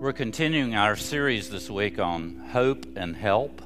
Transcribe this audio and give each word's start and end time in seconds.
We're 0.00 0.14
continuing 0.14 0.74
our 0.74 0.96
series 0.96 1.50
this 1.50 1.68
week 1.68 1.98
on 1.98 2.48
hope 2.52 2.86
and 2.96 3.14
help. 3.14 3.60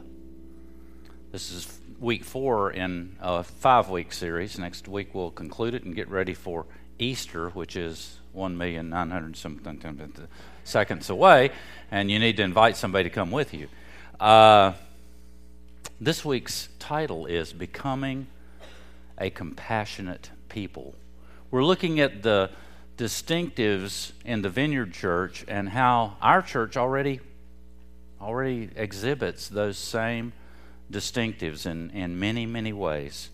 This 1.30 1.52
is 1.52 1.78
week 2.00 2.24
four 2.24 2.72
in 2.72 3.14
a 3.20 3.44
five 3.44 3.88
week 3.88 4.12
series. 4.12 4.58
Next 4.58 4.88
week 4.88 5.14
we'll 5.14 5.30
conclude 5.30 5.74
it 5.74 5.84
and 5.84 5.94
get 5.94 6.08
ready 6.08 6.34
for 6.34 6.66
Easter, 6.98 7.50
which 7.50 7.76
is 7.76 8.18
1,900 8.32 9.36
something 9.36 10.12
seconds 10.64 11.08
away, 11.08 11.52
and 11.92 12.10
you 12.10 12.18
need 12.18 12.36
to 12.38 12.42
invite 12.42 12.76
somebody 12.76 13.04
to 13.08 13.14
come 13.14 13.30
with 13.30 13.54
you. 13.54 13.68
Uh, 14.18 14.72
this 16.00 16.24
week's 16.24 16.68
title 16.80 17.26
is 17.26 17.52
Becoming 17.52 18.26
a 19.18 19.30
Compassionate 19.30 20.30
People. 20.48 20.96
We're 21.52 21.64
looking 21.64 22.00
at 22.00 22.24
the 22.24 22.50
distinctives 22.96 24.12
in 24.24 24.42
the 24.42 24.48
Vineyard 24.48 24.92
Church 24.92 25.44
and 25.48 25.68
how 25.68 26.16
our 26.22 26.42
church 26.42 26.76
already 26.76 27.20
already 28.20 28.70
exhibits 28.76 29.48
those 29.48 29.76
same 29.76 30.32
distinctives 30.90 31.66
in, 31.66 31.90
in 31.90 32.18
many, 32.18 32.46
many 32.46 32.72
ways. 32.72 33.28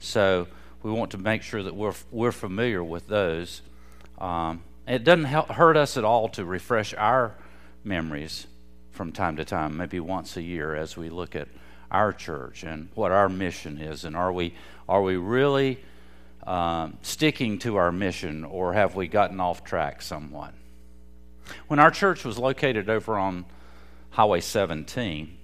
So 0.00 0.48
we 0.82 0.90
want 0.90 1.12
to 1.12 1.18
make 1.18 1.42
sure 1.42 1.62
that 1.62 1.76
we're, 1.76 1.94
we're 2.10 2.32
familiar 2.32 2.82
with 2.82 3.06
those. 3.06 3.62
Um, 4.18 4.62
it 4.86 5.04
doesn't 5.04 5.24
help, 5.24 5.50
hurt 5.50 5.76
us 5.76 5.96
at 5.96 6.04
all 6.04 6.28
to 6.30 6.44
refresh 6.44 6.92
our 6.94 7.34
memories 7.84 8.46
from 8.90 9.12
time 9.12 9.36
to 9.36 9.44
time, 9.44 9.76
maybe 9.76 10.00
once 10.00 10.36
a 10.36 10.42
year, 10.42 10.74
as 10.74 10.96
we 10.96 11.08
look 11.08 11.36
at 11.36 11.48
our 11.90 12.12
church 12.12 12.62
and 12.62 12.88
what 12.94 13.12
our 13.12 13.28
mission 13.28 13.78
is, 13.78 14.04
and 14.04 14.16
are 14.16 14.32
we 14.32 14.54
are 14.88 15.02
we 15.02 15.16
really 15.16 15.78
um, 16.46 16.98
sticking 17.02 17.58
to 17.60 17.76
our 17.76 17.90
mission, 17.90 18.44
or 18.44 18.72
have 18.72 18.94
we 18.94 19.08
gotten 19.08 19.40
off 19.40 19.64
track 19.64 20.00
somewhat? 20.02 20.54
When 21.68 21.78
our 21.78 21.90
church 21.90 22.24
was 22.24 22.38
located 22.38 22.88
over 22.88 23.16
on 23.16 23.44
Highway 24.10 24.40
17, 24.40 25.36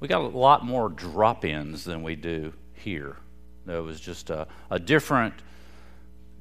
we 0.00 0.08
got 0.08 0.22
a 0.22 0.26
lot 0.26 0.64
more 0.64 0.88
drop 0.88 1.44
ins 1.44 1.84
than 1.84 2.02
we 2.02 2.16
do 2.16 2.52
here. 2.74 3.16
There 3.66 3.82
was 3.82 4.00
just 4.00 4.30
a, 4.30 4.46
a 4.70 4.78
different 4.78 5.34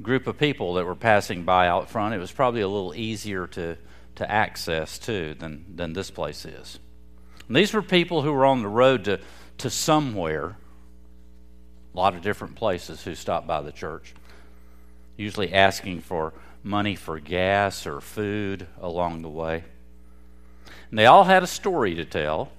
group 0.02 0.28
of 0.28 0.38
people 0.38 0.76
that 0.76 0.86
were 0.86 0.96
passing 0.96 1.44
by 1.44 1.68
out 1.68 1.90
front. 1.90 2.16
It 2.16 2.20
was 2.20 2.32
probably 2.32 2.62
a 2.62 2.68
little 2.68 2.96
easier 2.96 3.48
to, 3.48 3.78
to 4.16 4.32
access, 4.32 4.98
too, 4.98 5.36
than, 5.38 5.66
than 5.76 5.94
this 5.94 6.10
place 6.10 6.46
is. 6.46 6.80
And 7.48 7.56
these 7.56 7.74
were 7.74 7.82
people 7.82 8.22
who 8.22 8.32
were 8.32 8.46
on 8.46 8.62
the 8.62 8.70
road 8.70 9.06
to, 9.06 9.20
to 9.58 9.70
somewhere 9.70 10.56
a 11.94 11.98
lot 11.98 12.16
of 12.16 12.22
different 12.22 12.56
places 12.56 13.04
who 13.04 13.16
stop 13.16 13.48
by 13.48 13.62
the 13.62 13.72
church, 13.72 14.14
usually 15.18 15.54
asking 15.54 16.02
for 16.02 16.34
money 16.64 16.96
for 16.96 17.20
gas 17.20 17.88
or 17.88 18.02
food 18.02 18.68
along 18.80 19.22
the 19.22 19.30
way. 19.30 19.64
And 20.90 21.00
they 21.00 21.06
all 21.06 21.24
had 21.24 21.44
a 21.44 21.48
story 21.48 21.96
to 21.96 22.06
tell. 22.06 22.52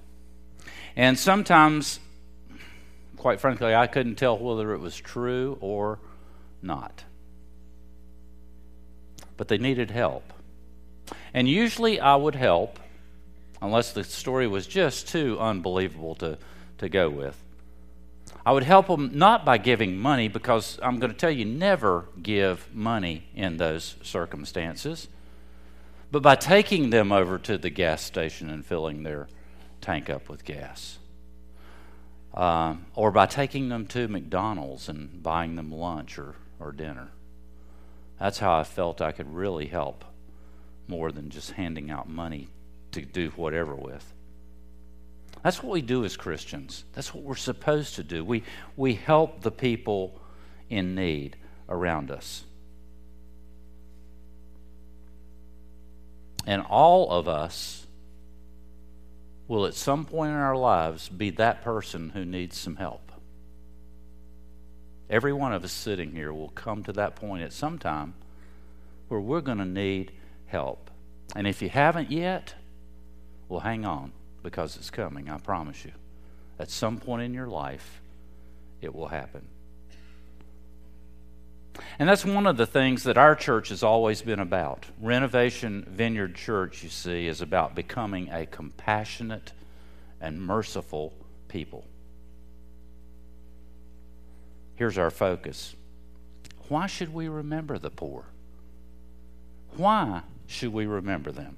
And 0.95 1.17
sometimes, 1.17 1.99
quite 3.17 3.39
frankly, 3.39 3.73
I 3.73 3.87
couldn't 3.87 4.15
tell 4.15 4.37
whether 4.37 4.73
it 4.73 4.79
was 4.79 4.95
true 4.95 5.57
or 5.61 5.99
not. 6.61 7.03
But 9.37 9.47
they 9.47 9.57
needed 9.57 9.91
help. 9.91 10.33
And 11.33 11.47
usually 11.47 11.99
I 11.99 12.15
would 12.15 12.35
help, 12.35 12.79
unless 13.61 13.93
the 13.93 14.03
story 14.03 14.47
was 14.47 14.67
just 14.67 15.07
too 15.07 15.37
unbelievable 15.39 16.15
to, 16.15 16.37
to 16.79 16.89
go 16.89 17.09
with. 17.09 17.40
I 18.45 18.51
would 18.51 18.63
help 18.63 18.87
them 18.87 19.11
not 19.13 19.45
by 19.45 19.57
giving 19.57 19.97
money, 19.97 20.27
because 20.27 20.79
I'm 20.81 20.99
going 20.99 21.11
to 21.11 21.17
tell 21.17 21.31
you 21.31 21.45
never 21.45 22.05
give 22.21 22.73
money 22.73 23.27
in 23.35 23.57
those 23.57 23.95
circumstances, 24.01 25.07
but 26.11 26.21
by 26.21 26.35
taking 26.35 26.89
them 26.89 27.11
over 27.11 27.37
to 27.39 27.57
the 27.57 27.69
gas 27.69 28.01
station 28.01 28.49
and 28.49 28.65
filling 28.65 29.03
their 29.03 29.27
tank 29.79 30.09
up 30.09 30.29
with 30.29 30.43
gas. 30.43 30.97
Um, 32.33 32.85
or 32.95 33.11
by 33.11 33.25
taking 33.25 33.67
them 33.69 33.85
to 33.87 34.07
McDonald's 34.07 34.87
and 34.87 35.21
buying 35.21 35.57
them 35.57 35.71
lunch 35.71 36.17
or, 36.17 36.35
or 36.59 36.71
dinner. 36.71 37.09
That's 38.19 38.39
how 38.39 38.57
I 38.57 38.63
felt 38.63 39.01
I 39.01 39.11
could 39.11 39.33
really 39.33 39.67
help 39.67 40.05
more 40.87 41.11
than 41.11 41.29
just 41.29 41.51
handing 41.51 41.91
out 41.91 42.07
money 42.07 42.47
to 42.91 43.01
do 43.01 43.31
whatever 43.31 43.75
with. 43.75 44.13
That's 45.43 45.63
what 45.63 45.71
we 45.71 45.81
do 45.81 46.05
as 46.05 46.15
Christians. 46.17 46.83
That's 46.93 47.13
what 47.13 47.23
we're 47.23 47.35
supposed 47.35 47.95
to 47.95 48.03
do. 48.03 48.23
We, 48.23 48.43
we 48.75 48.93
help 48.93 49.41
the 49.41 49.51
people 49.51 50.19
in 50.69 50.93
need 50.93 51.35
around 51.67 52.11
us. 52.11 52.43
And 56.45 56.61
all 56.63 57.09
of 57.11 57.27
us 57.27 57.87
will 59.47 59.65
at 59.65 59.73
some 59.73 60.05
point 60.05 60.31
in 60.31 60.37
our 60.37 60.55
lives 60.55 61.09
be 61.09 61.31
that 61.31 61.63
person 61.63 62.09
who 62.09 62.23
needs 62.23 62.57
some 62.57 62.75
help. 62.75 63.11
Every 65.09 65.33
one 65.33 65.53
of 65.53 65.63
us 65.63 65.71
sitting 65.71 66.11
here 66.13 66.31
will 66.31 66.49
come 66.49 66.83
to 66.83 66.93
that 66.93 67.15
point 67.15 67.43
at 67.43 67.51
some 67.51 67.77
time 67.77 68.13
where 69.07 69.19
we're 69.19 69.41
going 69.41 69.57
to 69.57 69.65
need 69.65 70.11
help. 70.45 70.89
And 71.35 71.47
if 71.47 71.61
you 71.61 71.69
haven't 71.69 72.11
yet, 72.11 72.53
well, 73.49 73.59
hang 73.59 73.85
on 73.85 74.13
because 74.43 74.77
it's 74.77 74.89
coming, 74.89 75.29
I 75.29 75.37
promise 75.37 75.85
you. 75.85 75.91
At 76.59 76.69
some 76.69 76.97
point 76.97 77.23
in 77.23 77.33
your 77.33 77.47
life, 77.47 78.01
it 78.81 78.93
will 78.93 79.07
happen. 79.07 79.47
And 81.97 82.09
that's 82.09 82.25
one 82.25 82.47
of 82.47 82.57
the 82.57 82.65
things 82.65 83.03
that 83.03 83.17
our 83.17 83.35
church 83.35 83.69
has 83.69 83.83
always 83.83 84.21
been 84.21 84.39
about. 84.39 84.85
Renovation 84.99 85.85
Vineyard 85.89 86.35
Church, 86.35 86.83
you 86.83 86.89
see, 86.89 87.27
is 87.27 87.41
about 87.41 87.75
becoming 87.75 88.29
a 88.29 88.45
compassionate 88.45 89.53
and 90.19 90.41
merciful 90.41 91.13
people. 91.47 91.85
Here's 94.75 94.97
our 94.97 95.11
focus 95.11 95.75
why 96.67 96.87
should 96.87 97.13
we 97.13 97.27
remember 97.27 97.77
the 97.77 97.89
poor? 97.89 98.25
Why 99.75 100.21
should 100.47 100.73
we 100.73 100.85
remember 100.85 101.31
them? 101.31 101.57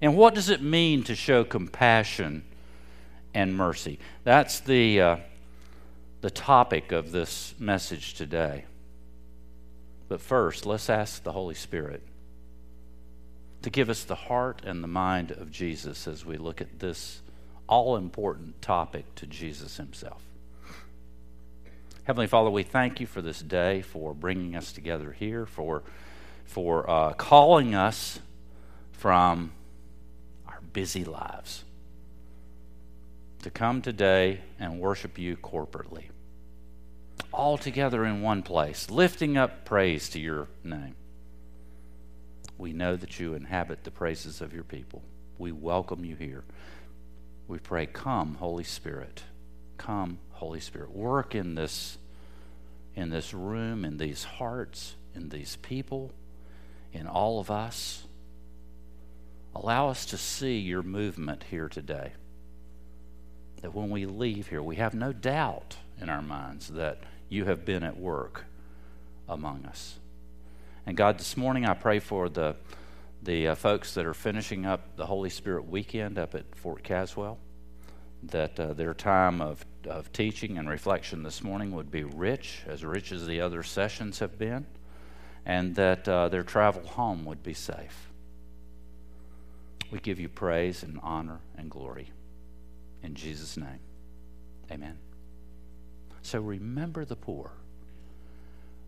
And 0.00 0.16
what 0.16 0.34
does 0.34 0.48
it 0.48 0.62
mean 0.62 1.02
to 1.04 1.14
show 1.14 1.44
compassion 1.44 2.44
and 3.34 3.56
mercy? 3.56 3.98
That's 4.24 4.60
the, 4.60 5.00
uh, 5.00 5.16
the 6.20 6.30
topic 6.30 6.92
of 6.92 7.12
this 7.12 7.54
message 7.58 8.14
today. 8.14 8.64
But 10.08 10.20
first, 10.20 10.66
let's 10.66 10.90
ask 10.90 11.22
the 11.22 11.32
Holy 11.32 11.54
Spirit 11.54 12.02
to 13.62 13.70
give 13.70 13.90
us 13.90 14.04
the 14.04 14.14
heart 14.14 14.62
and 14.64 14.82
the 14.82 14.88
mind 14.88 15.32
of 15.32 15.50
Jesus 15.50 16.06
as 16.06 16.24
we 16.24 16.36
look 16.36 16.60
at 16.60 16.78
this 16.78 17.20
all 17.68 17.96
important 17.96 18.62
topic 18.62 19.12
to 19.16 19.26
Jesus 19.26 19.76
Himself. 19.76 20.22
Heavenly 22.04 22.28
Father, 22.28 22.50
we 22.50 22.62
thank 22.62 23.00
you 23.00 23.06
for 23.06 23.20
this 23.20 23.40
day, 23.40 23.82
for 23.82 24.14
bringing 24.14 24.54
us 24.54 24.70
together 24.70 25.10
here, 25.10 25.44
for, 25.44 25.82
for 26.44 26.88
uh, 26.88 27.14
calling 27.14 27.74
us 27.74 28.20
from 28.92 29.50
busy 30.76 31.06
lives 31.06 31.64
to 33.42 33.48
come 33.48 33.80
today 33.80 34.38
and 34.58 34.78
worship 34.78 35.18
you 35.18 35.34
corporately, 35.34 36.04
all 37.32 37.56
together 37.56 38.04
in 38.04 38.20
one 38.20 38.42
place, 38.42 38.90
lifting 38.90 39.38
up 39.38 39.64
praise 39.64 40.10
to 40.10 40.20
your 40.20 40.48
name. 40.62 40.94
We 42.58 42.74
know 42.74 42.94
that 42.94 43.18
you 43.18 43.32
inhabit 43.32 43.84
the 43.84 43.90
praises 43.90 44.42
of 44.42 44.52
your 44.52 44.64
people. 44.64 45.00
We 45.38 45.50
welcome 45.50 46.04
you 46.04 46.14
here. 46.14 46.44
We 47.48 47.56
pray, 47.56 47.86
Come, 47.86 48.34
Holy 48.34 48.64
Spirit. 48.64 49.22
Come, 49.78 50.18
Holy 50.32 50.60
Spirit. 50.60 50.90
Work 50.90 51.34
in 51.34 51.54
this, 51.54 51.96
in 52.94 53.08
this 53.08 53.32
room, 53.32 53.82
in 53.82 53.96
these 53.96 54.24
hearts, 54.24 54.94
in 55.14 55.30
these 55.30 55.56
people, 55.56 56.12
in 56.92 57.06
all 57.06 57.40
of 57.40 57.50
us. 57.50 58.05
Allow 59.62 59.88
us 59.88 60.04
to 60.06 60.18
see 60.18 60.58
your 60.58 60.82
movement 60.82 61.44
here 61.44 61.70
today. 61.70 62.12
That 63.62 63.74
when 63.74 63.88
we 63.88 64.04
leave 64.04 64.48
here, 64.48 64.62
we 64.62 64.76
have 64.76 64.92
no 64.92 65.14
doubt 65.14 65.78
in 65.98 66.10
our 66.10 66.20
minds 66.20 66.68
that 66.68 66.98
you 67.30 67.46
have 67.46 67.64
been 67.64 67.82
at 67.82 67.96
work 67.96 68.44
among 69.26 69.64
us. 69.64 69.98
And 70.84 70.94
God, 70.94 71.18
this 71.18 71.38
morning 71.38 71.64
I 71.64 71.72
pray 71.72 72.00
for 72.00 72.28
the, 72.28 72.54
the 73.22 73.48
uh, 73.48 73.54
folks 73.54 73.94
that 73.94 74.04
are 74.04 74.12
finishing 74.12 74.66
up 74.66 74.94
the 74.96 75.06
Holy 75.06 75.30
Spirit 75.30 75.66
weekend 75.66 76.18
up 76.18 76.34
at 76.34 76.54
Fort 76.54 76.82
Caswell, 76.82 77.38
that 78.24 78.60
uh, 78.60 78.74
their 78.74 78.92
time 78.92 79.40
of, 79.40 79.64
of 79.88 80.12
teaching 80.12 80.58
and 80.58 80.68
reflection 80.68 81.22
this 81.22 81.42
morning 81.42 81.70
would 81.72 81.90
be 81.90 82.04
rich, 82.04 82.60
as 82.66 82.84
rich 82.84 83.10
as 83.10 83.26
the 83.26 83.40
other 83.40 83.62
sessions 83.62 84.18
have 84.18 84.38
been, 84.38 84.66
and 85.46 85.74
that 85.76 86.06
uh, 86.06 86.28
their 86.28 86.42
travel 86.42 86.86
home 86.86 87.24
would 87.24 87.42
be 87.42 87.54
safe. 87.54 88.05
We 89.90 90.00
give 90.00 90.18
you 90.18 90.28
praise 90.28 90.82
and 90.82 90.98
honor 91.02 91.40
and 91.56 91.70
glory. 91.70 92.10
In 93.02 93.14
Jesus' 93.14 93.56
name, 93.56 93.80
amen. 94.70 94.98
So 96.22 96.40
remember 96.40 97.04
the 97.04 97.16
poor. 97.16 97.52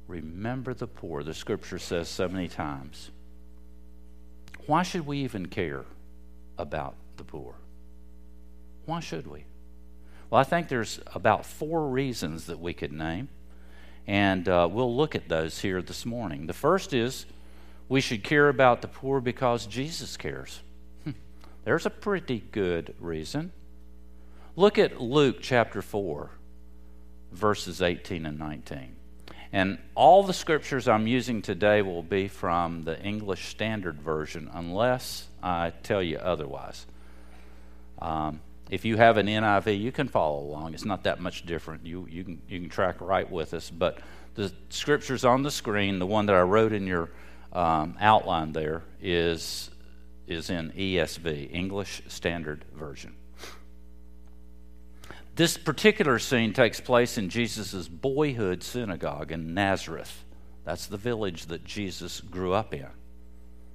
Remember 0.09 0.75
the 0.75 0.87
poor, 0.87 1.23
the 1.23 1.35
scripture 1.35 1.79
says 1.79 2.09
so 2.09 2.29
many 2.29 2.49
times. 2.49 3.11
Why 4.67 4.83
should 4.83 5.07
we 5.07 5.19
even 5.19 5.47
care 5.47 5.85
about 6.59 6.95
the 7.17 7.25
poor? 7.25 7.55
Why 8.87 9.01
should 9.01 9.27
we? 9.27 9.45
Well, 10.31 10.41
I 10.41 10.45
think 10.45 10.69
there's 10.69 11.01
about 11.15 11.47
four 11.47 11.89
reasons 11.89 12.47
that 12.47 12.59
we 12.59 12.75
could 12.75 12.93
name, 12.93 13.29
and 14.07 14.49
uh, 14.49 14.69
we'll 14.71 14.95
look 14.97 15.15
at 15.15 15.29
those 15.29 15.61
here 15.61 15.81
this 15.81 16.05
morning. 16.05 16.47
The 16.47 16.53
first 16.53 16.93
is 16.93 17.27
we 17.89 18.01
should 18.01 18.25
care 18.25 18.49
about 18.49 18.83
the 18.83 18.89
poor 18.89 19.21
because 19.21 19.67
Jesus 19.67 20.17
cares. 20.17 20.61
There's 21.69 21.85
a 21.85 21.91
pretty 21.91 22.43
good 22.51 22.95
reason. 22.99 23.53
Look 24.57 24.79
at 24.79 25.03
Luke 25.03 25.37
chapter 25.43 25.83
4, 25.83 26.31
verses 27.33 27.83
18 27.83 28.25
and 28.25 28.39
19. 28.39 28.97
And 29.53 29.77
all 29.95 30.23
the 30.23 30.33
scriptures 30.33 30.89
I'm 30.89 31.07
using 31.07 31.43
today 31.43 31.83
will 31.83 32.03
be 32.03 32.27
from 32.27 32.85
the 32.85 32.99
English 33.03 33.49
Standard 33.49 34.01
Version, 34.01 34.49
unless 34.55 35.29
I 35.43 35.75
tell 35.83 36.03
you 36.03 36.17
otherwise. 36.17 36.87
Um, 38.01 38.41
if 38.71 38.87
you 38.87 38.97
have 38.97 39.19
an 39.19 39.27
NIV, 39.27 39.79
you 39.79 39.93
can 39.93 40.09
follow 40.09 40.41
along. 40.41 40.73
It's 40.73 40.87
not 40.87 41.05
that 41.05 41.21
much 41.21 41.45
different. 41.45 41.85
You, 41.85 42.09
you, 42.11 42.25
can, 42.25 42.41
you 42.49 42.61
can 42.61 42.71
track 42.71 42.99
right 43.03 43.31
with 43.31 43.53
us. 43.53 43.69
But 43.69 43.99
the 44.37 44.51
scriptures 44.71 45.23
on 45.23 45.43
the 45.43 45.51
screen, 45.51 45.99
the 45.99 46.07
one 46.07 46.25
that 46.25 46.35
I 46.35 46.41
wrote 46.41 46.73
in 46.73 46.87
your 46.87 47.11
um, 47.53 47.95
outline 48.01 48.53
there, 48.53 48.85
is, 49.03 49.69
is 50.29 50.51
in 50.51 50.73
ESV, 50.73 51.53
English 51.53 52.03
Standard 52.09 52.65
Version. 52.75 53.15
This 55.35 55.57
particular 55.57 56.19
scene 56.19 56.53
takes 56.53 56.81
place 56.81 57.17
in 57.17 57.29
Jesus' 57.29 57.87
boyhood 57.89 58.63
synagogue 58.63 59.31
in 59.31 59.55
Nazareth. 59.55 60.25
That's 60.65 60.87
the 60.87 60.97
village 60.97 61.47
that 61.47 61.65
Jesus 61.65 62.21
grew 62.21 62.53
up 62.53 62.75
in. 62.75 62.89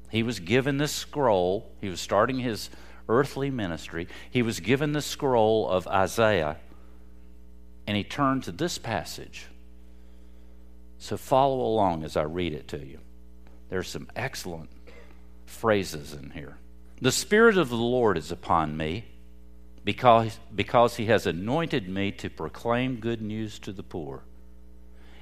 He 0.10 0.24
was 0.24 0.40
given 0.40 0.78
this 0.78 0.92
scroll. 0.92 1.72
He 1.82 1.90
was 1.90 2.02
starting 2.02 2.40
his 2.40 2.70
earthly 3.10 3.50
ministry. 3.50 4.08
He 4.30 4.42
was 4.42 4.60
given 4.60 4.92
the 4.92 5.02
scroll 5.02 5.68
of 5.68 5.88
Isaiah, 5.88 6.58
and 7.88 7.98
he 7.98 8.04
turned 8.04 8.44
to 8.44 8.52
this 8.52 8.78
passage. 8.78 9.48
So 11.00 11.18
follow 11.18 11.62
along 11.62 12.04
as 12.04 12.16
I 12.16 12.24
read 12.24 12.54
it 12.54 12.68
to 12.70 12.86
you. 12.86 13.00
There's 13.70 13.88
some 13.88 14.08
excellent 14.16 14.70
phrases 15.54 16.14
in 16.14 16.32
here. 16.32 16.58
The 17.02 17.12
Spirit 17.12 17.58
of 17.58 17.70
the 17.70 17.76
Lord 17.76 18.18
is 18.18 18.32
upon 18.32 18.76
me 18.78 19.06
because, 19.84 20.40
because 20.54 20.96
he 20.96 21.08
has 21.08 21.26
anointed 21.26 21.88
me 21.90 22.12
to 22.14 22.30
proclaim 22.30 22.98
good 22.98 23.22
news 23.22 23.60
to 23.60 23.72
the 23.72 23.84
poor. 23.84 24.24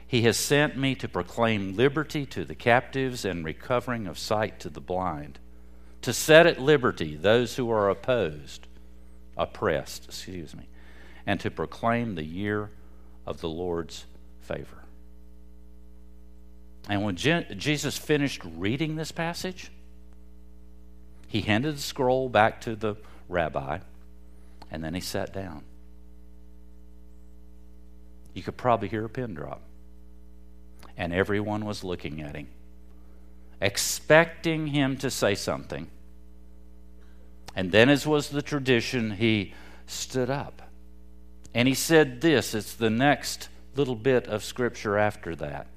He 0.07 0.23
has 0.23 0.37
sent 0.37 0.77
me 0.77 0.95
to 0.95 1.07
proclaim 1.07 1.75
liberty 1.75 2.25
to 2.27 2.43
the 2.43 2.55
captives 2.55 3.23
and 3.25 3.45
recovering 3.45 4.07
of 4.07 4.19
sight 4.19 4.59
to 4.59 4.69
the 4.69 4.81
blind, 4.81 5.39
to 6.01 6.13
set 6.13 6.45
at 6.45 6.59
liberty 6.61 7.15
those 7.15 7.55
who 7.55 7.71
are 7.71 7.89
opposed, 7.89 8.67
oppressed, 9.37 10.05
excuse 10.05 10.55
me, 10.55 10.67
and 11.25 11.39
to 11.39 11.49
proclaim 11.49 12.15
the 12.15 12.25
year 12.25 12.71
of 13.25 13.41
the 13.41 13.49
Lord's 13.49 14.05
favor. 14.41 14.83
And 16.89 17.03
when 17.03 17.15
Je- 17.15 17.47
Jesus 17.55 17.97
finished 17.97 18.41
reading 18.43 18.95
this 18.95 19.11
passage, 19.11 19.71
he 21.31 21.39
handed 21.39 21.77
the 21.77 21.81
scroll 21.81 22.27
back 22.27 22.59
to 22.59 22.75
the 22.75 22.95
rabbi 23.29 23.79
and 24.69 24.83
then 24.83 24.93
he 24.93 24.99
sat 24.99 25.31
down. 25.31 25.63
You 28.33 28.43
could 28.43 28.57
probably 28.57 28.89
hear 28.89 29.05
a 29.05 29.09
pin 29.09 29.33
drop. 29.33 29.61
And 30.97 31.13
everyone 31.13 31.63
was 31.63 31.85
looking 31.85 32.21
at 32.21 32.35
him, 32.35 32.49
expecting 33.61 34.67
him 34.67 34.97
to 34.97 35.09
say 35.09 35.35
something. 35.35 35.89
And 37.55 37.71
then, 37.71 37.87
as 37.87 38.05
was 38.05 38.27
the 38.27 38.41
tradition, 38.41 39.11
he 39.11 39.53
stood 39.87 40.29
up. 40.29 40.61
And 41.53 41.65
he 41.65 41.73
said 41.73 42.19
this 42.19 42.53
it's 42.53 42.73
the 42.73 42.89
next 42.89 43.47
little 43.77 43.95
bit 43.95 44.27
of 44.27 44.43
scripture 44.43 44.97
after 44.97 45.33
that. 45.37 45.67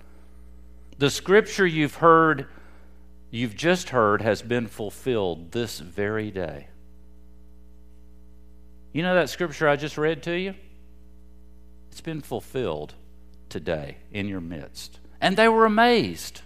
The 0.98 1.10
scripture 1.10 1.66
you've 1.66 1.96
heard, 1.96 2.48
you've 3.34 3.56
just 3.56 3.90
heard, 3.90 4.22
has 4.22 4.42
been 4.42 4.68
fulfilled 4.68 5.50
this 5.52 5.80
very 5.80 6.30
day. 6.30 6.68
You 8.92 9.02
know 9.02 9.16
that 9.16 9.28
scripture 9.28 9.68
I 9.68 9.74
just 9.74 9.98
read 9.98 10.22
to 10.24 10.38
you? 10.38 10.54
It's 11.90 12.00
been 12.00 12.20
fulfilled 12.20 12.94
today 13.48 13.96
in 14.12 14.28
your 14.28 14.40
midst. 14.40 15.00
And 15.20 15.36
they 15.36 15.48
were 15.48 15.64
amazed. 15.64 16.42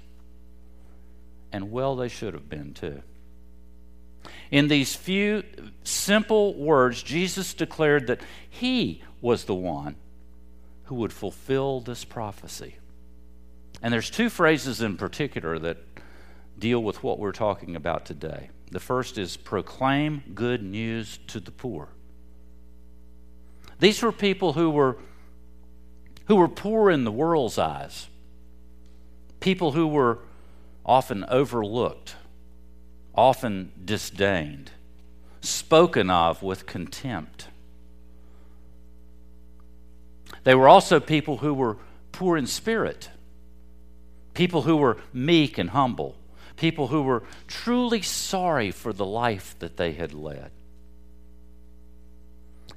And 1.53 1.71
well, 1.71 1.95
they 1.95 2.09
should 2.09 2.33
have 2.33 2.49
been 2.49 2.73
too. 2.73 3.03
In 4.51 4.69
these 4.69 4.97
few 4.97 5.43
simple 5.85 6.55
words, 6.55 7.03
Jesus 7.03 7.53
declared 7.53 8.07
that 8.07 8.23
he 8.49 9.03
was 9.21 9.45
the 9.45 9.55
one 9.55 9.97
who 10.85 10.95
would 10.95 11.13
fulfill 11.13 11.81
this 11.81 12.05
prophecy. 12.05 12.77
And 13.83 13.93
there's 13.93 14.11
two 14.11 14.31
phrases 14.31 14.81
in 14.81 14.97
particular 14.97 15.59
that 15.59 15.88
deal 16.59 16.83
with 16.83 17.03
what 17.03 17.19
we're 17.19 17.33
talking 17.33 17.77
about 17.77 18.05
today. 18.05 18.51
The 18.71 18.81
first 18.81 19.17
is 19.17 19.37
proclaim 19.37 20.23
good 20.35 20.63
news 20.63 21.19
to 21.29 21.41
the 21.41 21.51
poor. 21.51 21.89
These 23.81 24.03
were 24.03 24.13
people 24.13 24.55
who 24.55 24.71
were, 24.71 24.99
who 26.27 26.37
were 26.37 26.49
poor 26.49 26.91
in 26.91 27.05
the 27.05 27.13
world's 27.13 27.59
eyes, 27.59 28.09
people 29.41 29.73
who 29.73 29.87
were 29.87 30.19
often 30.85 31.25
overlooked, 31.29 32.17
often 33.15 33.73
disdained, 33.85 34.71
spoken 35.41 36.11
of 36.11 36.43
with 36.43 36.67
contempt. 36.67 37.49
They 40.45 40.55
were 40.55 40.69
also 40.69 40.99
people 40.99 41.39
who 41.39 41.55
were 41.55 41.77
poor 42.11 42.37
in 42.37 42.47
spirit, 42.47 43.11
people 44.35 44.63
who 44.63 44.77
were 44.77 44.99
meek 45.13 45.59
and 45.59 45.71
humble, 45.71 46.17
people 46.59 46.89
who 46.89 47.03
were 47.03 47.23
truly 47.47 48.03
sorry 48.03 48.71
for 48.71 48.93
the 48.93 49.07
life 49.07 49.57
that 49.61 49.77
they 49.77 49.93
had 49.93 50.13
led. 50.13 50.51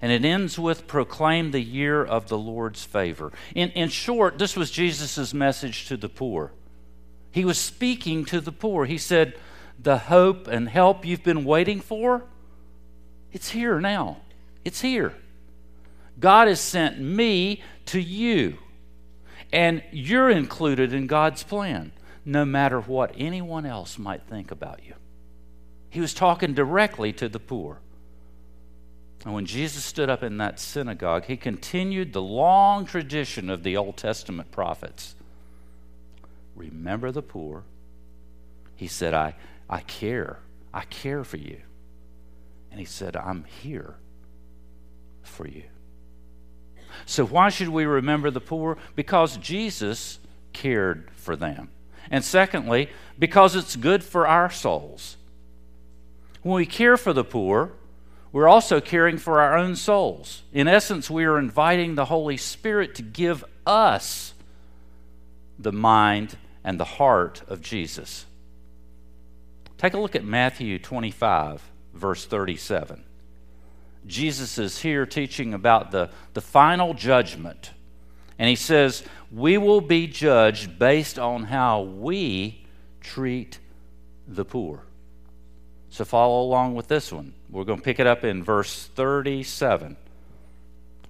And 0.01 0.11
it 0.11 0.25
ends 0.25 0.57
with 0.57 0.87
proclaim 0.87 1.51
the 1.51 1.61
year 1.61 2.03
of 2.03 2.27
the 2.27 2.37
Lord's 2.37 2.83
favor. 2.83 3.31
In, 3.53 3.69
in 3.71 3.89
short, 3.89 4.39
this 4.39 4.55
was 4.55 4.71
Jesus' 4.71 5.33
message 5.33 5.87
to 5.87 5.97
the 5.97 6.09
poor. 6.09 6.51
He 7.31 7.45
was 7.45 7.57
speaking 7.57 8.25
to 8.25 8.41
the 8.41 8.51
poor. 8.51 8.85
He 8.85 8.97
said, 8.97 9.35
The 9.79 9.97
hope 9.97 10.47
and 10.47 10.69
help 10.69 11.05
you've 11.05 11.23
been 11.23 11.45
waiting 11.45 11.79
for, 11.79 12.23
it's 13.31 13.51
here 13.51 13.79
now. 13.79 14.17
It's 14.65 14.81
here. 14.81 15.15
God 16.19 16.47
has 16.47 16.59
sent 16.59 16.99
me 16.99 17.61
to 17.87 17.99
you, 17.99 18.57
and 19.51 19.83
you're 19.91 20.29
included 20.29 20.93
in 20.93 21.07
God's 21.07 21.43
plan, 21.43 21.91
no 22.25 22.45
matter 22.45 22.79
what 22.79 23.13
anyone 23.17 23.65
else 23.65 23.97
might 23.97 24.23
think 24.23 24.51
about 24.51 24.81
you. 24.85 24.93
He 25.89 25.99
was 25.99 26.13
talking 26.13 26.53
directly 26.53 27.11
to 27.13 27.27
the 27.27 27.39
poor. 27.39 27.79
And 29.25 29.33
when 29.33 29.45
Jesus 29.45 29.83
stood 29.83 30.09
up 30.09 30.23
in 30.23 30.37
that 30.37 30.59
synagogue, 30.59 31.25
he 31.25 31.37
continued 31.37 32.13
the 32.13 32.21
long 32.21 32.85
tradition 32.85 33.49
of 33.49 33.63
the 33.63 33.77
Old 33.77 33.97
Testament 33.97 34.51
prophets. 34.51 35.15
Remember 36.55 37.11
the 37.11 37.21
poor. 37.21 37.63
He 38.75 38.87
said, 38.87 39.13
I, 39.13 39.35
I 39.69 39.81
care. 39.81 40.39
I 40.73 40.81
care 40.85 41.23
for 41.23 41.37
you. 41.37 41.61
And 42.71 42.79
he 42.79 42.85
said, 42.85 43.15
I'm 43.15 43.43
here 43.43 43.95
for 45.23 45.47
you. 45.47 45.63
So, 47.05 47.25
why 47.25 47.49
should 47.49 47.69
we 47.69 47.85
remember 47.85 48.31
the 48.31 48.41
poor? 48.41 48.77
Because 48.95 49.37
Jesus 49.37 50.19
cared 50.53 51.09
for 51.15 51.35
them. 51.35 51.69
And 52.11 52.23
secondly, 52.23 52.89
because 53.17 53.55
it's 53.55 53.75
good 53.75 54.03
for 54.03 54.27
our 54.27 54.51
souls. 54.51 55.17
When 56.43 56.55
we 56.55 56.65
care 56.65 56.97
for 56.97 57.13
the 57.13 57.23
poor, 57.23 57.71
we're 58.33 58.47
also 58.47 58.81
caring 58.81 59.17
for 59.17 59.41
our 59.41 59.57
own 59.57 59.75
souls. 59.75 60.43
In 60.51 60.67
essence, 60.67 61.09
we 61.09 61.23
are 61.23 61.39
inviting 61.39 61.95
the 61.95 62.05
Holy 62.05 62.37
Spirit 62.37 62.95
to 62.95 63.01
give 63.01 63.43
us 63.65 64.33
the 65.57 65.71
mind 65.71 66.37
and 66.63 66.79
the 66.79 66.85
heart 66.85 67.41
of 67.47 67.61
Jesus. 67.61 68.25
Take 69.77 69.93
a 69.93 69.99
look 69.99 70.15
at 70.15 70.23
Matthew 70.23 70.79
25, 70.79 71.61
verse 71.93 72.25
37. 72.25 73.03
Jesus 74.05 74.57
is 74.57 74.81
here 74.81 75.05
teaching 75.05 75.53
about 75.53 75.91
the, 75.91 76.09
the 76.33 76.41
final 76.41 76.93
judgment. 76.93 77.71
And 78.39 78.49
he 78.49 78.55
says, 78.55 79.03
We 79.31 79.57
will 79.57 79.81
be 79.81 80.07
judged 80.07 80.77
based 80.77 81.17
on 81.17 81.43
how 81.43 81.81
we 81.81 82.65
treat 82.99 83.59
the 84.27 84.43
poor. 84.43 84.83
So 85.89 86.05
follow 86.05 86.41
along 86.41 86.75
with 86.75 86.87
this 86.87 87.11
one. 87.11 87.33
We're 87.49 87.63
going 87.63 87.79
to 87.79 87.83
pick 87.83 87.99
it 87.99 88.07
up 88.07 88.23
in 88.23 88.43
verse 88.43 88.87
37. 88.95 89.97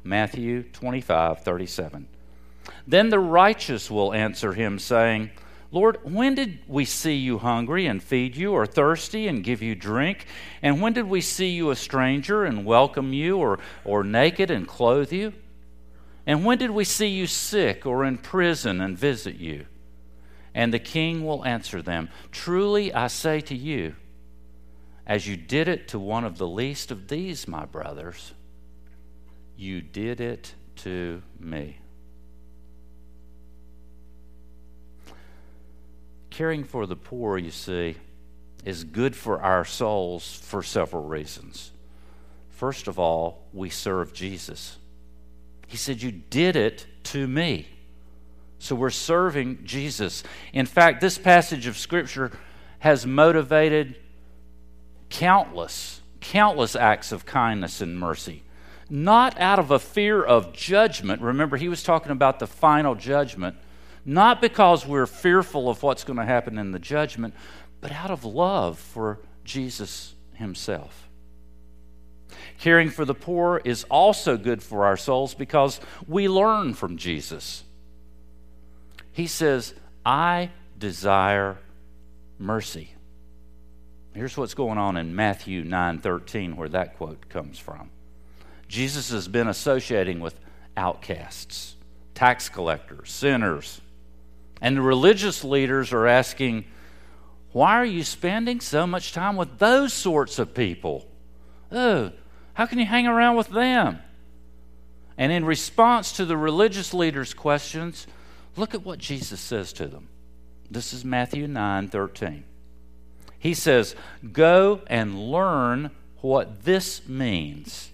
Matthew 0.03 0.63
25, 0.63 1.41
37. 1.43 2.07
Then 2.87 3.09
the 3.09 3.19
righteous 3.19 3.91
will 3.91 4.13
answer 4.13 4.53
him, 4.53 4.79
saying, 4.79 5.31
Lord, 5.71 5.99
when 6.03 6.35
did 6.35 6.59
we 6.67 6.85
see 6.85 7.15
you 7.15 7.37
hungry 7.37 7.85
and 7.85 8.01
feed 8.01 8.35
you, 8.35 8.51
or 8.51 8.65
thirsty 8.65 9.27
and 9.27 9.43
give 9.43 9.61
you 9.61 9.75
drink? 9.75 10.25
And 10.61 10.81
when 10.81 10.93
did 10.93 11.07
we 11.07 11.21
see 11.21 11.49
you 11.49 11.69
a 11.69 11.75
stranger 11.75 12.43
and 12.43 12.65
welcome 12.65 13.13
you, 13.13 13.37
or, 13.37 13.59
or 13.85 14.03
naked 14.03 14.51
and 14.51 14.67
clothe 14.67 15.13
you? 15.13 15.33
And 16.25 16.45
when 16.45 16.57
did 16.57 16.71
we 16.71 16.83
see 16.83 17.07
you 17.07 17.27
sick 17.27 17.85
or 17.85 18.05
in 18.05 18.17
prison 18.17 18.81
and 18.81 18.97
visit 18.97 19.35
you? 19.35 19.65
And 20.53 20.73
the 20.73 20.79
king 20.79 21.25
will 21.25 21.45
answer 21.45 21.81
them 21.81 22.09
Truly 22.31 22.93
I 22.93 23.07
say 23.07 23.41
to 23.41 23.55
you, 23.55 23.95
as 25.05 25.27
you 25.27 25.35
did 25.35 25.67
it 25.67 25.87
to 25.89 25.99
one 25.99 26.23
of 26.23 26.37
the 26.37 26.47
least 26.47 26.91
of 26.91 27.07
these, 27.07 27.47
my 27.47 27.65
brothers, 27.65 28.33
you 29.57 29.81
did 29.81 30.21
it 30.21 30.53
to 30.77 31.21
me. 31.39 31.77
Caring 36.29 36.63
for 36.63 36.85
the 36.85 36.95
poor, 36.95 37.37
you 37.37 37.51
see, 37.51 37.97
is 38.63 38.83
good 38.83 39.15
for 39.15 39.41
our 39.41 39.65
souls 39.65 40.33
for 40.33 40.63
several 40.63 41.03
reasons. 41.03 41.71
First 42.49 42.87
of 42.87 42.97
all, 42.97 43.43
we 43.53 43.69
serve 43.69 44.13
Jesus. 44.13 44.77
He 45.71 45.77
said, 45.77 46.01
You 46.01 46.11
did 46.11 46.55
it 46.55 46.85
to 47.05 47.27
me. 47.27 47.67
So 48.59 48.75
we're 48.75 48.91
serving 48.91 49.63
Jesus. 49.63 50.23
In 50.53 50.67
fact, 50.67 51.01
this 51.01 51.17
passage 51.17 51.65
of 51.65 51.77
Scripture 51.77 52.31
has 52.79 53.07
motivated 53.07 53.97
countless, 55.09 56.01
countless 56.19 56.75
acts 56.75 57.11
of 57.11 57.25
kindness 57.25 57.81
and 57.81 57.99
mercy. 57.99 58.43
Not 58.89 59.39
out 59.39 59.57
of 59.57 59.71
a 59.71 59.79
fear 59.79 60.21
of 60.21 60.53
judgment. 60.53 61.21
Remember, 61.21 61.57
he 61.57 61.69
was 61.69 61.81
talking 61.81 62.11
about 62.11 62.39
the 62.39 62.47
final 62.47 62.93
judgment 62.93 63.55
not 64.05 64.41
because 64.41 64.85
we're 64.85 65.05
fearful 65.05 65.69
of 65.69 65.83
what's 65.83 66.03
going 66.03 66.17
to 66.17 66.25
happen 66.25 66.57
in 66.57 66.71
the 66.71 66.79
judgment, 66.79 67.33
but 67.81 67.91
out 67.91 68.11
of 68.11 68.25
love 68.25 68.79
for 68.79 69.19
Jesus 69.43 70.15
himself. 70.33 71.09
Caring 72.61 72.91
for 72.91 73.05
the 73.05 73.15
poor 73.15 73.59
is 73.65 73.85
also 73.85 74.37
good 74.37 74.61
for 74.61 74.85
our 74.85 74.95
souls 74.95 75.33
because 75.33 75.79
we 76.07 76.27
learn 76.27 76.75
from 76.75 76.95
Jesus. 76.95 77.63
He 79.11 79.25
says, 79.25 79.73
I 80.05 80.51
desire 80.77 81.57
mercy. 82.37 82.93
Here's 84.13 84.37
what's 84.37 84.53
going 84.53 84.77
on 84.77 84.95
in 84.95 85.15
Matthew 85.15 85.63
9:13 85.63 86.55
where 86.55 86.69
that 86.69 86.97
quote 86.97 87.29
comes 87.29 87.57
from. 87.57 87.89
Jesus 88.67 89.09
has 89.09 89.27
been 89.27 89.47
associating 89.47 90.19
with 90.19 90.39
outcasts, 90.77 91.77
tax 92.13 92.47
collectors, 92.47 93.09
sinners, 93.09 93.81
and 94.61 94.77
the 94.77 94.81
religious 94.83 95.43
leaders 95.43 95.91
are 95.93 96.05
asking, 96.05 96.65
Why 97.53 97.77
are 97.77 97.85
you 97.85 98.03
spending 98.03 98.59
so 98.59 98.85
much 98.85 99.13
time 99.13 99.35
with 99.35 99.57
those 99.57 99.93
sorts 99.93 100.37
of 100.37 100.53
people? 100.53 101.07
Oh, 101.71 102.11
how 102.53 102.65
can 102.65 102.79
you 102.79 102.85
hang 102.85 103.07
around 103.07 103.35
with 103.35 103.49
them? 103.49 103.99
And 105.17 105.31
in 105.31 105.45
response 105.45 106.13
to 106.13 106.25
the 106.25 106.37
religious 106.37 106.93
leaders' 106.93 107.33
questions, 107.33 108.07
look 108.55 108.73
at 108.73 108.85
what 108.85 108.99
Jesus 108.99 109.39
says 109.39 109.73
to 109.73 109.87
them. 109.87 110.07
This 110.69 110.93
is 110.93 111.03
Matthew 111.05 111.47
9 111.47 111.89
13. 111.89 112.43
He 113.37 113.53
says, 113.53 113.95
Go 114.31 114.81
and 114.87 115.31
learn 115.31 115.91
what 116.21 116.63
this 116.63 117.07
means. 117.07 117.91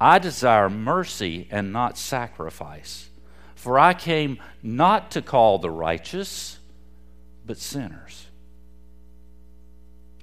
I 0.00 0.18
desire 0.18 0.68
mercy 0.68 1.48
and 1.50 1.72
not 1.72 1.96
sacrifice 1.96 3.08
for 3.64 3.78
I 3.78 3.94
came 3.94 4.38
not 4.62 5.12
to 5.12 5.22
call 5.22 5.58
the 5.58 5.70
righteous, 5.70 6.58
but 7.46 7.56
sinners. 7.56 8.26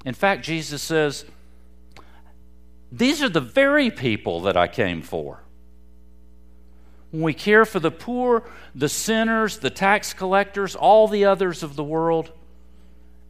In 0.06 0.14
fact, 0.14 0.44
Jesus 0.44 0.80
says, 0.84 1.26
These 2.92 3.24
are 3.24 3.30
the 3.30 3.40
very 3.40 3.90
people 3.90 4.42
that 4.42 4.58
I 4.58 4.68
came 4.68 5.02
for. 5.02 5.42
When 7.12 7.24
we 7.24 7.34
care 7.34 7.66
for 7.66 7.80
the 7.80 7.92
poor, 7.92 8.44
the 8.74 8.90
sinners, 8.90 9.60
the 9.60 9.70
tax 9.70 10.14
collectors, 10.14 10.76
all 10.76 11.08
the 11.08 11.26
others 11.26 11.64
of 11.64 11.76
the 11.76 11.84
world, 11.84 12.32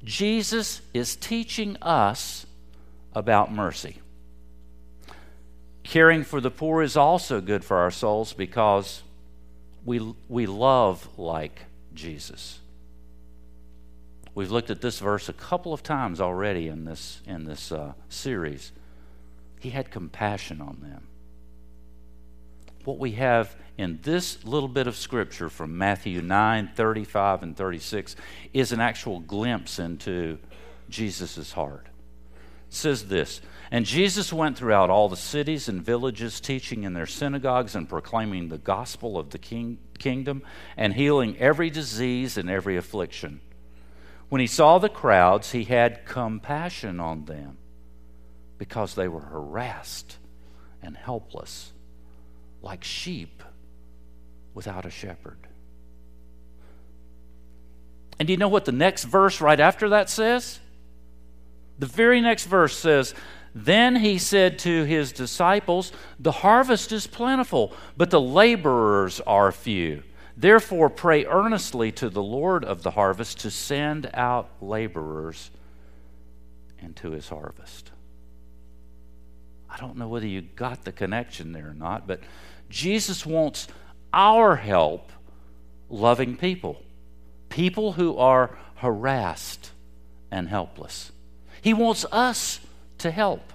Jesus 0.03 0.81
is 0.93 1.15
teaching 1.15 1.77
us 1.81 2.45
about 3.13 3.51
mercy. 3.51 3.97
Caring 5.83 6.23
for 6.23 6.39
the 6.39 6.51
poor 6.51 6.81
is 6.81 6.95
also 6.95 7.41
good 7.41 7.65
for 7.65 7.77
our 7.77 7.91
souls 7.91 8.33
because 8.33 9.01
we, 9.83 10.15
we 10.29 10.45
love 10.45 11.07
like 11.17 11.63
Jesus. 11.93 12.59
We've 14.33 14.51
looked 14.51 14.69
at 14.69 14.81
this 14.81 14.99
verse 14.99 15.27
a 15.27 15.33
couple 15.33 15.73
of 15.73 15.83
times 15.83 16.21
already 16.21 16.67
in 16.67 16.85
this, 16.85 17.21
in 17.25 17.45
this 17.45 17.71
uh, 17.71 17.93
series. 18.09 18.71
He 19.61 19.69
had 19.69 19.91
compassion 19.91 20.59
on 20.59 20.79
them. 20.81 21.07
What 22.83 22.97
we 22.97 23.11
have 23.11 23.55
in 23.77 23.99
this 24.01 24.43
little 24.43 24.67
bit 24.67 24.87
of 24.87 24.95
scripture 24.95 25.49
from 25.49 25.77
Matthew 25.77 26.19
9 26.19 26.71
35 26.75 27.43
and 27.43 27.55
36 27.55 28.15
is 28.53 28.71
an 28.71 28.79
actual 28.79 29.19
glimpse 29.19 29.77
into 29.77 30.39
Jesus' 30.89 31.51
heart. 31.51 31.85
It 31.85 32.73
says 32.73 33.07
this 33.07 33.39
and 33.69 33.85
Jesus 33.85 34.33
went 34.33 34.57
throughout 34.57 34.89
all 34.89 35.09
the 35.09 35.15
cities 35.15 35.69
and 35.69 35.83
villages, 35.83 36.41
teaching 36.41 36.83
in 36.83 36.93
their 36.93 37.05
synagogues 37.05 37.75
and 37.75 37.87
proclaiming 37.87 38.49
the 38.49 38.57
gospel 38.57 39.15
of 39.15 39.29
the 39.29 39.37
king, 39.37 39.77
kingdom 39.99 40.41
and 40.75 40.95
healing 40.95 41.37
every 41.37 41.69
disease 41.69 42.35
and 42.35 42.49
every 42.49 42.77
affliction. 42.77 43.41
When 44.29 44.41
he 44.41 44.47
saw 44.47 44.79
the 44.79 44.89
crowds, 44.89 45.51
he 45.51 45.65
had 45.65 46.03
compassion 46.03 46.99
on 46.99 47.25
them 47.25 47.57
because 48.61 48.93
they 48.93 49.07
were 49.07 49.21
harassed 49.21 50.19
and 50.83 50.95
helpless, 50.95 51.73
like 52.61 52.83
sheep 52.83 53.41
without 54.53 54.85
a 54.85 54.91
shepherd. 54.91 55.39
And 58.19 58.27
do 58.27 58.33
you 58.33 58.37
know 58.37 58.49
what 58.49 58.65
the 58.65 58.71
next 58.71 59.05
verse 59.05 59.41
right 59.41 59.59
after 59.59 59.89
that 59.89 60.11
says? 60.11 60.59
The 61.79 61.87
very 61.87 62.21
next 62.21 62.45
verse 62.45 62.77
says, 62.77 63.15
then 63.55 63.95
he 63.95 64.19
said 64.19 64.59
to 64.59 64.83
his 64.83 65.11
disciples, 65.11 65.91
The 66.19 66.31
harvest 66.31 66.91
is 66.91 67.07
plentiful, 67.07 67.73
but 67.97 68.11
the 68.11 68.21
laborers 68.21 69.21
are 69.21 69.51
few. 69.51 70.03
Therefore, 70.37 70.91
pray 70.91 71.25
earnestly 71.25 71.91
to 71.93 72.11
the 72.11 72.21
Lord 72.21 72.63
of 72.63 72.83
the 72.83 72.91
harvest 72.91 73.39
to 73.39 73.49
send 73.49 74.07
out 74.13 74.51
laborers 74.61 75.49
into 76.79 77.09
his 77.09 77.27
harvest. 77.27 77.90
I 79.71 79.77
don't 79.77 79.97
know 79.97 80.07
whether 80.07 80.27
you 80.27 80.41
got 80.41 80.83
the 80.83 80.91
connection 80.91 81.53
there 81.53 81.69
or 81.69 81.73
not, 81.73 82.05
but 82.05 82.19
Jesus 82.69 83.25
wants 83.25 83.67
our 84.13 84.57
help 84.57 85.11
loving 85.89 86.35
people, 86.35 86.81
people 87.49 87.93
who 87.93 88.17
are 88.17 88.57
harassed 88.75 89.71
and 90.29 90.49
helpless. 90.49 91.11
He 91.61 91.73
wants 91.73 92.05
us 92.11 92.59
to 92.99 93.11
help. 93.11 93.53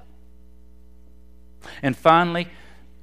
And 1.83 1.97
finally, 1.97 2.49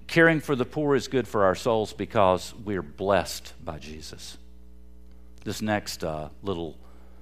caring 0.08 0.40
for 0.40 0.56
the 0.56 0.66
poor 0.66 0.96
is 0.96 1.08
good 1.08 1.28
for 1.28 1.44
our 1.44 1.56
souls 1.56 1.94
because 1.94 2.54
we're 2.64 2.82
blessed 2.82 3.54
by 3.64 3.78
Jesus. 3.80 4.38
This 5.44 5.62
next 5.62 6.04
uh, 6.04 6.30
little 6.42 6.78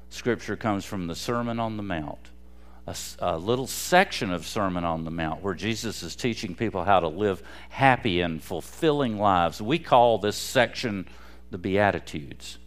scripture 0.09 0.55
comes 0.55 0.85
from 0.85 1.07
the 1.07 1.15
Sermon 1.15 1.59
on 1.59 1.77
the 1.77 1.83
Mount, 1.83 2.29
a, 2.87 2.95
a, 3.19 3.37
little 3.37 3.67
section 3.67 4.31
of 4.31 4.45
Sermon 4.45 4.83
on 4.83 5.03
the 5.03 5.11
Mount 5.11 5.43
where 5.43 5.53
Jesus 5.53 6.03
is 6.03 6.15
teaching 6.15 6.55
people 6.55 6.83
how 6.83 6.99
to 6.99 7.07
live 7.07 7.43
happy 7.69 8.21
and 8.21 8.43
fulfilling 8.43 9.17
lives. 9.17 9.61
We 9.61 9.79
call 9.79 10.17
this 10.17 10.35
section 10.35 11.07
the 11.51 11.57
Beatitudes. 11.57 12.57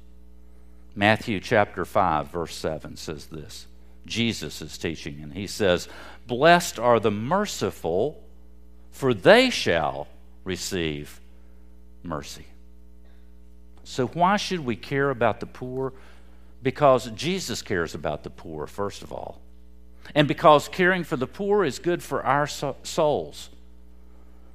Matthew 0.94 1.40
chapter 1.40 1.84
5, 1.84 2.30
verse 2.30 2.54
7 2.54 2.96
says 2.96 3.26
this. 3.26 3.66
Jesus 4.06 4.62
is 4.62 4.78
teaching, 4.78 5.20
and 5.22 5.32
he 5.32 5.46
says, 5.46 5.88
Blessed 6.26 6.78
are 6.78 7.00
the 7.00 7.10
merciful, 7.10 8.22
for 8.90 9.14
they 9.14 9.50
shall 9.50 10.06
receive 10.44 11.20
mercy. 12.02 12.46
So, 13.82 14.06
why 14.08 14.36
should 14.36 14.60
we 14.60 14.76
care 14.76 15.10
about 15.10 15.40
the 15.40 15.46
poor? 15.46 15.92
Because 16.62 17.10
Jesus 17.10 17.60
cares 17.62 17.94
about 17.94 18.22
the 18.22 18.30
poor, 18.30 18.66
first 18.66 19.02
of 19.02 19.12
all. 19.12 19.40
And 20.14 20.26
because 20.28 20.68
caring 20.68 21.04
for 21.04 21.16
the 21.16 21.26
poor 21.26 21.64
is 21.64 21.78
good 21.78 22.02
for 22.02 22.24
our 22.24 22.46
souls. 22.46 23.50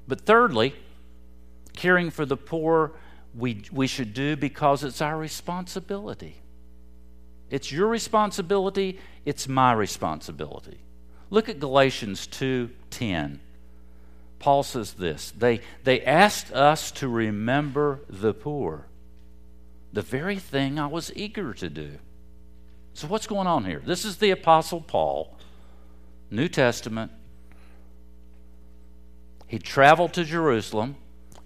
But 0.08 0.22
thirdly, 0.22 0.76
caring 1.74 2.10
for 2.10 2.26
the 2.26 2.38
poor 2.38 2.92
we, 3.36 3.64
we 3.72 3.88
should 3.88 4.14
do 4.14 4.36
because 4.36 4.84
it's 4.84 5.02
our 5.02 5.18
responsibility. 5.18 6.36
It's 7.50 7.72
your 7.72 7.88
responsibility, 7.88 9.00
it's 9.26 9.48
my 9.48 9.74
responsibility. 9.74 10.80
Look 11.30 11.50
at 11.50 11.60
Galatians 11.60 12.28
2:10. 12.28 13.40
Paul 14.40 14.64
says 14.64 14.94
this, 14.94 15.32
they 15.32 15.62
they 15.84 16.02
asked 16.04 16.52
us 16.54 16.92
to 16.92 17.08
remember 17.08 18.02
the 18.10 18.34
poor. 18.34 18.88
The 19.92 20.02
very 20.02 20.38
thing 20.38 20.80
I 20.80 20.88
was 20.88 21.12
eager 21.16 21.54
to 21.56 21.70
do. 21.70 22.00
So, 22.94 23.08
what's 23.08 23.28
going 23.28 23.48
on 23.48 23.66
here? 23.66 23.82
This 23.84 24.06
is 24.06 24.18
the 24.18 24.32
Apostle 24.32 24.82
Paul, 24.82 25.38
New 26.30 26.48
Testament. 26.48 27.12
He 29.48 29.58
traveled 29.58 30.14
to 30.14 30.24
Jerusalem 30.24 30.96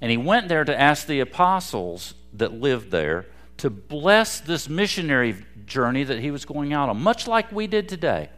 and 0.01 0.11
he 0.11 0.17
went 0.17 0.49
there 0.49 0.65
to 0.65 0.77
ask 0.77 1.07
the 1.07 1.21
apostles 1.21 2.13
that 2.33 2.51
lived 2.51 2.91
there 2.91 3.27
to 3.57 3.69
bless 3.69 4.41
this 4.41 4.67
missionary 4.67 5.37
journey 5.65 6.03
that 6.03 6.19
he 6.19 6.31
was 6.31 6.43
going 6.43 6.73
out 6.73 6.89
on, 6.89 7.01
much 7.01 7.27
like 7.27 7.51
we 7.51 7.67
did 7.67 7.87
today. 7.87 8.29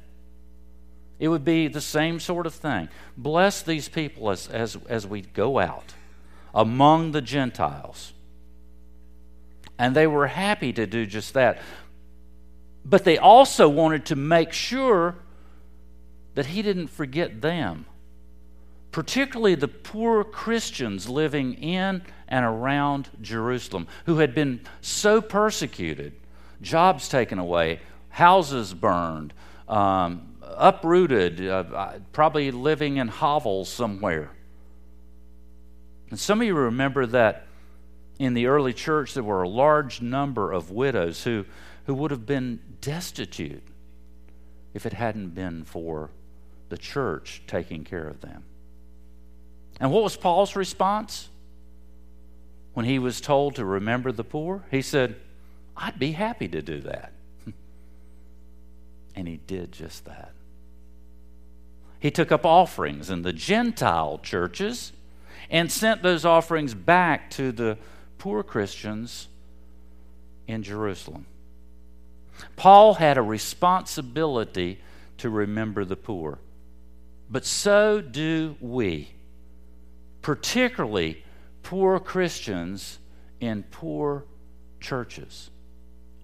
It 1.18 1.30
would 1.30 1.46
be 1.46 1.68
the 1.68 1.82
same 1.82 2.20
sort 2.20 2.46
of 2.46 2.54
thing. 2.54 2.90
Bless 3.18 3.64
these 3.64 3.90
people 3.90 4.30
as, 4.30 4.48
as, 4.48 4.78
as 4.88 5.08
we 5.08 5.22
go 5.22 5.58
out 5.58 5.94
among 6.54 7.12
the 7.12 7.22
Gentiles. 7.22 8.14
And 9.80 9.96
they 9.96 10.08
were 10.08 10.28
happy 10.28 10.74
to 10.74 10.86
do 10.86 11.06
just 11.06 11.34
that. 11.34 11.62
But 12.84 13.04
they 13.04 13.18
also 13.18 13.68
wanted 13.68 14.06
to 14.08 14.16
make 14.16 14.54
sure 14.54 15.16
that 16.36 16.48
he 16.48 16.62
didn't 16.62 16.88
forget 16.88 17.42
them, 17.42 17.86
particularly 18.92 19.56
the 19.56 19.68
poor 19.68 20.24
Christians 20.24 21.10
living 21.10 21.56
in 21.56 22.02
and 22.28 22.46
around 22.46 23.10
Jerusalem 23.22 23.88
who 24.06 24.18
had 24.18 24.36
been 24.36 24.62
so 24.82 25.22
persecuted, 25.22 26.14
jobs 26.62 27.10
taken 27.10 27.40
away, 27.40 27.80
houses 28.10 28.74
burned, 28.74 29.34
um, 29.68 30.36
uprooted, 30.42 31.46
uh, 31.46 31.94
probably 32.12 32.52
living 32.52 32.98
in 32.98 33.08
hovels 33.08 33.70
somewhere. 33.70 34.32
And 36.10 36.20
some 36.20 36.42
of 36.42 36.48
you 36.48 36.56
remember 36.56 37.06
that 37.08 37.48
in 38.20 38.34
the 38.34 38.48
early 38.48 38.74
church 38.74 39.14
there 39.14 39.24
were 39.24 39.44
a 39.44 39.50
large 39.50 40.02
number 40.02 40.52
of 40.52 40.72
widows 40.72 41.24
who, 41.24 41.46
who 41.86 41.94
would 41.94 42.12
have 42.12 42.26
been 42.26 42.60
destitute 42.82 43.64
if 44.74 44.86
it 44.86 44.94
hadn't 44.94 45.30
been 45.30 45.64
for 45.64 46.10
the 46.70 46.78
church 46.78 47.42
taking 47.48 47.84
care 47.84 48.08
of 48.08 48.22
them. 48.22 48.44
And 49.80 49.92
what 49.92 50.04
was 50.04 50.16
Paul's 50.16 50.56
response 50.56 51.30
when 52.74 52.86
he 52.86 53.00
was 53.00 53.22
told 53.22 53.56
to 53.56 53.66
remember 53.66 54.12
the 54.12 54.24
poor? 54.24 54.64
He 54.72 54.82
said, 54.82 55.16
I'd 55.76 56.00
be 56.00 56.14
happy 56.14 56.48
to 56.48 56.62
do 56.62 56.82
that. 56.82 57.12
and 59.16 59.28
he 59.28 59.38
did 59.48 59.72
just 59.72 60.06
that. 60.06 60.32
He 62.00 62.12
took 62.12 62.32
up 62.32 62.46
offerings 62.46 63.10
in 63.10 63.24
the 63.24 63.34
Gentile 63.34 64.20
churches 64.20 64.94
and 65.50 65.72
sent 65.72 66.04
those 66.04 66.26
offerings 66.26 66.74
back 66.74 67.30
to 67.32 67.52
the 67.52 67.78
poor 68.18 68.44
Christians 68.44 69.28
in 70.48 70.64
Jerusalem. 70.64 71.26
Paul 72.56 72.96
had 72.96 73.18
a 73.18 73.22
responsibility 73.22 74.80
to 75.18 75.30
remember 75.30 75.86
the 75.86 75.96
poor, 75.96 76.40
but 77.30 77.46
so 77.46 78.02
do 78.02 78.56
we, 78.60 79.14
particularly 80.22 81.24
poor 81.64 82.00
Christians 82.00 83.00
in 83.40 83.64
poor 83.64 84.26
churches. 84.80 85.50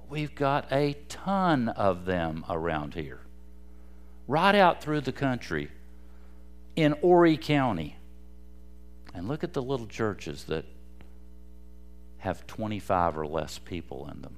We've 0.10 0.36
got 0.36 0.72
a 0.72 0.93
ton 1.10 1.70
of 1.70 2.05
them 2.05 2.46
around 2.50 2.93
here 2.93 3.22
right 4.27 4.55
out 4.55 4.81
through 4.81 5.01
the 5.01 5.12
country 5.12 5.70
in 6.75 6.93
Horry 6.93 7.38
County. 7.38 7.98
And 9.13 9.27
look 9.27 9.43
at 9.43 9.53
the 9.53 9.62
little 9.62 9.88
churches 9.88 10.46
that 10.46 10.65
have 12.20 12.46
25 12.48 13.17
or 13.17 13.27
less 13.27 13.58
people 13.58 14.10
in 14.13 14.22
them. 14.22 14.38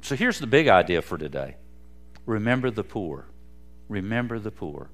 So 0.00 0.16
here's 0.16 0.38
the 0.38 0.46
big 0.46 0.68
idea 0.68 1.02
for 1.02 1.18
today 1.18 1.56
remember 2.24 2.70
the 2.70 2.84
poor. 2.84 3.26
Remember 3.88 4.38
the 4.38 4.50
poor. 4.50 4.88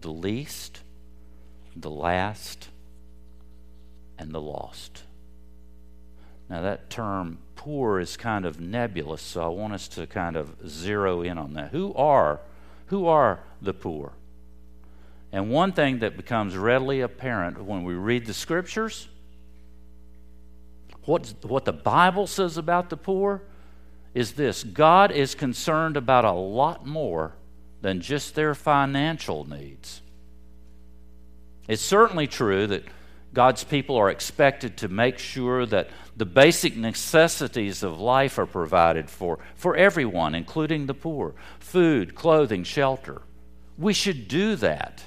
The 0.00 0.10
least, 0.10 0.80
the 1.76 1.90
last, 1.90 2.68
and 4.18 4.32
the 4.32 4.40
lost. 4.40 5.02
Now, 6.48 6.62
that 6.62 6.90
term 6.90 7.38
poor 7.56 7.98
is 7.98 8.16
kind 8.16 8.44
of 8.44 8.60
nebulous, 8.60 9.22
so 9.22 9.42
I 9.42 9.48
want 9.48 9.72
us 9.72 9.88
to 9.88 10.06
kind 10.06 10.36
of 10.36 10.68
zero 10.68 11.22
in 11.22 11.38
on 11.38 11.54
that. 11.54 11.70
Who 11.70 11.94
are, 11.94 12.40
who 12.86 13.06
are 13.06 13.40
the 13.60 13.72
poor? 13.72 14.12
And 15.32 15.50
one 15.50 15.72
thing 15.72 16.00
that 16.00 16.16
becomes 16.16 16.56
readily 16.56 17.00
apparent 17.00 17.64
when 17.64 17.84
we 17.84 17.94
read 17.94 18.26
the 18.26 18.34
scriptures, 18.34 19.08
what, 21.04 21.32
what 21.42 21.64
the 21.64 21.72
Bible 21.72 22.26
says 22.26 22.58
about 22.58 22.90
the 22.90 22.96
poor 22.96 23.42
is 24.14 24.32
this 24.32 24.62
God 24.62 25.10
is 25.10 25.34
concerned 25.34 25.96
about 25.96 26.24
a 26.24 26.32
lot 26.32 26.86
more 26.86 27.32
than 27.82 28.00
just 28.00 28.34
their 28.34 28.54
financial 28.54 29.48
needs. 29.48 30.00
It's 31.68 31.82
certainly 31.82 32.26
true 32.26 32.66
that 32.68 32.84
God's 33.34 33.64
people 33.64 33.96
are 33.96 34.10
expected 34.10 34.78
to 34.78 34.88
make 34.88 35.18
sure 35.18 35.66
that 35.66 35.90
the 36.16 36.26
basic 36.26 36.76
necessities 36.76 37.82
of 37.82 37.98
life 37.98 38.38
are 38.38 38.46
provided 38.46 39.08
for, 39.08 39.38
for 39.54 39.76
everyone, 39.76 40.34
including 40.34 40.86
the 40.86 40.94
poor 40.94 41.34
food, 41.58 42.14
clothing, 42.14 42.64
shelter. 42.64 43.22
We 43.78 43.94
should 43.94 44.28
do 44.28 44.56
that. 44.56 45.02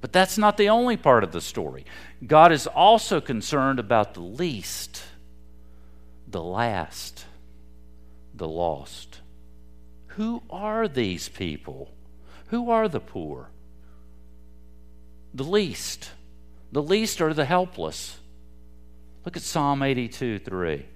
But 0.00 0.12
that's 0.12 0.38
not 0.38 0.56
the 0.56 0.68
only 0.68 0.96
part 0.96 1.24
of 1.24 1.32
the 1.32 1.40
story. 1.40 1.84
God 2.26 2.52
is 2.52 2.66
also 2.66 3.20
concerned 3.20 3.78
about 3.78 4.14
the 4.14 4.20
least, 4.20 5.02
the 6.28 6.42
last, 6.42 7.24
the 8.34 8.48
lost. 8.48 9.11
Who 10.16 10.42
are 10.50 10.88
these 10.88 11.28
people? 11.28 11.90
Who 12.48 12.70
are 12.70 12.88
the 12.88 13.00
poor? 13.00 13.50
The 15.34 15.44
least 15.44 16.10
the 16.72 16.82
least 16.82 17.20
are 17.20 17.34
the 17.34 17.44
helpless. 17.44 18.18
Look 19.24 19.36
at 19.36 19.42
Psalm 19.42 19.82
82 19.82 20.38
3. 20.38 20.86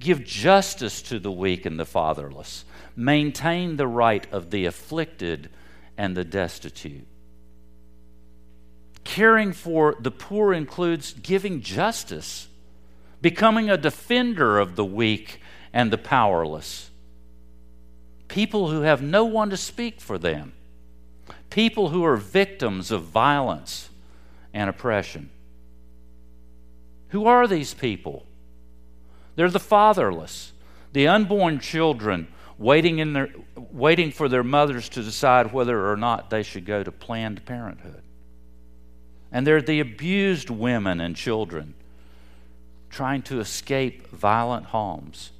Give 0.00 0.24
justice 0.24 1.02
to 1.02 1.20
the 1.20 1.30
weak 1.30 1.66
and 1.66 1.78
the 1.78 1.84
fatherless. 1.84 2.64
Maintain 2.96 3.76
the 3.76 3.86
right 3.86 4.26
of 4.32 4.50
the 4.50 4.64
afflicted 4.64 5.50
and 5.96 6.16
the 6.16 6.24
destitute. 6.24 7.06
Caring 9.04 9.52
for 9.52 9.96
the 10.00 10.10
poor 10.10 10.54
includes 10.54 11.12
giving 11.12 11.60
justice, 11.60 12.48
becoming 13.20 13.68
a 13.68 13.76
defender 13.76 14.58
of 14.58 14.76
the 14.76 14.84
weak 14.84 15.40
and 15.72 15.92
the 15.92 15.98
powerless. 15.98 16.90
People 18.32 18.70
who 18.70 18.80
have 18.80 19.02
no 19.02 19.26
one 19.26 19.50
to 19.50 19.58
speak 19.58 20.00
for 20.00 20.16
them, 20.16 20.54
people 21.50 21.90
who 21.90 22.02
are 22.02 22.16
victims 22.16 22.90
of 22.90 23.02
violence 23.02 23.90
and 24.54 24.70
oppression. 24.70 25.28
Who 27.08 27.26
are 27.26 27.46
these 27.46 27.74
people? 27.74 28.24
They're 29.36 29.50
the 29.50 29.60
fatherless, 29.60 30.52
the 30.94 31.08
unborn 31.08 31.60
children 31.60 32.26
waiting, 32.56 33.00
in 33.00 33.12
their, 33.12 33.28
waiting 33.54 34.10
for 34.10 34.30
their 34.30 34.42
mothers 34.42 34.88
to 34.88 35.02
decide 35.02 35.52
whether 35.52 35.90
or 35.92 35.98
not 35.98 36.30
they 36.30 36.42
should 36.42 36.64
go 36.64 36.82
to 36.82 36.90
Planned 36.90 37.44
Parenthood. 37.44 38.00
And 39.30 39.46
they're 39.46 39.60
the 39.60 39.80
abused 39.80 40.48
women 40.48 41.02
and 41.02 41.14
children 41.14 41.74
trying 42.88 43.20
to 43.24 43.40
escape 43.40 44.08
violent 44.08 44.64
homes. 44.64 45.32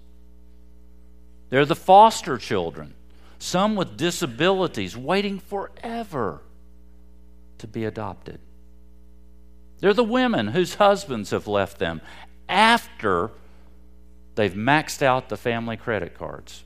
They're 1.52 1.66
the 1.66 1.76
foster 1.76 2.38
children, 2.38 2.94
some 3.38 3.76
with 3.76 3.98
disabilities, 3.98 4.96
waiting 4.96 5.38
forever 5.38 6.40
to 7.58 7.66
be 7.66 7.84
adopted. 7.84 8.40
They're 9.80 9.92
the 9.92 10.02
women 10.02 10.48
whose 10.48 10.76
husbands 10.76 11.28
have 11.28 11.46
left 11.46 11.78
them 11.78 12.00
after 12.48 13.32
they've 14.34 14.54
maxed 14.54 15.02
out 15.02 15.28
the 15.28 15.36
family 15.36 15.76
credit 15.76 16.16
cards. 16.16 16.64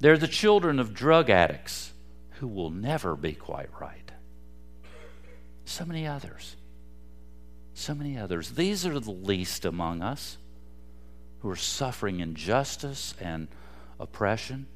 They're 0.00 0.18
the 0.18 0.28
children 0.28 0.78
of 0.78 0.92
drug 0.92 1.30
addicts 1.30 1.94
who 2.40 2.46
will 2.46 2.68
never 2.68 3.16
be 3.16 3.32
quite 3.32 3.70
right. 3.80 4.12
So 5.64 5.86
many 5.86 6.06
others. 6.06 6.56
So 7.72 7.94
many 7.94 8.18
others. 8.18 8.50
These 8.50 8.84
are 8.84 9.00
the 9.00 9.12
least 9.12 9.64
among 9.64 10.02
us 10.02 10.36
who 11.40 11.50
are 11.50 11.56
suffering 11.56 12.20
injustice 12.20 13.14
and 13.20 13.48
oppression 13.98 14.66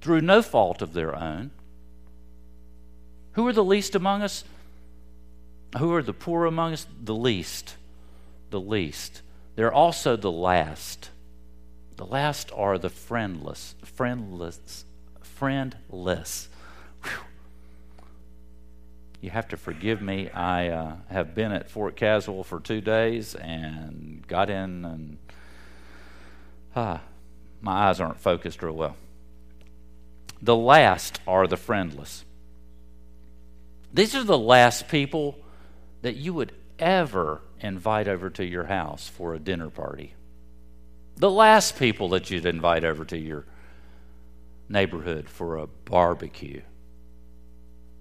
through 0.00 0.20
no 0.20 0.42
fault 0.42 0.82
of 0.82 0.92
their 0.92 1.14
own. 1.14 1.50
Who 3.32 3.46
are 3.46 3.52
the 3.52 3.64
least 3.64 3.94
among 3.94 4.22
us? 4.22 4.44
Who 5.78 5.94
are 5.94 6.02
the 6.02 6.12
poor 6.12 6.44
among 6.44 6.74
us? 6.74 6.86
The 7.02 7.14
least. 7.14 7.76
The 8.50 8.60
least. 8.60 9.22
They're 9.56 9.72
also 9.72 10.16
the 10.16 10.32
last. 10.32 11.10
The 11.96 12.04
last 12.04 12.50
are 12.54 12.78
the 12.78 12.90
friendless. 12.90 13.74
Friendless. 13.84 14.84
Friendless. 15.22 16.48
Whew. 17.04 17.10
You 19.20 19.30
have 19.30 19.48
to 19.48 19.56
forgive 19.56 20.02
me. 20.02 20.28
I 20.30 20.68
uh, 20.68 20.96
have 21.08 21.34
been 21.34 21.52
at 21.52 21.70
Fort 21.70 21.96
Caswell 21.96 22.42
for 22.42 22.60
two 22.60 22.80
days 22.80 23.34
and 23.36 24.26
got 24.26 24.50
in 24.50 24.84
and 24.84 25.16
Ah, 26.74 27.00
my 27.60 27.88
eyes 27.88 28.00
aren't 28.00 28.20
focused 28.20 28.62
real 28.62 28.74
well. 28.74 28.96
The 30.40 30.56
last 30.56 31.20
are 31.26 31.46
the 31.46 31.56
friendless. 31.56 32.24
These 33.94 34.14
are 34.14 34.24
the 34.24 34.38
last 34.38 34.88
people 34.88 35.36
that 36.00 36.16
you 36.16 36.34
would 36.34 36.52
ever 36.78 37.42
invite 37.60 38.08
over 38.08 38.30
to 38.30 38.44
your 38.44 38.64
house 38.64 39.08
for 39.08 39.34
a 39.34 39.38
dinner 39.38 39.70
party. 39.70 40.14
The 41.16 41.30
last 41.30 41.78
people 41.78 42.08
that 42.10 42.30
you'd 42.30 42.46
invite 42.46 42.84
over 42.84 43.04
to 43.04 43.18
your 43.18 43.44
neighborhood 44.68 45.28
for 45.28 45.58
a 45.58 45.66
barbecue. 45.66 46.62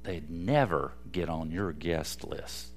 They'd 0.03 0.29
never 0.31 0.93
get 1.11 1.29
on 1.29 1.51
your 1.51 1.73
guest 1.73 2.23
list. 2.23 2.67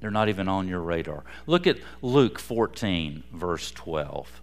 They're 0.00 0.10
not 0.10 0.28
even 0.28 0.48
on 0.48 0.68
your 0.68 0.80
radar. 0.80 1.24
Look 1.46 1.66
at 1.66 1.78
Luke 2.02 2.38
14, 2.38 3.24
verse 3.32 3.70
12. 3.70 4.42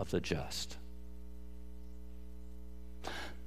of 0.00 0.10
the 0.10 0.18
just. 0.18 0.78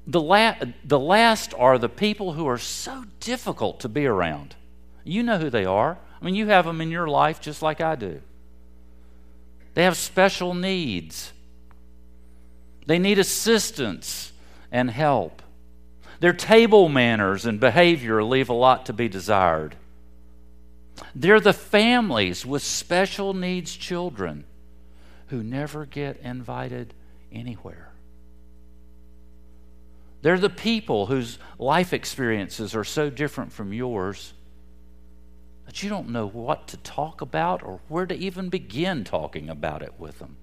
The, 0.05 0.21
la- 0.21 0.55
the 0.85 0.99
last 0.99 1.53
are 1.57 1.79
the 1.79 1.89
people 1.89 2.33
who 2.33 2.47
are 2.47 2.59
so 2.59 3.05
difficult 3.19 3.79
to 3.79 3.89
be 3.89 4.05
around. 4.05 4.55
You 5.03 5.23
know 5.23 5.39
who 5.39 5.49
they 5.49 5.65
are. 5.65 5.97
I 6.21 6.25
mean, 6.25 6.35
you 6.35 6.47
have 6.47 6.65
them 6.65 6.79
in 6.79 6.91
your 6.91 7.07
life 7.07 7.41
just 7.41 7.61
like 7.61 7.81
I 7.81 7.95
do. 7.95 8.21
They 9.73 9.83
have 9.83 9.97
special 9.97 10.53
needs, 10.53 11.33
they 12.85 12.99
need 12.99 13.17
assistance 13.17 14.31
and 14.71 14.91
help. 14.91 15.41
Their 16.19 16.33
table 16.33 16.87
manners 16.87 17.45
and 17.45 17.59
behavior 17.59 18.23
leave 18.23 18.47
a 18.47 18.53
lot 18.53 18.85
to 18.85 18.93
be 18.93 19.09
desired. 19.09 19.75
They're 21.15 21.39
the 21.39 21.53
families 21.53 22.45
with 22.45 22.61
special 22.61 23.33
needs 23.33 23.75
children 23.75 24.45
who 25.33 25.41
never 25.41 25.87
get 25.87 26.17
invited 26.17 26.93
anywhere. 27.31 27.91
They're 30.21 30.37
the 30.37 30.47
people 30.47 31.07
whose 31.07 31.39
life 31.57 31.91
experiences 31.91 32.75
are 32.75 32.83
so 32.83 33.09
different 33.09 33.51
from 33.51 33.73
yours 33.73 34.35
that 35.65 35.81
you 35.81 35.89
don't 35.89 36.09
know 36.09 36.27
what 36.27 36.67
to 36.67 36.77
talk 36.77 37.21
about 37.21 37.63
or 37.63 37.79
where 37.87 38.05
to 38.05 38.13
even 38.13 38.49
begin 38.49 39.03
talking 39.03 39.49
about 39.49 39.81
it 39.81 39.95
with 39.97 40.19
them. 40.19 40.35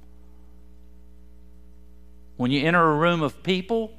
When 2.37 2.50
you 2.50 2.66
enter 2.66 2.83
a 2.83 2.96
room 2.96 3.22
of 3.22 3.44
people, 3.44 3.92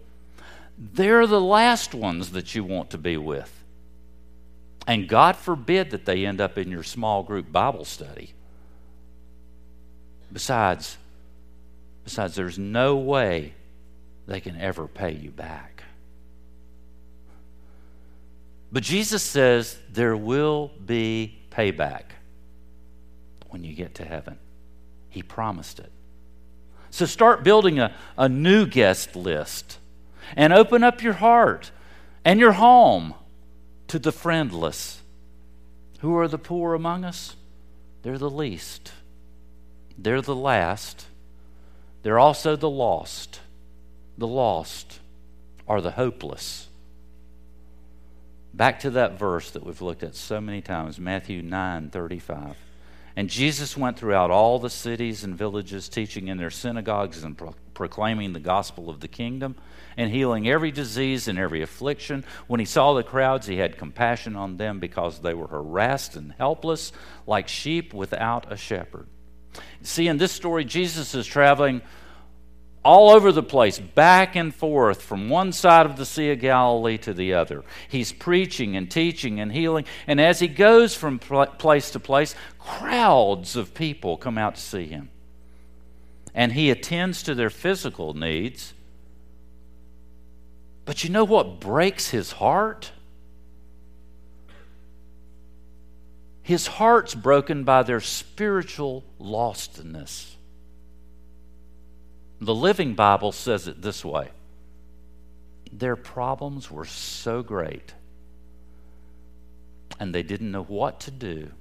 they're 0.78 1.26
the 1.26 1.40
last 1.40 1.94
ones 1.94 2.32
that 2.32 2.54
you 2.54 2.66
want 2.66 2.90
to 2.90 2.98
be 2.98 3.16
with. 3.16 3.64
And 4.86 5.08
God 5.08 5.38
forbid 5.38 5.92
that 5.92 6.04
they 6.04 6.26
end 6.26 6.42
up 6.42 6.58
in 6.58 6.70
your 6.70 6.84
small 6.84 7.24
group 7.24 7.50
Bible 7.50 7.86
study. 7.86 8.34
Besides, 10.32 10.98
besides 12.04 12.36
there's 12.36 12.58
no 12.58 12.96
way 12.96 13.54
they 14.28 14.40
can 14.40 14.60
ever 14.60 14.88
pay 14.88 15.12
you 15.12 15.30
back. 15.32 15.84
But 18.72 18.84
Jesus 18.84 19.22
says 19.22 19.78
there 19.92 20.16
will 20.16 20.72
be 20.86 21.38
payback 21.52 22.04
when 23.50 23.64
you 23.64 23.74
get 23.74 23.96
to 23.96 24.06
heaven. 24.06 24.38
He 25.10 25.22
promised 25.22 25.80
it. 25.80 25.92
So 26.90 27.06
start 27.06 27.44
building 27.44 27.80
a, 27.80 27.94
a 28.18 28.30
new 28.30 28.66
guest 28.66 29.16
list 29.16 29.78
and 30.36 30.54
open 30.54 30.84
up 30.84 31.04
your 31.04 31.14
heart 31.14 31.72
and 32.24 32.40
your 32.40 32.54
home 32.54 33.14
to 33.88 34.00
the 34.00 34.12
friendless. 34.12 35.02
Who 36.00 36.18
are 36.18 36.28
the 36.28 36.38
poor 36.38 36.74
among 36.74 37.04
us? 37.04 37.36
They're 38.04 38.18
the 38.18 38.30
least, 38.30 38.94
they're 40.04 40.22
the 40.22 40.36
last, 40.36 41.06
they're 42.04 42.20
also 42.20 42.56
the 42.56 42.70
lost 42.70 43.42
the 44.22 44.28
lost 44.28 45.00
are 45.68 45.82
the 45.82 45.92
hopeless. 45.92 46.68
Back 48.54 48.82
to 48.82 48.92
that 48.92 49.18
verse 49.18 49.52
that 49.52 49.66
we've 49.66 49.82
looked 49.82 50.04
at 50.04 50.16
so 50.16 50.40
many 50.40 50.62
times, 50.62 51.00
Matthew 51.00 51.42
9 51.42 51.90
35. 51.90 52.56
And 53.16 53.30
Jesus 53.30 53.76
went 53.76 53.98
throughout 53.98 54.32
all 54.32 54.60
the 54.60 54.70
cities 54.70 55.24
and 55.24 55.36
villages, 55.36 55.90
teaching 55.90 56.28
in 56.28 56.38
their 56.38 56.52
synagogues 56.52 57.24
and 57.24 57.38
pro- 57.38 57.56
proclaiming 57.74 58.32
the 58.32 58.40
gospel 58.40 58.90
of 58.90 59.00
the 59.00 59.08
kingdom 59.08 59.56
and 59.98 60.12
healing 60.12 60.48
every 60.48 60.72
disease 60.72 61.28
and 61.28 61.38
every 61.38 61.62
affliction. 61.62 62.24
When 62.48 62.60
he 62.60 62.66
saw 62.66 62.94
the 62.94 63.04
crowds, 63.04 63.48
he 63.48 63.58
had 63.58 63.78
compassion 63.78 64.36
on 64.36 64.58
them 64.58 64.80
because 64.80 65.20
they 65.20 65.34
were 65.34 65.48
harassed 65.48 66.16
and 66.16 66.34
helpless, 66.38 66.92
like 67.26 67.48
sheep 67.48 67.94
without 67.94 68.52
a 68.52 68.56
shepherd. 68.56 69.08
See, 69.84 70.08
in 70.08 70.18
this 70.18 70.32
story, 70.32 70.66
Jesus 70.66 71.16
is 71.16 71.26
traveling 71.26 71.82
all 72.84 73.12
over 73.12 73.32
the 73.32 73.44
place, 73.44 73.80
back 73.80 74.36
and 74.36 74.54
forth 74.54 75.02
from 75.02 75.30
one 75.30 75.52
side 75.52 75.86
of 75.86 75.98
the 75.98 76.06
Sea 76.06 76.32
of 76.32 76.40
Galilee 76.40 76.98
to 77.00 77.14
the 77.14 77.34
other. 77.34 77.64
He's 77.88 78.12
preaching 78.12 78.76
and 78.76 78.90
teaching 78.90 79.40
and 79.40 79.52
healing. 79.52 79.86
And 80.08 80.20
as 80.20 80.40
he 80.40 80.48
goes 80.48 80.96
from 80.96 81.20
place 81.20 81.92
to 81.92 82.00
place, 82.00 82.34
crowds 82.58 83.56
of 83.56 83.74
people 83.76 84.18
come 84.18 84.38
out 84.38 84.56
to 84.56 84.62
see 84.62 84.88
him. 84.88 85.10
And 86.34 86.54
he 86.54 86.72
attends 86.72 87.22
to 87.24 87.36
their 87.36 87.50
physical 87.50 88.14
needs. 88.14 88.74
But 90.86 91.04
you 91.04 91.12
know 91.12 91.26
what 91.26 91.60
breaks 91.60 92.10
his 92.10 92.32
heart? 92.32 92.92
His 96.44 96.68
heart's 96.68 97.14
broken 97.14 97.64
by 97.64 97.84
their 97.84 98.00
spiritual 98.00 99.04
lostness. 99.20 100.36
The 102.40 102.56
Living 102.56 102.96
Bible 102.96 103.32
says 103.32 103.68
it 103.68 103.82
this 103.82 104.04
way 104.04 104.30
Their 105.72 105.96
problems 105.96 106.72
were 106.72 106.86
so 106.86 107.44
great, 107.44 107.94
and 110.00 110.14
they 110.14 110.24
didn't 110.24 110.52
know 110.52 110.64
what 110.64 111.00
to 111.02 111.12
do 111.12 111.52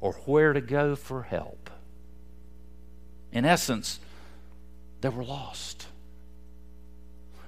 or 0.00 0.12
where 0.24 0.52
to 0.52 0.60
go 0.60 0.96
for 0.96 1.24
help. 1.24 1.70
In 3.32 3.44
essence, 3.44 4.00
they 5.00 5.08
were 5.08 5.24
lost. 5.24 5.86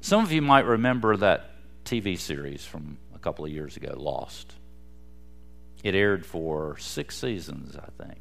Some 0.01 0.23
of 0.23 0.33
you 0.33 0.43
might 0.43 0.65
remember 0.65 1.17
that 1.17 1.51
TV 1.85 2.19
series 2.19 2.65
from 2.65 2.99
a 3.15 3.19
couple 3.19 3.45
of 3.45 3.51
years 3.51 3.77
ago, 3.77 3.95
Lost. 3.97 4.53
It 5.83 5.95
aired 5.95 6.27
for 6.27 6.77
six 6.79 7.17
seasons, 7.17 7.77
I 7.77 7.89
think. 8.03 8.19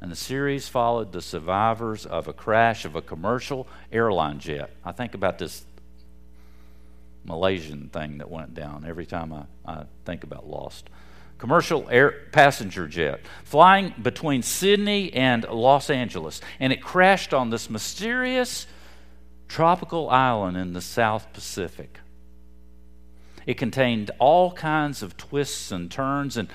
And 0.00 0.10
the 0.10 0.16
series 0.16 0.66
followed 0.68 1.12
the 1.12 1.20
survivors 1.20 2.06
of 2.06 2.26
a 2.26 2.32
crash 2.32 2.84
of 2.84 2.96
a 2.96 3.02
commercial 3.02 3.68
airline 3.92 4.38
jet. 4.38 4.70
I 4.84 4.92
think 4.92 5.14
about 5.14 5.38
this 5.38 5.64
Malaysian 7.24 7.90
thing 7.90 8.18
that 8.18 8.30
went 8.30 8.54
down 8.54 8.86
every 8.86 9.04
time 9.04 9.32
I, 9.32 9.44
I 9.66 9.84
think 10.06 10.24
about 10.24 10.48
Lost. 10.48 10.88
Commercial 11.36 11.86
air 11.90 12.12
passenger 12.32 12.86
jet 12.86 13.20
flying 13.44 13.94
between 14.00 14.42
Sydney 14.42 15.12
and 15.12 15.44
Los 15.44 15.90
Angeles, 15.90 16.40
and 16.58 16.72
it 16.72 16.82
crashed 16.82 17.34
on 17.34 17.50
this 17.50 17.68
mysterious 17.68 18.66
tropical 19.48 20.08
island 20.08 20.56
in 20.56 20.72
the 20.72 20.80
South 20.80 21.30
Pacific. 21.32 21.98
It 23.46 23.54
contained 23.54 24.10
all 24.18 24.52
kinds 24.52 25.02
of 25.02 25.16
twists 25.16 25.72
and 25.72 25.90
turns 25.90 26.36
and, 26.36 26.48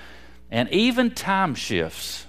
and 0.50 0.68
even 0.70 1.10
time 1.10 1.54
shifts 1.54 2.26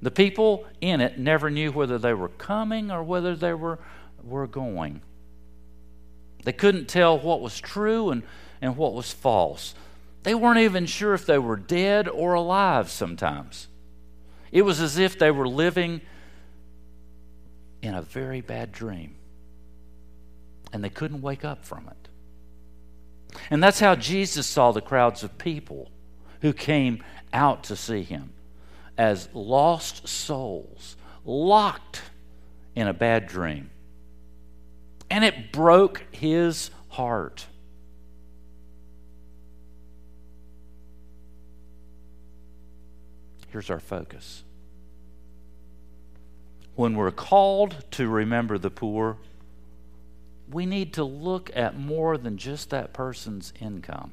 the 0.00 0.10
people 0.10 0.64
in 0.80 1.00
it 1.00 1.18
never 1.18 1.50
knew 1.50 1.72
whether 1.72 1.98
they 1.98 2.14
were 2.14 2.28
coming 2.28 2.90
or 2.90 3.02
whether 3.02 3.34
they 3.34 3.52
were, 3.52 3.78
were 4.22 4.46
going. 4.46 5.00
They 6.44 6.52
couldn't 6.52 6.88
tell 6.88 7.18
what 7.18 7.40
was 7.40 7.58
true 7.58 8.10
and, 8.10 8.22
and 8.62 8.76
what 8.76 8.94
was 8.94 9.12
false. 9.12 9.74
They 10.22 10.34
weren't 10.34 10.60
even 10.60 10.86
sure 10.86 11.14
if 11.14 11.26
they 11.26 11.38
were 11.38 11.56
dead 11.56 12.08
or 12.08 12.34
alive 12.34 12.90
sometimes. 12.90 13.66
It 14.52 14.62
was 14.62 14.80
as 14.80 14.98
if 14.98 15.18
they 15.18 15.30
were 15.30 15.48
living 15.48 16.00
in 17.82 17.94
a 17.94 18.02
very 18.02 18.40
bad 18.40 18.72
dream. 18.72 19.16
And 20.72 20.84
they 20.84 20.90
couldn't 20.90 21.22
wake 21.22 21.44
up 21.44 21.64
from 21.64 21.88
it. 21.88 22.07
And 23.50 23.62
that's 23.62 23.80
how 23.80 23.94
Jesus 23.94 24.46
saw 24.46 24.72
the 24.72 24.80
crowds 24.80 25.22
of 25.22 25.38
people 25.38 25.90
who 26.40 26.52
came 26.52 27.02
out 27.32 27.64
to 27.64 27.76
see 27.76 28.02
him 28.02 28.32
as 28.96 29.28
lost 29.32 30.08
souls, 30.08 30.96
locked 31.24 32.02
in 32.74 32.86
a 32.88 32.92
bad 32.92 33.26
dream. 33.26 33.70
And 35.10 35.24
it 35.24 35.52
broke 35.52 36.04
his 36.10 36.70
heart. 36.88 37.46
Here's 43.50 43.70
our 43.70 43.80
focus. 43.80 44.44
When 46.74 46.94
we're 46.94 47.10
called 47.10 47.84
to 47.92 48.06
remember 48.06 48.58
the 48.58 48.70
poor, 48.70 49.16
we 50.50 50.64
need 50.66 50.94
to 50.94 51.04
look 51.04 51.50
at 51.54 51.78
more 51.78 52.16
than 52.16 52.38
just 52.38 52.70
that 52.70 52.92
person's 52.92 53.52
income. 53.60 54.12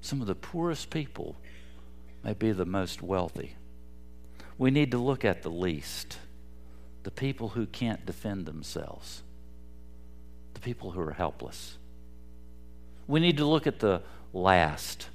Some 0.00 0.20
of 0.20 0.26
the 0.26 0.34
poorest 0.34 0.90
people 0.90 1.36
may 2.22 2.34
be 2.34 2.52
the 2.52 2.64
most 2.64 3.02
wealthy. 3.02 3.54
We 4.58 4.70
need 4.70 4.90
to 4.90 4.98
look 4.98 5.24
at 5.24 5.42
the 5.42 5.50
least, 5.50 6.18
the 7.02 7.10
people 7.10 7.50
who 7.50 7.66
can't 7.66 8.04
defend 8.04 8.44
themselves, 8.44 9.22
the 10.54 10.60
people 10.60 10.90
who 10.90 11.00
are 11.00 11.12
helpless. 11.12 11.78
We 13.06 13.20
need 13.20 13.38
to 13.38 13.46
look 13.46 13.66
at 13.66 13.78
the 13.80 14.02
last, 14.32 15.08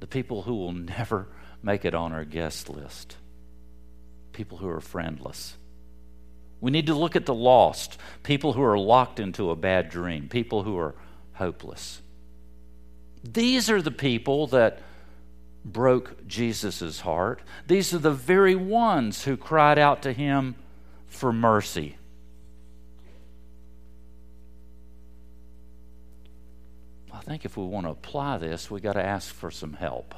the 0.00 0.06
people 0.06 0.42
who 0.42 0.54
will 0.54 0.72
never 0.72 1.28
make 1.62 1.84
it 1.84 1.94
on 1.94 2.12
our 2.12 2.24
guest 2.24 2.68
list, 2.68 3.16
people 4.32 4.58
who 4.58 4.68
are 4.68 4.80
friendless. 4.80 5.56
We 6.64 6.70
need 6.70 6.86
to 6.86 6.94
look 6.94 7.14
at 7.14 7.26
the 7.26 7.34
lost, 7.34 7.98
people 8.22 8.54
who 8.54 8.62
are 8.62 8.78
locked 8.78 9.20
into 9.20 9.50
a 9.50 9.54
bad 9.54 9.90
dream, 9.90 10.30
people 10.30 10.62
who 10.62 10.78
are 10.78 10.94
hopeless. 11.34 12.00
These 13.22 13.68
are 13.68 13.82
the 13.82 13.90
people 13.90 14.46
that 14.46 14.80
broke 15.62 16.26
Jesus' 16.26 17.00
heart. 17.00 17.42
These 17.66 17.92
are 17.92 17.98
the 17.98 18.10
very 18.10 18.54
ones 18.54 19.24
who 19.24 19.36
cried 19.36 19.78
out 19.78 20.00
to 20.04 20.12
him 20.14 20.54
for 21.06 21.34
mercy. 21.34 21.98
I 27.12 27.20
think 27.20 27.44
if 27.44 27.58
we 27.58 27.64
want 27.66 27.84
to 27.84 27.90
apply 27.90 28.38
this, 28.38 28.70
we've 28.70 28.82
got 28.82 28.94
to 28.94 29.04
ask 29.04 29.34
for 29.34 29.50
some 29.50 29.74
help 29.74 30.14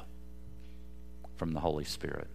from 1.35 1.51
the 1.51 1.59
Holy 1.59 1.83
Spirit. 1.83 2.29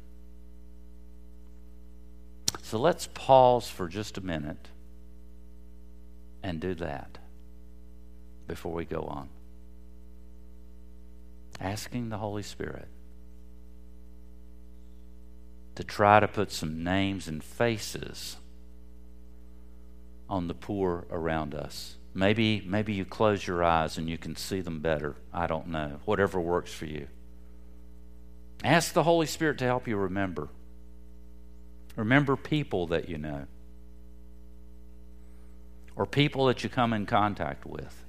So 2.72 2.78
let's 2.78 3.06
pause 3.06 3.68
for 3.68 3.86
just 3.86 4.16
a 4.16 4.22
minute 4.22 4.68
and 6.42 6.58
do 6.58 6.72
that 6.76 7.18
before 8.46 8.72
we 8.72 8.86
go 8.86 9.02
on. 9.02 9.28
Asking 11.60 12.08
the 12.08 12.16
Holy 12.16 12.42
Spirit 12.42 12.88
to 15.74 15.84
try 15.84 16.18
to 16.18 16.26
put 16.26 16.50
some 16.50 16.82
names 16.82 17.28
and 17.28 17.44
faces 17.44 18.38
on 20.30 20.48
the 20.48 20.54
poor 20.54 21.06
around 21.10 21.54
us. 21.54 21.96
Maybe, 22.14 22.62
maybe 22.64 22.94
you 22.94 23.04
close 23.04 23.46
your 23.46 23.62
eyes 23.62 23.98
and 23.98 24.08
you 24.08 24.16
can 24.16 24.34
see 24.34 24.62
them 24.62 24.80
better. 24.80 25.16
I 25.30 25.46
don't 25.46 25.66
know. 25.66 26.00
Whatever 26.06 26.40
works 26.40 26.72
for 26.72 26.86
you. 26.86 27.08
Ask 28.64 28.94
the 28.94 29.02
Holy 29.02 29.26
Spirit 29.26 29.58
to 29.58 29.66
help 29.66 29.86
you 29.86 29.98
remember. 29.98 30.48
Remember 31.96 32.36
people 32.36 32.86
that 32.88 33.08
you 33.08 33.18
know, 33.18 33.46
or 35.94 36.06
people 36.06 36.46
that 36.46 36.64
you 36.64 36.70
come 36.70 36.92
in 36.92 37.06
contact 37.06 37.66
with, 37.66 38.04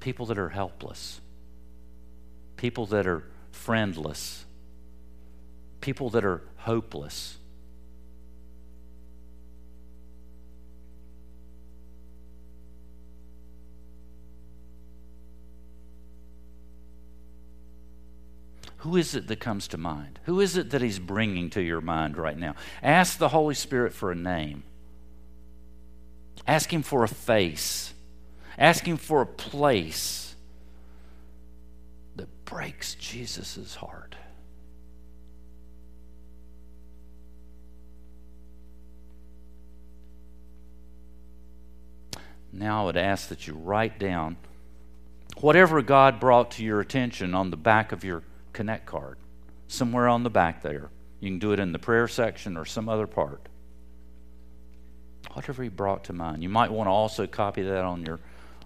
people 0.00 0.26
that 0.26 0.38
are 0.38 0.48
helpless, 0.48 1.20
people 2.56 2.86
that 2.86 3.06
are 3.06 3.24
friendless, 3.52 4.46
people 5.80 6.10
that 6.10 6.24
are 6.24 6.42
hopeless. 6.56 7.36
Who 18.78 18.96
is 18.96 19.14
it 19.14 19.26
that 19.26 19.40
comes 19.40 19.66
to 19.68 19.76
mind? 19.76 20.20
Who 20.24 20.40
is 20.40 20.56
it 20.56 20.70
that 20.70 20.82
He's 20.82 21.00
bringing 21.00 21.50
to 21.50 21.60
your 21.60 21.80
mind 21.80 22.16
right 22.16 22.38
now? 22.38 22.54
Ask 22.82 23.18
the 23.18 23.30
Holy 23.30 23.54
Spirit 23.54 23.92
for 23.92 24.12
a 24.12 24.14
name. 24.14 24.62
Ask 26.46 26.72
Him 26.72 26.82
for 26.82 27.02
a 27.02 27.08
face. 27.08 27.92
Ask 28.56 28.86
Him 28.86 28.96
for 28.96 29.20
a 29.20 29.26
place 29.26 30.36
that 32.14 32.44
breaks 32.44 32.94
Jesus' 32.94 33.74
heart. 33.74 34.14
Now 42.52 42.82
I 42.82 42.84
would 42.86 42.96
ask 42.96 43.28
that 43.28 43.46
you 43.46 43.54
write 43.54 43.98
down 43.98 44.36
whatever 45.40 45.82
God 45.82 46.20
brought 46.20 46.52
to 46.52 46.64
your 46.64 46.80
attention 46.80 47.34
on 47.34 47.50
the 47.50 47.56
back 47.56 47.92
of 47.92 48.04
your 48.04 48.22
Connect 48.58 48.86
card, 48.86 49.18
somewhere 49.68 50.08
on 50.08 50.24
the 50.24 50.30
back 50.30 50.62
there. 50.62 50.90
You 51.20 51.30
can 51.30 51.38
do 51.38 51.52
it 51.52 51.60
in 51.60 51.70
the 51.70 51.78
prayer 51.78 52.08
section 52.08 52.56
or 52.56 52.64
some 52.64 52.88
other 52.88 53.06
part. 53.06 53.40
Whatever 55.32 55.62
He 55.62 55.68
brought 55.68 56.02
to 56.04 56.12
mind. 56.12 56.42
You 56.42 56.48
might 56.48 56.72
want 56.72 56.88
to 56.88 56.90
also 56.90 57.28
copy 57.28 57.62
that 57.62 57.84
on 57.84 58.04
your 58.04 58.18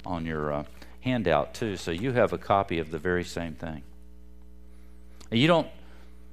on 0.06 0.24
your 0.24 0.50
uh, 0.50 0.64
handout 1.02 1.52
too, 1.52 1.76
so 1.76 1.90
you 1.90 2.12
have 2.12 2.32
a 2.32 2.38
copy 2.38 2.78
of 2.78 2.90
the 2.90 2.98
very 2.98 3.22
same 3.22 3.52
thing. 3.52 3.82
You 5.30 5.46
don't 5.46 5.68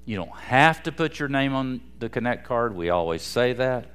you 0.05 0.15
don't 0.15 0.31
have 0.37 0.81
to 0.83 0.93
put 0.93 1.19
your 1.19 1.27
name 1.27 1.53
on 1.53 1.81
the 1.99 2.07
Connect 2.07 2.47
card. 2.47 2.73
We 2.73 2.91
always 2.91 3.23
say 3.23 3.51
that, 3.51 3.87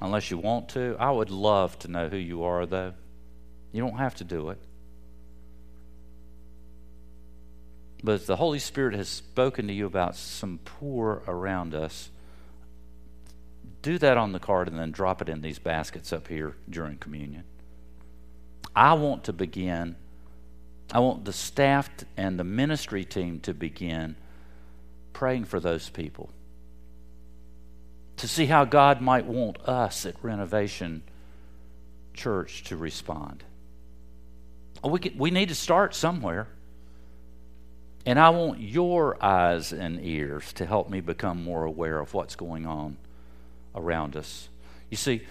unless 0.00 0.30
you 0.30 0.38
want 0.38 0.68
to. 0.68 0.94
I 1.00 1.10
would 1.10 1.30
love 1.30 1.76
to 1.80 1.88
know 1.88 2.08
who 2.08 2.16
you 2.16 2.44
are, 2.44 2.64
though. 2.64 2.92
You 3.72 3.82
don't 3.82 3.98
have 3.98 4.14
to 4.16 4.24
do 4.24 4.50
it. 4.50 4.58
But 8.04 8.16
if 8.16 8.26
the 8.26 8.36
Holy 8.36 8.58
Spirit 8.58 8.94
has 8.94 9.08
spoken 9.08 9.66
to 9.66 9.72
you 9.72 9.86
about 9.86 10.14
some 10.14 10.60
poor 10.62 11.22
around 11.26 11.74
us, 11.74 12.10
do 13.80 13.96
that 13.96 14.18
on 14.18 14.32
the 14.32 14.38
card 14.38 14.68
and 14.68 14.78
then 14.78 14.90
drop 14.90 15.22
it 15.22 15.30
in 15.30 15.40
these 15.40 15.58
baskets 15.58 16.12
up 16.12 16.28
here 16.28 16.54
during 16.68 16.98
communion. 16.98 17.44
I 18.76 18.92
want 18.92 19.24
to 19.24 19.32
begin, 19.32 19.96
I 20.92 20.98
want 20.98 21.24
the 21.24 21.32
staff 21.32 21.88
and 22.14 22.38
the 22.38 22.44
ministry 22.44 23.06
team 23.06 23.40
to 23.40 23.54
begin 23.54 24.16
praying 25.14 25.46
for 25.46 25.58
those 25.58 25.88
people. 25.88 26.28
To 28.18 28.28
see 28.28 28.44
how 28.44 28.66
God 28.66 29.00
might 29.00 29.24
want 29.24 29.66
us 29.66 30.04
at 30.04 30.22
Renovation 30.22 31.04
Church 32.12 32.64
to 32.64 32.76
respond. 32.76 33.44
We, 34.82 35.10
we 35.16 35.30
need 35.30 35.48
to 35.48 35.54
start 35.54 35.94
somewhere. 35.94 36.48
And 38.06 38.18
I 38.18 38.30
want 38.30 38.60
your 38.60 39.22
eyes 39.24 39.72
and 39.72 40.04
ears 40.04 40.52
to 40.54 40.66
help 40.66 40.90
me 40.90 41.00
become 41.00 41.42
more 41.42 41.64
aware 41.64 41.98
of 41.98 42.12
what's 42.12 42.36
going 42.36 42.66
on 42.66 42.98
around 43.74 44.16
us. 44.16 44.48
You 44.90 44.96
see, 44.96 45.22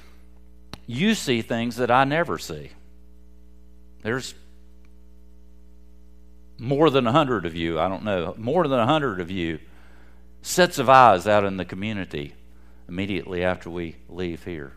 you 0.88 1.13
see 1.13 1.41
things 1.41 1.75
that 1.77 1.91
I 1.91 2.03
never 2.03 2.38
see. 2.38 2.71
There's 4.01 4.33
more 6.57 6.89
than 6.89 7.07
a 7.07 7.12
hundred 7.12 7.45
of 7.45 7.55
you, 7.55 7.79
I 7.79 7.88
don't 7.88 8.03
know, 8.03 8.33
more 8.38 8.67
than 8.67 8.79
a 8.79 8.86
hundred 8.86 9.19
of 9.19 9.29
you, 9.29 9.59
sets 10.41 10.79
of 10.79 10.89
eyes 10.89 11.27
out 11.27 11.45
in 11.45 11.57
the 11.57 11.65
community 11.65 12.33
immediately 12.88 13.43
after 13.43 13.69
we 13.69 13.95
leave 14.09 14.43
here. 14.43 14.73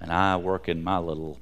And 0.00 0.12
I 0.12 0.36
work 0.36 0.68
in 0.68 0.82
my 0.82 0.98
little 0.98 1.38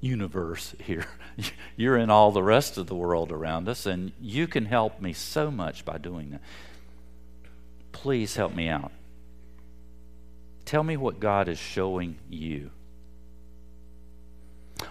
universe 0.00 0.74
here. 0.82 1.06
You're 1.76 1.96
in 1.96 2.10
all 2.10 2.30
the 2.32 2.42
rest 2.42 2.78
of 2.78 2.86
the 2.86 2.94
world 2.94 3.32
around 3.32 3.68
us, 3.68 3.86
and 3.86 4.12
you 4.20 4.46
can 4.46 4.66
help 4.66 5.00
me 5.00 5.12
so 5.12 5.50
much 5.50 5.84
by 5.84 5.98
doing 5.98 6.30
that. 6.30 6.40
Please 7.92 8.36
help 8.36 8.54
me 8.54 8.68
out. 8.68 8.92
Tell 10.64 10.82
me 10.82 10.96
what 10.96 11.18
God 11.18 11.48
is 11.48 11.58
showing 11.58 12.18
you. 12.28 12.70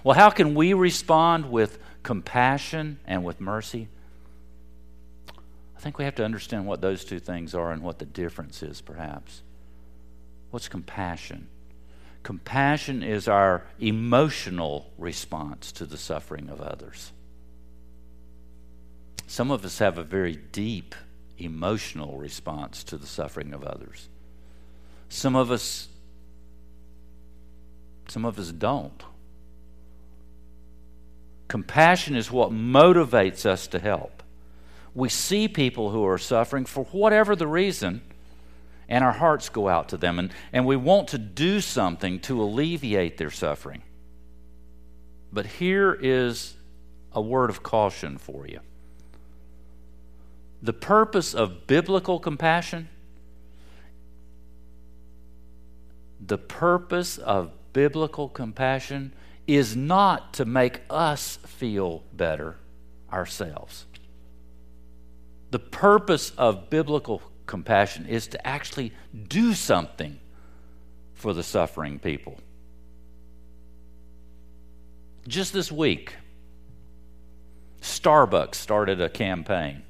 Well, 0.04 0.16
how 0.16 0.30
can 0.30 0.56
we 0.56 0.74
respond 0.74 1.52
with 1.52 1.80
compassion 2.04 3.00
and 3.06 3.24
with 3.24 3.40
mercy? 3.40 3.88
I 5.78 5.80
think 5.80 5.98
we 5.98 6.06
have 6.06 6.16
to 6.16 6.26
understand 6.26 6.66
what 6.66 6.82
those 6.82 7.06
two 7.06 7.20
things 7.20 7.54
are 7.54 7.72
and 7.72 7.84
what 7.84 8.00
the 8.00 8.06
difference 8.06 8.64
is, 8.64 8.82
perhaps. 8.82 9.44
What's 10.50 10.68
compassion? 10.68 11.48
Compassion 12.28 13.04
is 13.04 13.30
our 13.30 13.64
emotional 13.80 14.92
response 14.98 15.72
to 15.72 15.86
the 15.86 15.96
suffering 15.96 16.50
of 16.50 16.60
others. 16.60 17.14
Some 19.28 19.50
of 19.50 19.64
us 19.64 19.80
have 19.80 19.98
a 19.98 20.04
very 20.04 20.36
deep 20.36 20.94
emotional 21.38 22.18
response 22.18 22.84
to 22.84 22.98
the 22.98 23.08
suffering 23.08 23.54
of 23.54 23.64
others. 23.64 24.10
Some 25.08 25.38
of 25.38 25.52
us 25.52 25.88
some 28.10 28.26
of 28.26 28.38
us 28.38 28.52
don't. 28.52 29.06
Compassion 31.48 32.18
is 32.18 32.30
what 32.30 32.52
motivates 32.52 33.46
us 33.46 33.68
to 33.68 33.80
help. 33.80 34.22
we 34.94 35.08
see 35.08 35.48
people 35.48 35.92
who 35.92 36.06
are 36.06 36.18
suffering 36.18 36.66
for 36.66 36.84
whatever 36.92 37.38
the 37.38 37.48
reason, 37.48 38.02
and 38.90 39.04
our 39.04 39.12
hearts 39.12 39.50
go 39.50 39.68
out 39.68 39.90
to 39.90 39.98
them, 39.98 40.20
and, 40.20 40.32
and 40.54 40.66
we 40.66 40.76
want 40.76 41.10
to 41.10 41.18
do 41.18 41.62
something 41.62 42.20
to 42.22 42.42
alleviate 42.42 43.18
their 43.18 43.32
suffering. 43.32 43.84
But 45.32 45.46
here 45.46 45.98
is 46.00 46.56
a 47.12 47.22
word 47.22 47.50
of 47.50 47.64
caution 47.64 48.18
for 48.18 48.48
you. 48.48 48.60
The 50.62 50.74
purpose 50.74 51.34
of 51.34 51.68
biblical 51.68 52.20
compassion, 52.20 52.90
the 56.26 56.38
purpose 56.38 57.18
of 57.18 57.52
biblical 57.74 58.30
compassion 58.30 59.14
is 59.46 59.76
not 59.76 60.34
to 60.34 60.46
make 60.46 60.82
us 60.90 61.38
feel 61.46 62.04
better 62.14 62.58
ourselves. 63.12 63.86
The 65.52 65.60
purpose 65.60 66.32
of 66.32 66.70
biblical 66.70 67.22
compassion 67.48 68.06
is 68.06 68.28
to 68.28 68.48
actually 68.48 68.92
do 69.28 69.54
something 69.54 70.20
for 71.14 71.34
the 71.34 71.44
suffering 71.44 71.98
people. 71.98 72.38
Just 75.28 75.52
this 75.52 75.72
week, 75.72 76.16
Starbucks 77.82 78.56
started 78.56 79.02
a 79.02 79.10
campaign, 79.10 79.82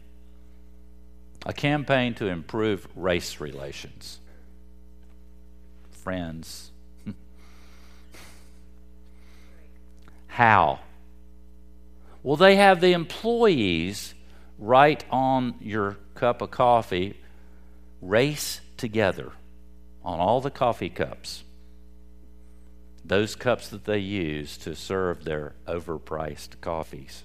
a 1.46 1.54
campaign 1.54 2.14
to 2.16 2.28
improve 2.28 2.88
race 2.96 3.40
relations. 3.40 4.20
Friends, 5.92 6.72
how? 10.28 10.80
Well, 12.24 12.38
they 12.38 12.56
have 12.56 12.82
the 12.82 12.94
employees 12.94 14.16
write 14.58 15.06
on 15.12 15.56
your 15.62 15.98
cup 16.16 16.42
of 16.42 16.52
coffee, 16.52 17.16
race 18.02 18.62
together 18.78 19.32
on 20.04 20.20
all 20.20 20.42
the 20.42 20.52
coffee 20.52 20.90
cups. 20.90 21.44
Those 23.04 23.36
cups 23.36 23.70
that 23.70 23.86
they 23.86 24.00
use 24.00 24.58
to 24.60 24.76
serve 24.76 25.24
their 25.24 25.54
overpriced 25.66 26.60
coffees. 26.62 27.24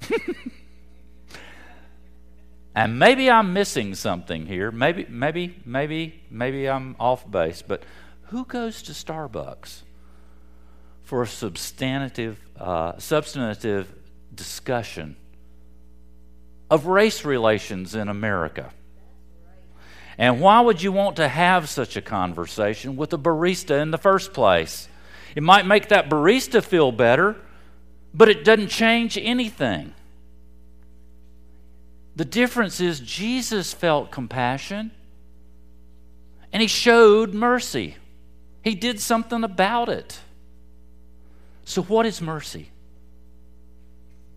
and 2.74 2.98
maybe 2.98 3.30
I'm 3.30 3.52
missing 3.52 3.94
something 3.94 4.46
here. 4.46 4.70
Maybe, 4.70 5.06
maybe, 5.08 5.56
maybe, 5.64 6.22
maybe 6.30 6.68
I'm 6.68 6.96
off 6.98 7.30
base. 7.30 7.62
But 7.62 7.84
who 8.28 8.44
goes 8.44 8.82
to 8.82 8.92
Starbucks 8.92 9.82
for 11.02 11.22
a 11.22 11.26
substantive, 11.26 12.38
uh, 12.58 12.98
substantive 12.98 13.92
discussion 14.34 15.16
of 16.70 16.86
race 16.86 17.24
relations 17.24 17.94
in 17.94 18.08
America? 18.08 18.72
And 20.18 20.40
why 20.40 20.60
would 20.60 20.82
you 20.82 20.92
want 20.92 21.16
to 21.16 21.28
have 21.28 21.68
such 21.68 21.96
a 21.96 22.02
conversation 22.02 22.96
with 22.96 23.12
a 23.12 23.18
barista 23.18 23.80
in 23.80 23.90
the 23.90 23.98
first 23.98 24.32
place? 24.32 24.88
It 25.34 25.42
might 25.42 25.66
make 25.66 25.88
that 25.88 26.08
barista 26.08 26.62
feel 26.62 26.92
better, 26.92 27.36
but 28.12 28.28
it 28.28 28.44
doesn't 28.44 28.68
change 28.68 29.18
anything. 29.18 29.92
The 32.16 32.24
difference 32.24 32.80
is 32.80 33.00
Jesus 33.00 33.72
felt 33.72 34.12
compassion 34.12 34.92
and 36.52 36.62
he 36.62 36.68
showed 36.68 37.34
mercy. 37.34 37.96
He 38.62 38.76
did 38.76 39.00
something 39.00 39.42
about 39.42 39.88
it. 39.88 40.20
So, 41.64 41.82
what 41.82 42.06
is 42.06 42.22
mercy? 42.22 42.70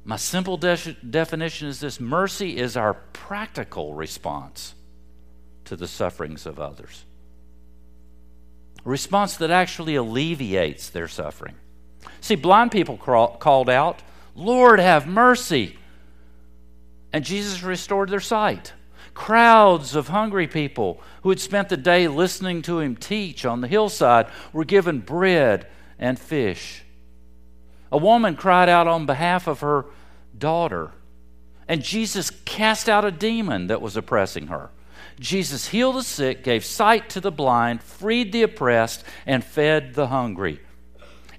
My 0.03 0.15
simple 0.15 0.57
de- 0.57 0.95
definition 1.07 1.67
is 1.67 1.79
this 1.79 1.99
mercy 1.99 2.57
is 2.57 2.75
our 2.75 2.95
practical 2.95 3.93
response 3.93 4.73
to 5.67 5.75
the 5.75 5.87
sufferings 5.87 6.45
of 6.45 6.59
others. 6.59 7.05
A 8.85 8.89
response 8.89 9.37
that 9.37 9.51
actually 9.51 9.95
alleviates 9.95 10.89
their 10.89 11.07
suffering. 11.07 11.55
See, 12.21 12.35
blind 12.35 12.71
people 12.71 12.97
called 12.97 13.69
out, 13.69 14.01
Lord, 14.35 14.79
have 14.79 15.07
mercy. 15.07 15.77
And 17.11 17.23
Jesus 17.23 17.63
restored 17.63 18.09
their 18.09 18.19
sight. 18.19 18.73
Crowds 19.13 19.95
of 19.95 20.09
hungry 20.09 20.47
people 20.47 21.01
who 21.23 21.29
had 21.29 21.39
spent 21.39 21.69
the 21.69 21.77
day 21.77 22.07
listening 22.07 22.61
to 22.63 22.79
him 22.79 22.95
teach 22.95 23.45
on 23.45 23.61
the 23.61 23.67
hillside 23.67 24.27
were 24.53 24.65
given 24.65 24.99
bread 24.99 25.67
and 25.97 26.19
fish. 26.19 26.83
A 27.91 27.97
woman 27.97 28.35
cried 28.35 28.69
out 28.69 28.87
on 28.87 29.05
behalf 29.05 29.47
of 29.47 29.61
her 29.61 29.85
daughter, 30.37 30.91
and 31.67 31.83
Jesus 31.83 32.29
cast 32.45 32.87
out 32.87 33.05
a 33.05 33.11
demon 33.11 33.67
that 33.67 33.81
was 33.81 33.97
oppressing 33.97 34.47
her. 34.47 34.69
Jesus 35.19 35.67
healed 35.69 35.95
the 35.95 36.03
sick, 36.03 36.43
gave 36.43 36.63
sight 36.63 37.09
to 37.11 37.21
the 37.21 37.31
blind, 37.31 37.81
freed 37.81 38.31
the 38.31 38.43
oppressed, 38.43 39.03
and 39.25 39.43
fed 39.43 39.95
the 39.95 40.07
hungry. 40.07 40.59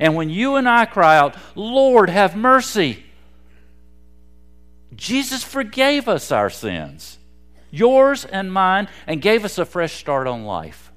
And 0.01 0.15
when 0.15 0.31
you 0.31 0.57
and 0.57 0.69
I 0.69 0.85
cry 0.85 1.17
out, 1.17 1.37
Lord, 1.55 2.11
have 2.11 2.37
mercy, 2.37 3.05
Jesus 4.95 5.45
forgave 5.45 6.09
us 6.09 6.33
our 6.33 6.51
sins, 6.51 7.19
yours 7.71 8.25
and 8.25 8.53
mine, 8.53 8.89
and 9.07 9.23
gave 9.23 9.45
us 9.45 9.59
a 9.59 9.65
fresh 9.65 9.95
start 9.95 10.27
on 10.27 10.45
life. 10.45 10.91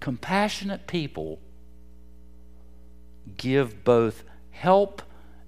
Compassionate 0.00 0.86
people 0.86 1.38
give 3.38 3.82
both 3.84 4.24
help 4.50 5.00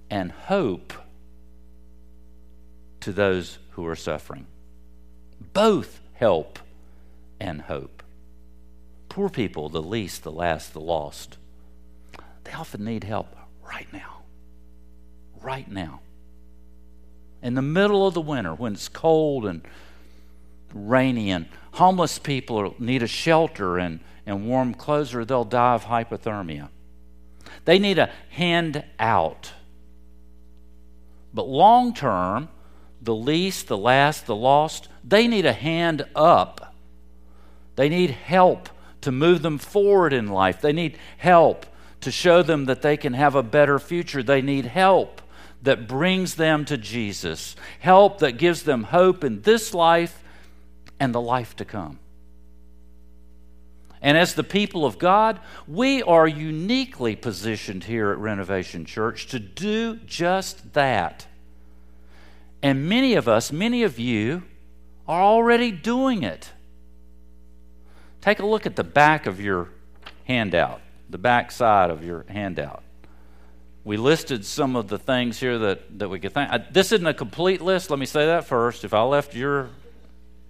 and 0.08 0.32
hope 0.32 0.94
to 3.00 3.12
those 3.12 3.58
who 3.72 3.86
are 3.86 3.96
suffering 3.96 4.46
both 5.56 6.00
help 6.12 6.58
and 7.40 7.62
hope. 7.62 8.02
Poor 9.08 9.30
people, 9.30 9.70
the 9.70 9.80
least, 9.80 10.22
the 10.22 10.30
last, 10.30 10.74
the 10.74 10.80
lost, 10.80 11.38
they 12.44 12.52
often 12.52 12.84
need 12.84 13.04
help 13.04 13.34
right 13.66 13.90
now. 13.90 14.18
Right 15.40 15.66
now. 15.66 16.00
In 17.42 17.54
the 17.54 17.62
middle 17.62 18.06
of 18.06 18.12
the 18.12 18.20
winter, 18.20 18.54
when 18.54 18.74
it's 18.74 18.88
cold 18.88 19.46
and 19.46 19.62
rainy, 20.74 21.30
and 21.30 21.46
homeless 21.72 22.18
people 22.18 22.74
need 22.78 23.02
a 23.02 23.06
shelter 23.06 23.78
and, 23.78 24.00
and 24.26 24.46
warm 24.46 24.74
clothes, 24.74 25.14
or 25.14 25.24
they'll 25.24 25.44
die 25.44 25.74
of 25.74 25.86
hypothermia. 25.86 26.68
They 27.64 27.78
need 27.78 27.98
a 27.98 28.10
hand 28.28 28.84
out. 28.98 29.52
But 31.32 31.48
long 31.48 31.94
term, 31.94 32.50
the 33.00 33.14
least, 33.14 33.68
the 33.68 33.78
last, 33.78 34.26
the 34.26 34.36
lost, 34.36 34.88
they 35.06 35.28
need 35.28 35.46
a 35.46 35.52
hand 35.52 36.06
up. 36.14 36.74
They 37.76 37.88
need 37.88 38.10
help 38.10 38.68
to 39.02 39.12
move 39.12 39.42
them 39.42 39.58
forward 39.58 40.12
in 40.12 40.28
life. 40.28 40.60
They 40.60 40.72
need 40.72 40.98
help 41.18 41.66
to 42.00 42.10
show 42.10 42.42
them 42.42 42.64
that 42.64 42.82
they 42.82 42.96
can 42.96 43.12
have 43.12 43.34
a 43.34 43.42
better 43.42 43.78
future. 43.78 44.22
They 44.22 44.42
need 44.42 44.66
help 44.66 45.22
that 45.62 45.88
brings 45.88 46.34
them 46.34 46.64
to 46.64 46.76
Jesus, 46.76 47.56
help 47.78 48.18
that 48.18 48.32
gives 48.32 48.62
them 48.62 48.84
hope 48.84 49.24
in 49.24 49.42
this 49.42 49.74
life 49.74 50.22
and 50.98 51.14
the 51.14 51.20
life 51.20 51.56
to 51.56 51.64
come. 51.64 51.98
And 54.02 54.16
as 54.16 54.34
the 54.34 54.44
people 54.44 54.84
of 54.84 54.98
God, 54.98 55.40
we 55.66 56.02
are 56.02 56.28
uniquely 56.28 57.16
positioned 57.16 57.84
here 57.84 58.10
at 58.10 58.18
Renovation 58.18 58.84
Church 58.84 59.26
to 59.28 59.38
do 59.38 59.96
just 60.06 60.74
that. 60.74 61.26
And 62.62 62.88
many 62.88 63.14
of 63.14 63.26
us, 63.26 63.50
many 63.50 63.82
of 63.82 63.98
you, 63.98 64.42
are 65.08 65.22
already 65.22 65.70
doing 65.70 66.22
it. 66.22 66.52
Take 68.20 68.40
a 68.40 68.46
look 68.46 68.66
at 68.66 68.76
the 68.76 68.84
back 68.84 69.26
of 69.26 69.40
your 69.40 69.68
handout, 70.24 70.80
the 71.08 71.18
back 71.18 71.52
side 71.52 71.90
of 71.90 72.04
your 72.04 72.24
handout. 72.28 72.82
We 73.84 73.96
listed 73.96 74.44
some 74.44 74.74
of 74.74 74.88
the 74.88 74.98
things 74.98 75.38
here 75.38 75.58
that, 75.58 76.00
that 76.00 76.08
we 76.08 76.18
could 76.18 76.34
think. 76.34 76.50
This 76.72 76.90
isn't 76.90 77.06
a 77.06 77.14
complete 77.14 77.60
list. 77.60 77.88
Let 77.88 78.00
me 78.00 78.06
say 78.06 78.26
that 78.26 78.44
first. 78.44 78.84
If 78.84 78.92
I 78.92 79.02
left 79.02 79.34
your 79.34 79.70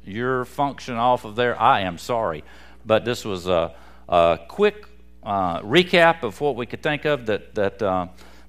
your 0.06 0.44
function 0.44 0.94
off 0.94 1.24
of 1.24 1.36
there, 1.36 1.60
I 1.60 1.80
am 1.80 1.98
sorry. 1.98 2.44
But 2.86 3.04
this 3.04 3.24
was 3.24 3.46
a, 3.46 3.74
a 4.08 4.38
quick 4.48 4.86
uh, 5.22 5.60
recap 5.60 6.22
of 6.22 6.40
what 6.40 6.56
we 6.56 6.64
could 6.64 6.82
think 6.82 7.04
of 7.04 7.26
that 7.26 7.54
that 7.56 7.82
uh, 7.82 8.06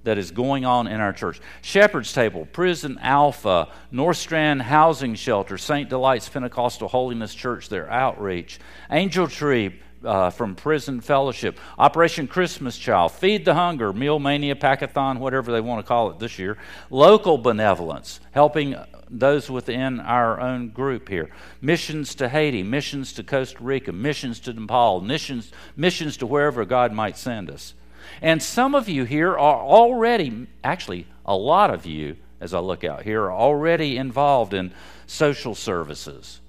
that 0.08 0.18
is 0.18 0.32
going 0.32 0.64
on 0.64 0.88
in 0.88 1.02
our 1.02 1.12
church. 1.12 1.42
Shepherd's 1.62 2.14
Table, 2.14 2.48
Prison 2.54 2.98
Alpha, 3.02 3.68
North 3.92 4.16
Strand 4.16 4.62
Housing 4.62 5.16
Shelter, 5.16 5.58
St. 5.58 5.90
Delights 5.90 6.30
Pentecostal 6.30 6.88
Holiness 6.88 7.36
Church, 7.36 7.68
their 7.68 7.92
outreach, 7.92 8.58
Angel 8.90 9.28
Tree, 9.28 9.82
uh, 10.06 10.30
from 10.30 10.56
Prison 10.56 11.02
Fellowship, 11.02 11.60
Operation 11.78 12.26
Christmas 12.26 12.78
Child, 12.78 13.12
Feed 13.12 13.44
the 13.44 13.54
Hunger, 13.54 13.92
Meal 13.92 14.18
Mania, 14.18 14.56
Packathon, 14.56 15.20
whatever 15.20 15.52
they 15.52 15.60
want 15.60 15.84
to 15.84 15.88
call 15.88 16.10
it 16.12 16.20
this 16.20 16.40
year, 16.40 16.58
Local 16.90 17.38
Benevolence, 17.38 18.22
helping 18.32 18.76
those 19.10 19.50
within 19.50 20.00
our 20.00 20.40
own 20.40 20.70
group 20.70 21.10
here, 21.10 21.30
missions 21.60 22.16
to 22.16 22.30
Haiti, 22.30 22.64
missions 22.64 23.12
to 23.14 23.24
Costa 23.24 23.62
Rica, 23.62 23.92
missions 23.92 24.40
to 24.42 24.54
Nepal, 24.54 25.02
missions, 25.02 25.52
missions 25.76 26.16
to 26.18 26.26
wherever 26.26 26.64
God 26.64 26.94
might 26.94 27.18
send 27.18 27.50
us. 27.50 27.74
And 28.22 28.42
some 28.42 28.76
of 28.76 28.90
you 28.90 29.04
here 29.04 29.32
are 29.32 29.62
already, 29.62 30.48
actually, 30.64 31.08
a 31.26 31.36
lot 31.36 31.72
of 31.72 31.86
you 31.86 32.18
as 32.40 32.54
I 32.54 32.60
look 32.60 32.84
out 32.84 33.04
here, 33.04 33.24
are 33.24 33.32
already 33.32 33.98
involved 33.98 34.54
in 34.54 34.74
social 35.06 35.56
services, 35.56 36.40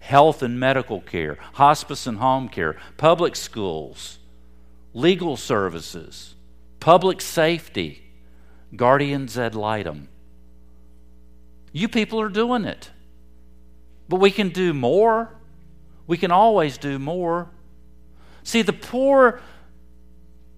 health 0.00 0.42
and 0.42 0.58
medical 0.60 1.00
care, 1.00 1.38
hospice 1.54 2.06
and 2.06 2.18
home 2.18 2.48
care, 2.48 2.76
public 2.96 3.34
schools, 3.34 4.18
legal 4.94 5.36
services, 5.36 6.34
public 6.80 7.20
safety, 7.20 8.02
guardians 8.74 9.36
ad 9.36 9.54
litem. 9.54 10.08
You 11.72 11.88
people 11.88 12.20
are 12.20 12.28
doing 12.28 12.64
it. 12.64 12.90
But 14.08 14.20
we 14.20 14.30
can 14.30 14.50
do 14.50 14.72
more. 14.72 15.34
We 16.06 16.16
can 16.16 16.30
always 16.30 16.78
do 16.78 16.98
more. 16.98 17.50
See, 18.44 18.62
the 18.62 18.72
poor 18.72 19.40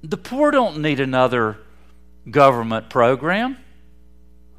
the 0.03 0.17
poor 0.17 0.51
don't 0.51 0.79
need 0.79 1.01
another 1.01 1.59
government 2.31 2.91
program. 2.91 3.57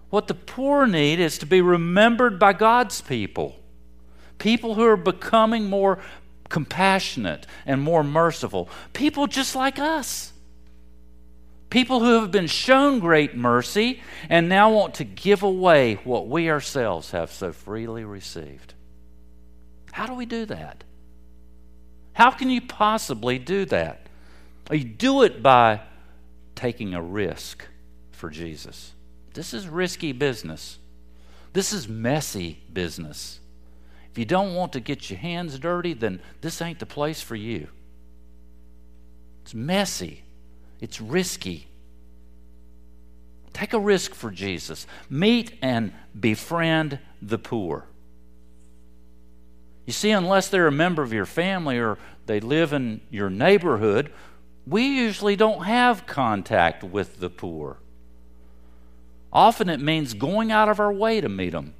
What 0.09 0.27
the 0.27 0.33
poor 0.33 0.87
need 0.87 1.19
is 1.19 1.37
to 1.39 1.45
be 1.45 1.61
remembered 1.61 2.39
by 2.39 2.53
God's 2.53 3.01
people. 3.01 3.55
People 4.37 4.75
who 4.75 4.85
are 4.85 4.97
becoming 4.97 5.65
more 5.65 5.99
compassionate 6.49 7.45
and 7.65 7.81
more 7.81 8.03
merciful. 8.03 8.69
People 8.93 9.27
just 9.27 9.55
like 9.55 9.77
us. 9.77 10.33
People 11.69 11.99
who 11.99 12.19
have 12.19 12.31
been 12.31 12.47
shown 12.47 12.99
great 12.99 13.35
mercy 13.35 14.01
and 14.27 14.49
now 14.49 14.71
want 14.71 14.95
to 14.95 15.03
give 15.03 15.43
away 15.43 15.99
what 16.03 16.27
we 16.27 16.49
ourselves 16.49 17.11
have 17.11 17.31
so 17.31 17.53
freely 17.53 18.03
received. 18.03 18.73
How 19.91 20.07
do 20.07 20.15
we 20.15 20.25
do 20.25 20.45
that? 20.45 20.83
How 22.13 22.31
can 22.31 22.49
you 22.49 22.61
possibly 22.61 23.37
do 23.37 23.65
that? 23.65 24.08
You 24.71 24.83
do 24.83 25.23
it 25.23 25.41
by 25.41 25.81
taking 26.55 26.93
a 26.93 27.01
risk 27.01 27.65
for 28.11 28.29
Jesus. 28.29 28.93
This 29.33 29.53
is 29.53 29.67
risky 29.67 30.11
business. 30.11 30.77
This 31.53 31.73
is 31.73 31.87
messy 31.87 32.59
business. 32.71 33.39
If 34.11 34.17
you 34.17 34.25
don't 34.25 34.53
want 34.53 34.73
to 34.73 34.79
get 34.79 35.09
your 35.09 35.19
hands 35.19 35.57
dirty, 35.57 35.93
then 35.93 36.21
this 36.41 36.61
ain't 36.61 36.79
the 36.79 36.85
place 36.85 37.21
for 37.21 37.35
you. 37.35 37.67
It's 39.43 39.53
messy, 39.53 40.23
it's 40.79 41.01
risky. 41.01 41.67
Take 43.53 43.73
a 43.73 43.79
risk 43.79 44.13
for 44.13 44.29
Jesus. 44.29 44.85
Meet 45.09 45.53
and 45.61 45.91
befriend 46.17 46.99
the 47.21 47.39
poor. 47.39 47.85
You 49.85 49.93
see, 49.93 50.11
unless 50.11 50.49
they're 50.49 50.67
a 50.67 50.71
member 50.71 51.01
of 51.01 51.11
your 51.11 51.25
family 51.25 51.79
or 51.79 51.97
they 52.27 52.39
live 52.39 52.73
in 52.73 53.01
your 53.09 53.29
neighborhood, 53.29 54.11
we 54.69 54.85
usually 54.85 55.35
don't 55.35 55.63
have 55.63 56.05
contact 56.05 56.83
with 56.83 57.19
the 57.19 57.29
poor. 57.29 57.77
Often 59.33 59.69
it 59.69 59.79
means 59.79 60.13
going 60.13 60.51
out 60.51 60.69
of 60.69 60.79
our 60.79 60.93
way 60.93 61.21
to 61.21 61.29
meet 61.29 61.51
them 61.51 61.73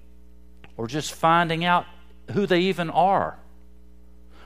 or 0.75 0.87
just 0.87 1.13
finding 1.13 1.63
out 1.63 1.85
who 2.31 2.45
they 2.45 2.61
even 2.61 2.89
are. 2.89 3.37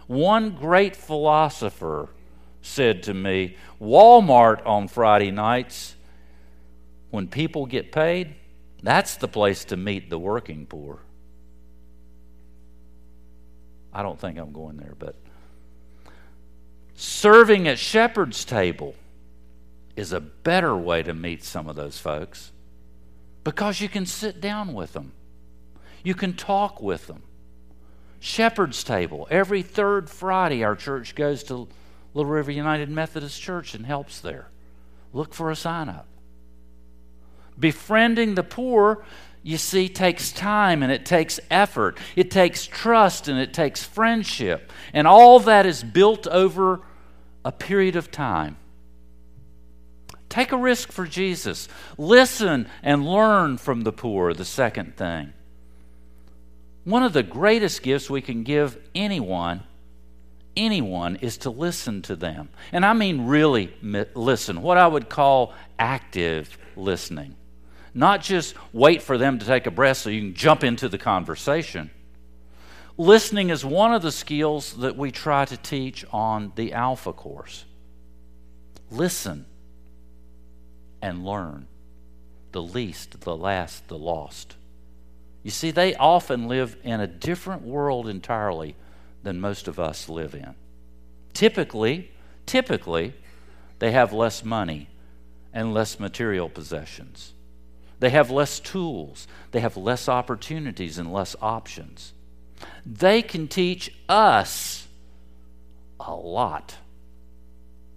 One 0.07 0.51
great 0.51 0.95
philosopher 0.95 2.09
said 2.61 3.03
to 3.03 3.13
me 3.13 3.55
Walmart 3.81 4.65
on 4.65 4.87
Friday 4.87 5.31
nights, 5.31 5.95
when 7.11 7.27
people 7.27 7.65
get 7.65 7.91
paid, 7.91 8.35
that's 8.81 9.15
the 9.17 9.27
place 9.27 9.65
to 9.65 9.77
meet 9.77 10.09
the 10.09 10.19
working 10.19 10.65
poor. 10.65 10.99
I 13.93 14.01
don't 14.01 14.19
think 14.19 14.37
I'm 14.37 14.51
going 14.51 14.77
there, 14.77 14.95
but 14.97 15.15
serving 16.95 17.67
at 17.67 17.79
shepherd's 17.79 18.45
table 18.45 18.95
is 19.95 20.11
a 20.11 20.19
better 20.19 20.75
way 20.75 21.03
to 21.03 21.13
meet 21.13 21.43
some 21.43 21.67
of 21.67 21.75
those 21.75 21.99
folks 21.99 22.51
because 23.43 23.81
you 23.81 23.89
can 23.89 24.05
sit 24.05 24.41
down 24.41 24.73
with 24.73 24.93
them. 24.93 25.11
You 26.03 26.15
can 26.15 26.33
talk 26.33 26.81
with 26.81 27.07
them. 27.07 27.23
Shepherd's 28.19 28.83
table. 28.83 29.27
Every 29.29 29.61
third 29.61 30.09
Friday, 30.09 30.63
our 30.63 30.75
church 30.75 31.13
goes 31.15 31.43
to 31.43 31.67
Little 32.13 32.31
River 32.31 32.51
United 32.51 32.89
Methodist 32.89 33.41
Church 33.41 33.73
and 33.73 33.85
helps 33.85 34.19
there. 34.19 34.47
Look 35.11 35.33
for 35.33 35.51
a 35.51 35.55
sign 35.55 35.89
up. 35.89 36.07
Befriending 37.59 38.35
the 38.35 38.43
poor 38.43 39.03
you 39.43 39.57
see, 39.57 39.89
takes 39.89 40.31
time 40.31 40.81
and 40.81 40.91
it 40.91 41.05
takes 41.05 41.39
effort. 41.51 41.99
It 42.15 42.31
takes 42.31 42.65
trust 42.65 43.27
and 43.27 43.37
it 43.37 43.53
takes 43.53 43.83
friendship. 43.83 44.71
And 44.93 45.05
all 45.05 45.41
that 45.41 45.65
is 45.65 45.83
built 45.83 46.25
over 46.27 46.81
a 47.43 47.51
period 47.51 47.97
of 47.97 48.09
time. 48.09 48.55
Take 50.29 50.53
a 50.53 50.57
risk 50.57 50.93
for 50.93 51.05
Jesus. 51.05 51.67
Listen 51.97 52.67
and 52.81 53.05
learn 53.05 53.57
from 53.57 53.81
the 53.81 53.91
poor, 53.91 54.33
the 54.33 54.45
second 54.45 54.95
thing. 54.95 55.33
One 56.85 57.03
of 57.03 57.13
the 57.13 57.21
greatest 57.21 57.83
gifts 57.83 58.09
we 58.09 58.21
can 58.21 58.43
give 58.43 58.77
anyone, 58.95 59.63
anyone, 60.55 61.17
is 61.17 61.37
to 61.39 61.49
listen 61.49 62.01
to 62.03 62.15
them. 62.15 62.49
And 62.71 62.85
I 62.85 62.93
mean 62.93 63.27
really 63.27 63.73
listen, 64.15 64.61
what 64.61 64.77
I 64.77 64.87
would 64.87 65.09
call 65.09 65.53
active 65.77 66.57
listening. 66.77 67.35
Not 67.93 68.21
just 68.21 68.55
wait 68.71 69.01
for 69.01 69.17
them 69.17 69.39
to 69.39 69.45
take 69.45 69.67
a 69.67 69.71
breath 69.71 69.97
so 69.97 70.09
you 70.09 70.21
can 70.21 70.33
jump 70.33 70.63
into 70.63 70.89
the 70.89 70.97
conversation. 70.97 71.91
Listening 72.97 73.49
is 73.49 73.65
one 73.65 73.93
of 73.93 74.01
the 74.01 74.11
skills 74.11 74.73
that 74.77 74.95
we 74.95 75.11
try 75.11 75.45
to 75.45 75.57
teach 75.57 76.05
on 76.11 76.51
the 76.55 76.73
Alpha 76.73 77.13
course. 77.13 77.65
Listen 78.91 79.45
and 81.01 81.25
learn. 81.25 81.67
The 82.51 82.61
least, 82.61 83.21
the 83.21 83.35
last, 83.35 83.87
the 83.87 83.97
lost. 83.97 84.55
You 85.41 85.51
see, 85.51 85.71
they 85.71 85.95
often 85.95 86.47
live 86.47 86.77
in 86.83 86.99
a 86.99 87.07
different 87.07 87.63
world 87.63 88.07
entirely 88.07 88.75
than 89.23 89.41
most 89.41 89.67
of 89.67 89.79
us 89.79 90.07
live 90.07 90.35
in. 90.35 90.55
Typically, 91.33 92.11
typically, 92.45 93.13
they 93.79 93.91
have 93.91 94.13
less 94.13 94.45
money 94.45 94.87
and 95.51 95.73
less 95.73 95.99
material 95.99 96.47
possessions. 96.47 97.32
They 98.03 98.09
have 98.09 98.29
less 98.29 98.59
tools, 98.59 99.29
they 99.51 99.61
have 99.61 99.77
less 99.77 100.09
opportunities 100.09 100.97
and 100.97 101.13
less 101.13 101.37
options. 101.41 102.13
They 102.85 103.21
can 103.21 103.47
teach 103.47 103.95
us 104.09 104.89
a 106.01 106.13
lot 106.13 106.75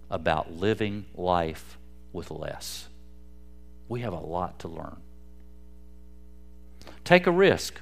about 0.09 0.53
living 0.53 1.07
life 1.13 1.77
with 2.13 2.31
less. 2.31 2.87
We 3.89 3.99
have 3.99 4.13
a 4.13 4.19
lot 4.21 4.59
to 4.59 4.69
learn. 4.69 4.95
Take 7.03 7.27
a 7.27 7.31
risk. 7.31 7.81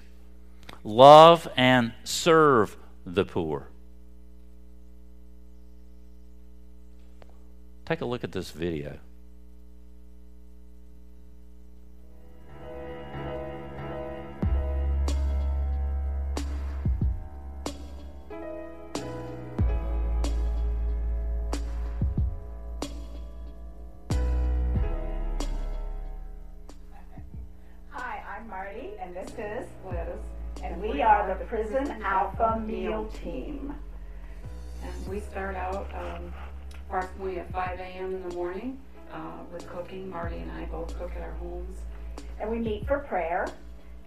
Love 0.84 1.48
and 1.56 1.94
serve 2.06 2.76
the 3.06 3.26
poor. 3.26 3.68
Take 7.86 8.02
a 8.02 8.06
look 8.06 8.24
at 8.24 8.32
this 8.32 8.50
video. 8.50 8.98
Prison 31.48 32.02
Alpha 32.04 32.60
Meal 32.66 33.06
Team. 33.24 33.76
And 34.84 35.08
we 35.08 35.20
start 35.20 35.56
out 35.56 35.88
um, 35.94 36.34
approximately 36.88 37.40
at 37.40 37.52
5 37.52 37.80
a.m. 37.80 38.16
in 38.16 38.30
the 38.30 38.36
morning 38.36 38.80
uh, 39.14 39.44
with 39.54 39.68
cooking. 39.70 40.10
Marty 40.10 40.38
and 40.38 40.52
I 40.52 40.66
both 40.66 40.98
cook 40.98 41.12
at 41.16 41.22
our 41.22 41.34
homes. 41.34 41.78
And 42.40 42.50
we 42.50 42.58
meet 42.58 42.88
for 42.88 43.00
prayer, 43.00 43.48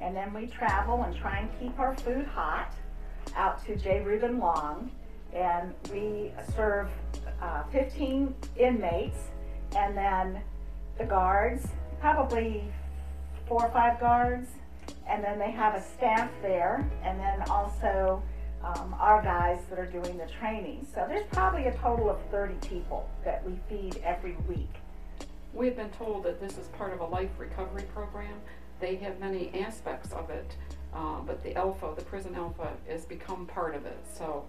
and 0.01 0.17
then 0.17 0.35
we 0.35 0.47
travel 0.47 1.05
and 1.05 1.15
try 1.17 1.39
and 1.39 1.51
keep 1.61 1.79
our 1.79 1.97
food 1.97 2.27
hot 2.27 2.75
out 3.37 3.65
to 3.67 3.77
J. 3.77 4.01
Reuben 4.01 4.39
Long. 4.39 4.91
And 5.33 5.75
we 5.93 6.33
serve 6.57 6.89
uh, 7.41 7.63
15 7.65 8.35
inmates, 8.59 9.19
and 9.77 9.97
then 9.97 10.41
the 10.99 11.05
guards, 11.05 11.69
probably 12.01 12.65
four 13.47 13.67
or 13.67 13.71
five 13.71 14.01
guards, 14.01 14.49
and 15.09 15.23
then 15.25 15.39
they 15.39 15.51
have 15.51 15.75
a 15.75 15.83
staff 15.83 16.31
there, 16.43 16.89
and 17.03 17.19
then 17.19 17.43
also 17.49 18.23
um, 18.63 18.95
our 18.99 19.23
guys 19.23 19.61
that 19.71 19.79
are 19.79 19.87
doing 19.87 20.19
the 20.19 20.27
training. 20.27 20.87
So 20.95 21.05
there's 21.09 21.27
probably 21.33 21.67
a 21.67 21.75
total 21.77 22.11
of 22.11 22.19
30 22.31 22.55
people 22.69 23.09
that 23.25 23.45
we 23.45 23.59
feed 23.69 24.01
every 24.05 24.37
week. 24.49 24.75
We've 25.55 25.77
been 25.77 25.91
told 25.91 26.25
that 26.25 26.41
this 26.41 26.59
is 26.59 26.69
part 26.69 26.93
of 26.93 27.01
a 27.01 27.07
life 27.07 27.31
recovery 27.39 27.85
program. 27.95 28.35
They 28.81 28.97
have 28.97 29.19
many 29.19 29.51
aspects 29.63 30.13
of 30.13 30.31
it, 30.31 30.55
uh, 30.95 31.21
but 31.21 31.43
the 31.43 31.55
Alpha, 31.57 31.95
the 31.97 32.05
Prison 32.05 32.35
Alpha, 32.35 32.73
has 32.89 33.05
become 33.05 33.47
part 33.47 33.75
of 33.75 33.87
it. 33.87 33.99
So, 34.13 34.45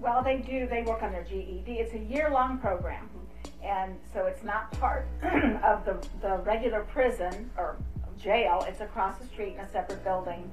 well, 0.00 0.22
they 0.22 0.38
do. 0.38 0.66
They 0.66 0.82
work 0.82 1.02
on 1.02 1.12
their 1.12 1.24
GED. 1.24 1.64
It's 1.68 1.94
a 1.94 1.98
year-long 1.98 2.58
program, 2.58 3.08
and 3.62 3.96
so 4.12 4.26
it's 4.26 4.42
not 4.42 4.70
part 4.80 5.06
of 5.22 5.84
the 5.84 5.98
the 6.22 6.38
regular 6.44 6.80
prison 6.84 7.50
or 7.56 7.76
jail. 8.18 8.64
It's 8.68 8.80
across 8.80 9.18
the 9.18 9.26
street 9.26 9.54
in 9.54 9.60
a 9.60 9.70
separate 9.70 10.04
building. 10.04 10.50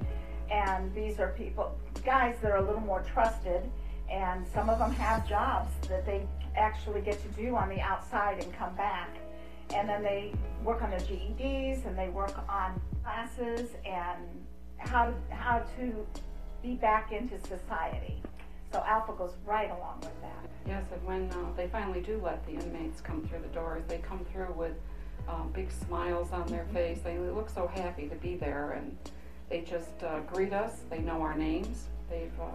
And 0.50 0.94
these 0.94 1.18
are 1.18 1.28
people, 1.28 1.76
guys 2.04 2.36
that 2.42 2.52
are 2.52 2.58
a 2.58 2.64
little 2.64 2.80
more 2.80 3.02
trusted, 3.02 3.62
and 4.10 4.46
some 4.54 4.70
of 4.70 4.78
them 4.78 4.92
have 4.92 5.28
jobs 5.28 5.72
that 5.88 6.06
they 6.06 6.26
actually 6.56 7.00
get 7.00 7.20
to 7.22 7.28
do 7.40 7.56
on 7.56 7.68
the 7.68 7.80
outside 7.80 8.42
and 8.42 8.52
come 8.56 8.74
back. 8.76 9.10
And 9.74 9.88
then 9.88 10.02
they 10.02 10.32
work 10.62 10.82
on 10.82 10.90
their 10.90 11.00
GEDs 11.00 11.86
and 11.86 11.98
they 11.98 12.08
work 12.08 12.38
on 12.48 12.80
classes 13.02 13.70
and 13.84 14.22
how 14.78 15.12
how 15.30 15.64
to 15.78 16.06
be 16.62 16.74
back 16.74 17.12
into 17.12 17.38
society. 17.40 18.22
So 18.72 18.82
Alpha 18.86 19.12
goes 19.12 19.34
right 19.44 19.70
along 19.70 20.00
with 20.00 20.20
that. 20.22 20.46
Yes, 20.66 20.84
and 20.92 21.02
when 21.04 21.30
uh, 21.30 21.52
they 21.56 21.68
finally 21.68 22.00
do 22.00 22.20
let 22.22 22.44
the 22.46 22.52
inmates 22.52 23.00
come 23.00 23.26
through 23.26 23.40
the 23.40 23.48
doors, 23.48 23.82
they 23.88 23.98
come 23.98 24.24
through 24.32 24.52
with 24.56 24.74
um, 25.28 25.50
big 25.52 25.70
smiles 25.70 26.32
on 26.32 26.46
their 26.48 26.66
face. 26.72 27.00
They 27.02 27.18
look 27.18 27.50
so 27.50 27.66
happy 27.66 28.08
to 28.08 28.14
be 28.16 28.36
there, 28.36 28.72
and 28.72 28.96
they 29.48 29.62
just 29.62 30.02
uh, 30.02 30.20
greet 30.20 30.52
us. 30.52 30.80
They 30.90 30.98
know 30.98 31.20
our 31.22 31.36
names. 31.36 31.84
They've 32.10 32.40
uh, 32.40 32.54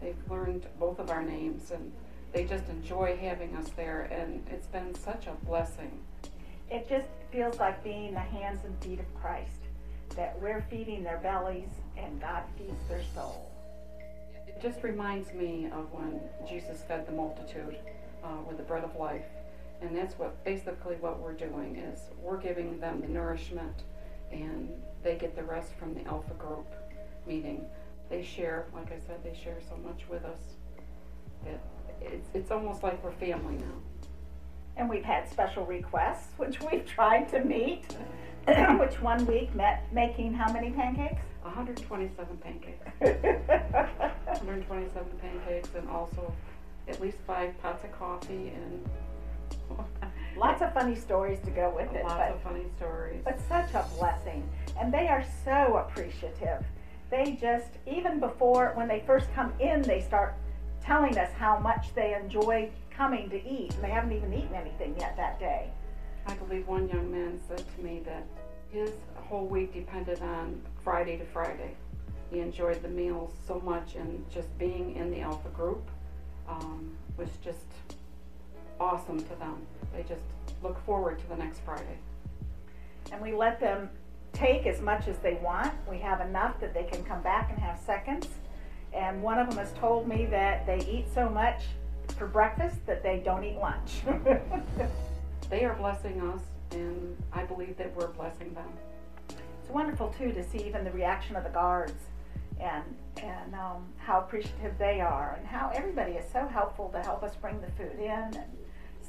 they've 0.00 0.16
learned 0.30 0.66
both 0.78 0.98
of 0.98 1.10
our 1.10 1.22
names, 1.22 1.70
and 1.70 1.92
they 2.32 2.44
just 2.44 2.68
enjoy 2.68 3.16
having 3.16 3.54
us 3.56 3.68
there. 3.76 4.02
And 4.02 4.46
it's 4.50 4.66
been 4.66 4.94
such 4.94 5.26
a 5.26 5.32
blessing. 5.46 5.98
It 6.70 6.88
just 6.88 7.08
feels 7.30 7.58
like 7.58 7.82
being 7.84 8.14
the 8.14 8.20
hands 8.20 8.60
and 8.64 8.76
feet 8.82 9.00
of 9.00 9.14
Christ. 9.20 9.50
That 10.16 10.38
we're 10.40 10.64
feeding 10.70 11.02
their 11.02 11.18
bellies, 11.18 11.70
and 11.96 12.20
God 12.20 12.42
feeds 12.58 12.88
their 12.88 13.02
soul. 13.14 13.50
It 14.46 14.60
just 14.60 14.82
reminds 14.82 15.32
me 15.32 15.70
of 15.72 15.90
when 15.92 16.20
Jesus 16.46 16.82
fed 16.82 17.06
the 17.06 17.12
multitude 17.12 17.76
uh, 18.22 18.36
with 18.46 18.58
the 18.58 18.62
bread 18.62 18.84
of 18.84 18.94
life 18.96 19.24
and 19.82 19.96
that's 19.96 20.18
what 20.18 20.44
basically 20.44 20.96
what 20.96 21.18
we're 21.18 21.32
doing 21.32 21.76
is 21.76 22.00
we're 22.20 22.40
giving 22.40 22.78
them 22.78 23.00
the 23.00 23.08
nourishment 23.08 23.82
and 24.30 24.70
they 25.02 25.16
get 25.16 25.34
the 25.34 25.42
rest 25.42 25.72
from 25.78 25.94
the 25.94 26.04
alpha 26.06 26.34
group 26.34 26.66
meeting. 27.26 27.64
They 28.08 28.22
share 28.22 28.66
like 28.74 28.92
i 28.92 28.98
said 28.98 29.24
they 29.24 29.34
share 29.36 29.58
so 29.68 29.76
much 29.76 30.08
with 30.08 30.24
us 30.24 30.40
that 31.44 31.60
it's, 32.00 32.28
it's 32.34 32.50
almost 32.50 32.82
like 32.82 33.02
we're 33.02 33.12
family 33.12 33.56
now. 33.56 33.74
And 34.76 34.88
we've 34.88 35.04
had 35.04 35.28
special 35.28 35.66
requests 35.66 36.28
which 36.36 36.60
we've 36.60 36.86
tried 36.86 37.28
to 37.30 37.44
meet. 37.44 37.96
Which 38.46 39.00
one 39.00 39.24
week 39.26 39.54
met 39.54 39.84
making 39.92 40.34
how 40.34 40.52
many 40.52 40.70
pancakes? 40.70 41.22
127 41.42 42.36
pancakes. 42.38 42.84
127 43.00 45.04
pancakes 45.20 45.68
and 45.76 45.88
also 45.88 46.34
at 46.88 47.00
least 47.00 47.18
five 47.24 47.56
pots 47.62 47.84
of 47.84 47.92
coffee 47.92 48.52
and 48.54 48.84
Lots 50.36 50.62
of 50.62 50.72
funny 50.72 50.96
stories 50.96 51.38
to 51.44 51.50
go 51.50 51.72
with 51.74 51.92
it. 51.94 52.04
Lots 52.04 52.14
but, 52.14 52.30
of 52.32 52.42
funny 52.42 52.64
stories. 52.76 53.20
But 53.24 53.38
such 53.48 53.74
a 53.74 53.86
blessing. 53.98 54.48
And 54.80 54.92
they 54.92 55.08
are 55.08 55.24
so 55.44 55.76
appreciative. 55.76 56.64
They 57.10 57.38
just, 57.40 57.68
even 57.86 58.18
before, 58.18 58.72
when 58.74 58.88
they 58.88 59.04
first 59.06 59.32
come 59.34 59.52
in, 59.60 59.82
they 59.82 60.00
start 60.00 60.34
telling 60.82 61.18
us 61.18 61.30
how 61.32 61.58
much 61.58 61.94
they 61.94 62.14
enjoy 62.14 62.70
coming 62.90 63.28
to 63.30 63.36
eat. 63.36 63.74
And 63.74 63.84
they 63.84 63.90
haven't 63.90 64.12
even 64.12 64.32
eaten 64.32 64.54
anything 64.54 64.96
yet 64.98 65.16
that 65.16 65.38
day. 65.38 65.70
I 66.26 66.34
believe 66.34 66.66
one 66.66 66.88
young 66.88 67.10
man 67.12 67.38
said 67.46 67.62
to 67.76 67.84
me 67.84 68.02
that 68.06 68.24
his 68.70 68.90
whole 69.14 69.46
week 69.46 69.74
depended 69.74 70.20
on 70.22 70.60
Friday 70.82 71.18
to 71.18 71.24
Friday. 71.26 71.74
He 72.30 72.40
enjoyed 72.40 72.82
the 72.82 72.88
meals 72.88 73.34
so 73.46 73.60
much, 73.60 73.96
and 73.96 74.24
just 74.30 74.56
being 74.58 74.96
in 74.96 75.10
the 75.10 75.20
Alpha 75.20 75.50
group 75.50 75.90
um, 76.48 76.96
was 77.18 77.28
just 77.44 77.66
awesome 78.82 79.18
to 79.18 79.34
them. 79.36 79.66
They 79.94 80.02
just 80.02 80.24
look 80.62 80.84
forward 80.84 81.18
to 81.20 81.28
the 81.28 81.36
next 81.36 81.60
Friday. 81.60 81.98
And 83.12 83.20
we 83.20 83.32
let 83.32 83.60
them 83.60 83.88
take 84.32 84.66
as 84.66 84.80
much 84.80 85.08
as 85.08 85.18
they 85.18 85.34
want. 85.34 85.72
We 85.88 85.98
have 85.98 86.20
enough 86.20 86.58
that 86.60 86.74
they 86.74 86.84
can 86.84 87.04
come 87.04 87.22
back 87.22 87.50
and 87.50 87.58
have 87.58 87.78
seconds. 87.78 88.26
And 88.92 89.22
one 89.22 89.38
of 89.38 89.48
them 89.48 89.58
has 89.58 89.72
told 89.74 90.08
me 90.08 90.26
that 90.26 90.66
they 90.66 90.84
eat 90.90 91.06
so 91.14 91.28
much 91.28 91.62
for 92.16 92.26
breakfast 92.26 92.84
that 92.86 93.02
they 93.02 93.22
don't 93.24 93.44
eat 93.44 93.56
lunch. 93.56 94.02
they 95.50 95.64
are 95.64 95.74
blessing 95.74 96.20
us, 96.20 96.40
and 96.72 97.16
I 97.32 97.44
believe 97.44 97.76
that 97.78 97.94
we're 97.96 98.08
blessing 98.08 98.52
them. 98.54 98.68
It's 99.28 99.70
wonderful 99.70 100.14
too 100.18 100.32
to 100.32 100.42
see 100.42 100.58
even 100.58 100.84
the 100.84 100.90
reaction 100.90 101.36
of 101.36 101.44
the 101.44 101.50
guards 101.50 101.94
and 102.60 102.84
and 103.18 103.54
um, 103.54 103.84
how 103.98 104.20
appreciative 104.20 104.76
they 104.78 105.00
are, 105.00 105.36
and 105.38 105.46
how 105.46 105.70
everybody 105.74 106.12
is 106.12 106.24
so 106.32 106.46
helpful 106.46 106.88
to 106.90 107.00
help 107.02 107.22
us 107.22 107.34
bring 107.36 107.60
the 107.60 107.70
food 107.72 107.98
in 107.98 108.10
and 108.10 108.44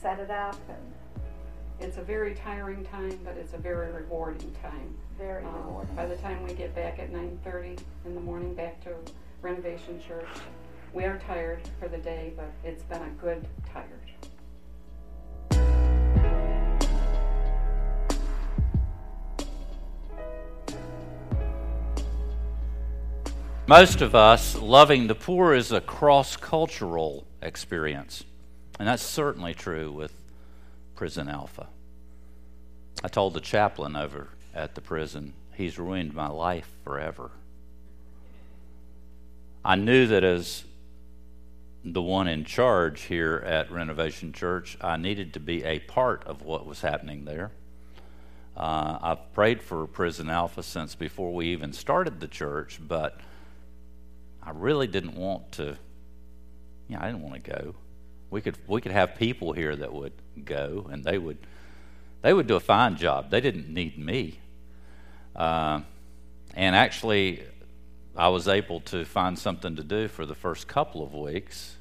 set 0.04 0.20
it 0.20 0.30
up 0.30 0.58
and 0.68 0.94
it's 1.80 1.96
a 1.96 2.02
very 2.02 2.36
tiring 2.36 2.84
time, 2.84 3.18
but 3.24 3.38
it's 3.38 3.54
a 3.54 3.58
very 3.58 3.90
rewarding 3.90 4.54
time. 4.62 4.94
Very 5.18 5.46
um, 5.46 5.56
rewarding. 5.66 5.96
By 5.96 6.06
the 6.06 6.18
time 6.18 6.44
we 6.44 6.54
get 6.54 6.76
back 6.76 7.00
at 7.00 7.14
9:30 7.14 7.80
in 8.06 8.14
the 8.14 8.20
morning 8.20 8.54
back 8.54 8.84
to 8.84 8.96
Renovation 9.42 10.02
Church, 10.06 10.28
we 10.92 11.06
are 11.06 11.18
tired 11.20 11.62
for 11.80 11.88
the 11.88 11.98
day, 11.98 12.34
but 12.36 12.52
it's 12.66 12.84
been 12.84 13.02
a 13.02 13.10
good 13.12 13.48
tired. 13.72 13.88
Most 23.68 24.02
of 24.02 24.14
us, 24.14 24.58
loving 24.58 25.08
the 25.08 25.16
poor 25.16 25.54
is 25.54 25.72
a 25.72 25.80
cross 25.80 26.36
cultural 26.36 27.26
experience. 27.42 28.26
And 28.84 28.90
that's 28.90 29.02
certainly 29.02 29.54
true 29.54 29.94
with 29.94 30.12
Prison 30.98 31.30
Alpha. 31.30 31.70
I 33.02 33.08
told 33.08 33.34
the 33.34 33.40
chaplain 33.40 33.96
over 33.96 34.28
at 34.54 34.76
the 34.76 34.82
prison, 34.82 35.32
he's 35.54 35.80
ruined 35.80 36.14
my 36.14 36.28
life 36.28 36.70
forever. 36.84 37.32
I 39.64 39.76
knew 39.76 40.06
that 40.08 40.26
as 40.26 40.66
the 41.86 42.02
one 42.02 42.28
in 42.28 42.44
charge 42.44 43.04
here 43.04 43.42
at 43.46 43.72
Renovation 43.72 44.34
Church, 44.34 44.78
I 44.82 44.98
needed 44.98 45.34
to 45.36 45.40
be 45.40 45.64
a 45.64 45.80
part 45.80 46.26
of 46.26 46.42
what 46.42 46.66
was 46.66 46.82
happening 46.82 47.24
there. 47.24 47.52
Uh, 48.58 48.98
I've 49.02 49.32
prayed 49.32 49.62
for 49.62 49.88
Prison 49.88 50.30
Alpha 50.30 50.62
since 50.62 50.94
before 50.94 51.34
we 51.34 51.46
even 51.54 51.72
started 51.72 52.20
the 52.20 52.28
church, 52.28 52.82
but 52.86 53.22
I 54.46 54.52
really 54.52 54.88
didn't 54.88 55.16
want 55.16 55.54
to, 55.54 55.78
you 56.90 56.98
know, 56.98 57.00
I 57.00 57.06
didn't 57.06 57.22
want 57.22 57.42
to 57.42 57.50
go. 57.50 57.76
We 58.34 58.42
could 58.42 58.58
we 58.66 58.82
could 58.82 58.94
have 58.94 59.14
people 59.14 59.54
here 59.54 59.76
that 59.76 59.94
would 59.94 60.14
go, 60.44 60.90
and 60.92 61.04
they 61.04 61.20
would 61.20 61.38
they 62.24 62.34
would 62.34 62.48
do 62.48 62.56
a 62.56 62.60
fine 62.60 62.98
job. 62.98 63.30
They 63.30 63.40
didn't 63.40 63.72
need 63.72 63.96
me, 63.96 64.40
uh, 65.36 65.82
and 66.56 66.76
actually, 66.76 67.44
I 68.18 68.30
was 68.30 68.48
able 68.48 68.80
to 68.80 69.06
find 69.06 69.38
something 69.38 69.76
to 69.76 69.84
do 69.84 70.08
for 70.08 70.26
the 70.26 70.34
first 70.34 70.68
couple 70.68 71.04
of 71.04 71.14
weeks. 71.14 71.76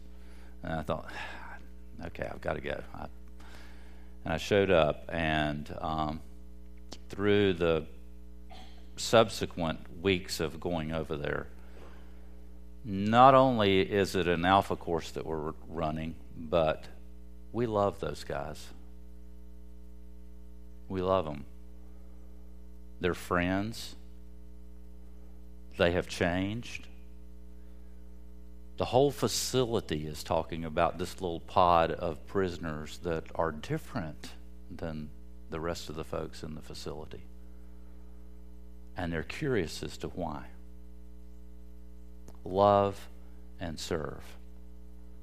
And 0.63 0.75
I 0.75 0.83
thought, 0.83 1.11
okay, 2.09 2.29
I've 2.31 2.43
got 2.43 2.57
to 2.57 2.61
go. 2.61 2.83
I, 2.95 3.07
and 4.27 4.35
I 4.35 4.37
showed 4.37 4.71
up, 4.71 5.09
and 5.09 5.75
um, 5.81 6.21
through 7.09 7.55
the 7.55 7.87
subsequent 8.97 10.03
weeks 10.03 10.39
of 10.39 10.61
going 10.61 10.93
over 10.93 11.17
there, 11.17 11.47
not 12.85 13.35
only 13.35 13.81
is 13.81 14.15
it 14.15 14.29
an 14.29 14.45
alpha 14.45 14.77
course 14.77 15.13
that 15.13 15.25
we're 15.25 15.55
running, 15.67 16.15
but 16.37 16.85
we 17.53 17.67
love 17.67 18.01
those 18.01 18.25
guys. 18.25 18.67
We 20.89 21.01
love 21.01 21.25
them. 21.25 21.45
They're 23.01 23.15
friends. 23.15 23.97
They 25.79 25.93
have 25.93 26.07
changed. 26.07 26.87
The 28.79 28.87
whole 28.87 29.11
facility 29.11 30.07
is 30.07 30.23
talking 30.23 30.65
about 30.65 30.99
this 30.99 31.21
little 31.21 31.41
pod 31.41 31.93
of 31.93 32.27
prisoners 32.27 32.99
that 33.03 33.25
are 33.35 33.53
different 33.53 34.31
than 34.71 35.11
the 35.51 35.61
rest 35.61 35.89
of 35.89 35.97
the 35.97 36.05
folks 36.05 36.43
in 36.43 36.55
the 36.55 36.63
facility. 36.63 37.25
And 38.97 39.13
they're 39.13 39.23
curious 39.23 39.83
as 39.83 39.97
to 39.99 40.09
why. 40.09 40.47
Love 42.45 43.09
and 43.61 43.79
serve. 43.79 44.25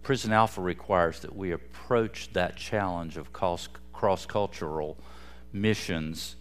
Prison 0.03 0.31
Alpha 0.31 0.61
requires 0.61 1.19
that 1.19 1.35
we 1.35 1.51
approach 1.51 2.31
that 2.33 2.55
challenge 2.55 3.17
of 3.17 3.31
cross 3.33 4.25
cultural 4.25 4.97
missions 5.51 6.35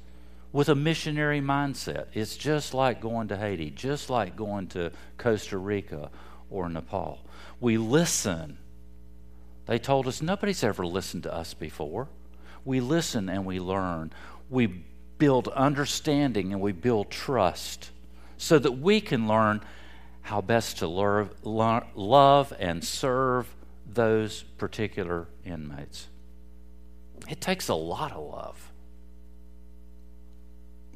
with 0.53 0.69
a 0.69 0.75
missionary 0.75 1.41
mindset. 1.41 2.07
It's 2.15 2.37
just 2.37 2.73
like 2.73 3.01
going 3.01 3.29
to 3.29 3.37
Haiti, 3.37 3.71
just 3.71 4.11
like 4.11 4.37
going 4.37 4.69
to 4.69 4.93
Costa 5.19 5.59
Rica 5.59 6.11
or 6.51 6.69
Nepal. 6.69 7.21
We 7.61 7.77
listen. 7.77 8.59
They 9.67 9.79
told 9.79 10.07
us 10.07 10.23
nobody's 10.23 10.65
ever 10.65 10.87
listened 10.87 11.25
to 11.25 11.35
us 11.35 11.53
before. 11.53 12.09
We 12.65 12.81
listen 12.81 13.29
and 13.29 13.45
we 13.45 13.61
learn. 13.61 14.13
We 14.49 14.85
build 15.19 15.49
understanding 15.49 16.53
and 16.53 16.63
we 16.63 16.73
build 16.73 17.11
trust 17.11 17.91
so 18.39 18.59
that 18.59 18.73
we 18.73 19.01
can 19.01 19.29
learn 19.29 19.61
how 20.29 20.43
best 20.43 20.77
to 20.77 20.87
love, 20.87 21.33
love 21.43 22.53
and 22.59 22.85
serve 22.85 23.49
those 23.87 24.43
particular 24.59 25.27
inmates. 25.43 26.07
It 27.31 27.41
takes 27.41 27.69
a 27.69 27.75
lot 27.75 28.13
of 28.13 28.23
love. 28.31 28.71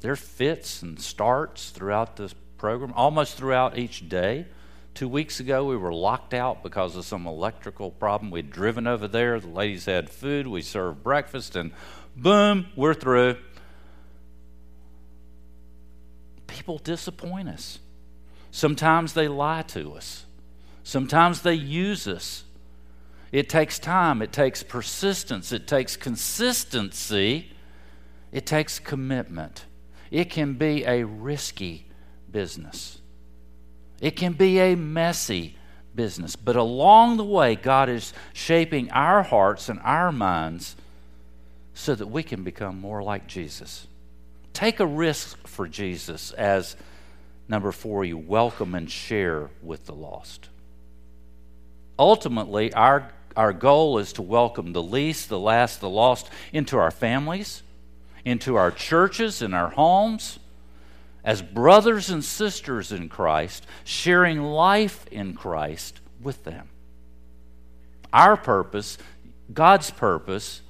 There 0.01 0.11
are 0.11 0.15
fits 0.15 0.83
and 0.83 0.99
starts 0.99 1.71
throughout 1.71 2.15
this 2.15 2.35
program, 2.59 2.93
almost 2.93 3.35
throughout 3.35 3.75
each 3.75 4.07
day. 4.07 4.45
Two 4.93 5.07
weeks 5.07 5.39
ago, 5.39 5.65
we 5.65 5.77
were 5.77 5.91
locked 5.91 6.35
out 6.35 6.61
because 6.61 6.95
of 6.95 7.03
some 7.03 7.25
electrical 7.25 7.89
problem. 7.89 8.29
We'd 8.29 8.51
driven 8.51 8.85
over 8.85 9.07
there. 9.07 9.39
The 9.39 9.47
ladies 9.47 9.85
had 9.85 10.11
food. 10.11 10.45
We 10.45 10.61
served 10.61 11.01
breakfast, 11.01 11.55
and 11.55 11.71
boom, 12.15 12.67
we're 12.75 12.93
through. 12.93 13.37
People 16.45 16.77
disappoint 16.77 17.49
us. 17.49 17.79
Sometimes 18.53 19.13
they 19.13 19.27
lie 19.27 19.63
to 19.63 19.93
us. 19.93 20.25
Sometimes 20.83 21.41
they 21.41 21.55
use 21.55 22.07
us. 22.07 22.43
It 23.31 23.49
takes 23.49 23.79
time, 23.79 24.21
it 24.21 24.31
takes 24.31 24.61
persistence, 24.61 25.51
it 25.51 25.65
takes 25.65 25.97
consistency, 25.97 27.49
it 28.31 28.45
takes 28.45 28.77
commitment. 28.77 29.65
It 30.11 30.29
can 30.29 30.53
be 30.53 30.85
a 30.85 31.03
risky 31.03 31.87
business, 32.31 33.01
it 33.99 34.11
can 34.11 34.33
be 34.33 34.59
a 34.59 34.75
messy 34.75 35.57
business. 35.95 36.35
But 36.35 36.55
along 36.55 37.17
the 37.17 37.25
way, 37.25 37.55
God 37.55 37.89
is 37.89 38.13
shaping 38.33 38.91
our 38.91 39.23
hearts 39.23 39.67
and 39.67 39.79
our 39.79 40.11
minds 40.11 40.75
so 41.73 41.95
that 41.95 42.05
we 42.05 42.21
can 42.21 42.43
become 42.43 42.79
more 42.79 43.01
like 43.01 43.25
Jesus. 43.25 43.87
Take 44.53 44.79
a 44.79 44.85
risk 44.85 45.47
for 45.47 45.67
Jesus 45.67 46.33
as 46.33 46.75
number 47.47 47.71
four, 47.71 48.03
you 48.03 48.17
welcome 48.17 48.75
and 48.75 48.89
share 48.89 49.49
with 49.61 49.85
the 49.85 49.93
lost. 49.93 50.49
Ultimately, 51.99 52.73
our, 52.73 53.11
our 53.35 53.53
goal 53.53 53.99
is 53.99 54.13
to 54.13 54.21
welcome 54.21 54.73
the 54.73 54.81
least, 54.81 55.29
the 55.29 55.39
last, 55.39 55.79
the 55.79 55.89
lost 55.89 56.29
into 56.51 56.77
our 56.77 56.91
families, 56.91 57.61
into 58.25 58.55
our 58.55 58.71
churches, 58.71 59.41
in 59.41 59.53
our 59.53 59.69
homes, 59.69 60.39
as 61.23 61.41
brothers 61.41 62.09
and 62.09 62.23
sisters 62.23 62.91
in 62.91 63.09
Christ, 63.09 63.65
sharing 63.83 64.41
life 64.41 65.05
in 65.11 65.35
Christ 65.35 66.01
with 66.21 66.43
them. 66.43 66.67
Our 68.11 68.35
purpose, 68.35 68.97
God's 69.53 69.91
purpose, 69.91 70.61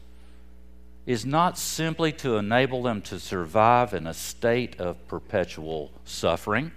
is 1.06 1.26
not 1.26 1.58
simply 1.58 2.12
to 2.14 2.38
enable 2.38 2.84
them 2.84 3.01
to 3.01 3.20
survive 3.20 3.93
in 3.93 4.08
a 4.08 4.14
state 4.14 4.80
of 4.80 5.08
perpetual 5.08 5.91
suffering. 6.06 6.72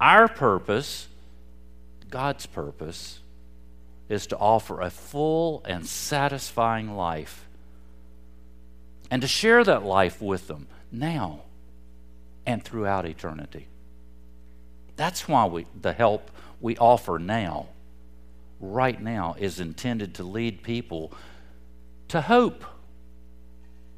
Our 0.00 0.28
purpose, 0.28 1.08
God's 2.08 2.46
purpose, 2.46 3.18
is 4.08 4.28
to 4.28 4.36
offer 4.36 4.80
a 4.80 4.90
full 4.90 5.62
and 5.64 5.84
satisfying 5.86 6.94
life 6.94 7.46
and 9.10 9.22
to 9.22 9.28
share 9.28 9.64
that 9.64 9.82
life 9.82 10.22
with 10.22 10.46
them 10.46 10.68
now 10.92 11.40
and 12.44 12.62
throughout 12.62 13.06
eternity. 13.06 13.66
That's 14.94 15.28
why 15.28 15.46
we, 15.46 15.66
the 15.80 15.92
help 15.92 16.30
we 16.60 16.76
offer 16.76 17.18
now, 17.18 17.66
right 18.60 19.00
now, 19.00 19.34
is 19.38 19.58
intended 19.58 20.14
to 20.14 20.22
lead 20.22 20.62
people 20.62 21.12
to 22.08 22.20
hope 22.20 22.64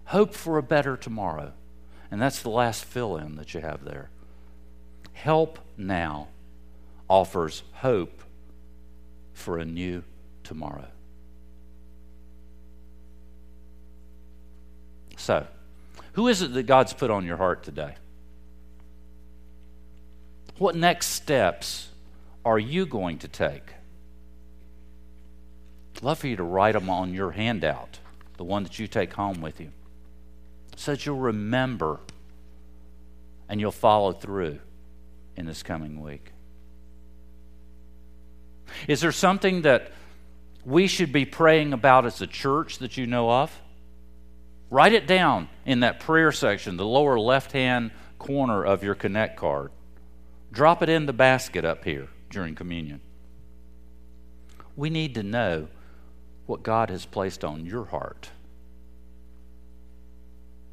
Hope 0.09 0.33
for 0.33 0.57
a 0.57 0.63
better 0.63 0.97
tomorrow. 0.97 1.53
And 2.11 2.21
that's 2.21 2.41
the 2.41 2.49
last 2.49 2.87
fill 2.87 3.19
in 3.19 3.37
that 3.37 3.53
you 3.53 3.61
have 3.61 3.85
there. 3.85 4.09
Help 5.13 5.59
now 5.77 6.29
offers 7.11 7.63
hope 7.75 8.23
for 9.35 9.59
a 9.59 9.67
new 9.67 10.03
tomorrow. 10.45 10.89
So, 15.19 15.47
who 16.15 16.29
is 16.29 16.41
it 16.41 16.55
that 16.55 16.63
God's 16.63 16.95
put 16.95 17.11
on 17.11 17.27
your 17.27 17.37
heart 17.37 17.63
today? 17.63 17.97
What 20.57 20.75
next 20.75 21.09
steps 21.09 21.91
are 22.47 22.59
you 22.59 22.87
going 22.87 23.19
to 23.19 23.29
take? 23.29 23.75
I'd 25.97 26.03
love 26.03 26.19
for 26.21 26.29
you 26.29 26.37
to 26.37 26.43
write 26.43 26.73
them 26.73 26.89
on 26.89 27.13
your 27.13 27.33
handout, 27.33 27.99
the 28.39 28.45
one 28.45 28.63
that 28.63 28.79
you 28.79 28.87
take 28.87 29.13
home 29.13 29.43
with 29.43 29.61
you 29.61 29.71
so 30.79 30.93
that 30.93 31.05
you'll 31.05 31.17
remember 31.17 31.99
and 33.49 33.61
you'll 33.61 33.73
follow 33.73 34.13
through 34.13 34.61
in 35.37 35.45
this 35.45 35.65
coming 35.65 36.01
week. 36.01 36.33
Is 38.87 39.01
there 39.01 39.11
something 39.11 39.63
that 39.63 39.91
we 40.65 40.87
should 40.87 41.13
be 41.13 41.25
praying 41.25 41.73
about 41.73 42.07
as 42.07 42.21
a 42.21 42.29
church 42.29 42.79
that 42.79 42.97
you 42.97 43.09
know 43.09 43.29
of? 43.29 43.61
Write 44.71 44.93
it 44.93 45.09
down 45.09 45.49
in 45.67 45.81
that 45.81 45.99
prayer 45.99 46.31
section, 46.31 46.77
the 46.77 46.87
lower 46.87 47.19
left 47.19 47.51
hand 47.51 47.91
corner 48.21 48.65
of 48.65 48.85
your 48.85 48.95
Connect 48.95 49.37
card. 49.37 49.73
Drop 50.53 50.81
it 50.81 50.89
in 50.89 51.07
the 51.07 51.13
basket 51.13 51.65
up 51.65 51.85
here 51.85 52.07
during 52.31 52.55
communion. 52.55 53.01
We 54.77 54.91
need 54.91 55.17
to 55.17 55.25
know 55.25 55.67
what 56.47 56.63
God 56.63 56.89
has 56.91 57.05
placed 57.05 57.45
on 57.45 57.67
your 57.67 57.87
heart 57.87 58.31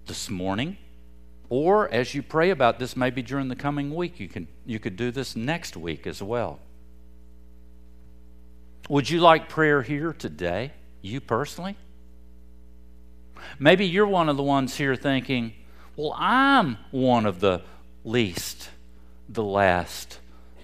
this 0.05 0.29
morning, 0.29 0.77
or 1.49 1.91
as 1.93 2.13
you 2.13 2.21
pray 2.23 2.49
about 2.49 2.79
this, 2.79 2.95
maybe 2.95 3.21
during 3.21 3.47
the 3.47 3.55
coming 3.55 3.93
week, 3.93 4.19
you, 4.19 4.27
can, 4.27 4.47
you 4.65 4.79
could 4.79 4.95
do 4.95 5.11
this 5.11 5.35
next 5.35 5.77
week 5.77 6.07
as 6.07 6.21
well. 6.21 6.59
Would 8.89 9.09
you 9.09 9.19
like 9.19 9.49
prayer 9.49 9.81
here 9.81 10.13
today, 10.13 10.71
you 11.01 11.19
personally? 11.19 11.75
Maybe 13.59 13.85
you're 13.85 14.07
one 14.07 14.29
of 14.29 14.37
the 14.37 14.43
ones 14.43 14.75
here 14.77 14.95
thinking, 14.95 15.53
well, 15.95 16.15
I'm 16.17 16.77
one 16.91 17.25
of 17.25 17.39
the 17.39 17.61
least, 18.03 18.69
the 19.29 19.43
last, 19.43 20.19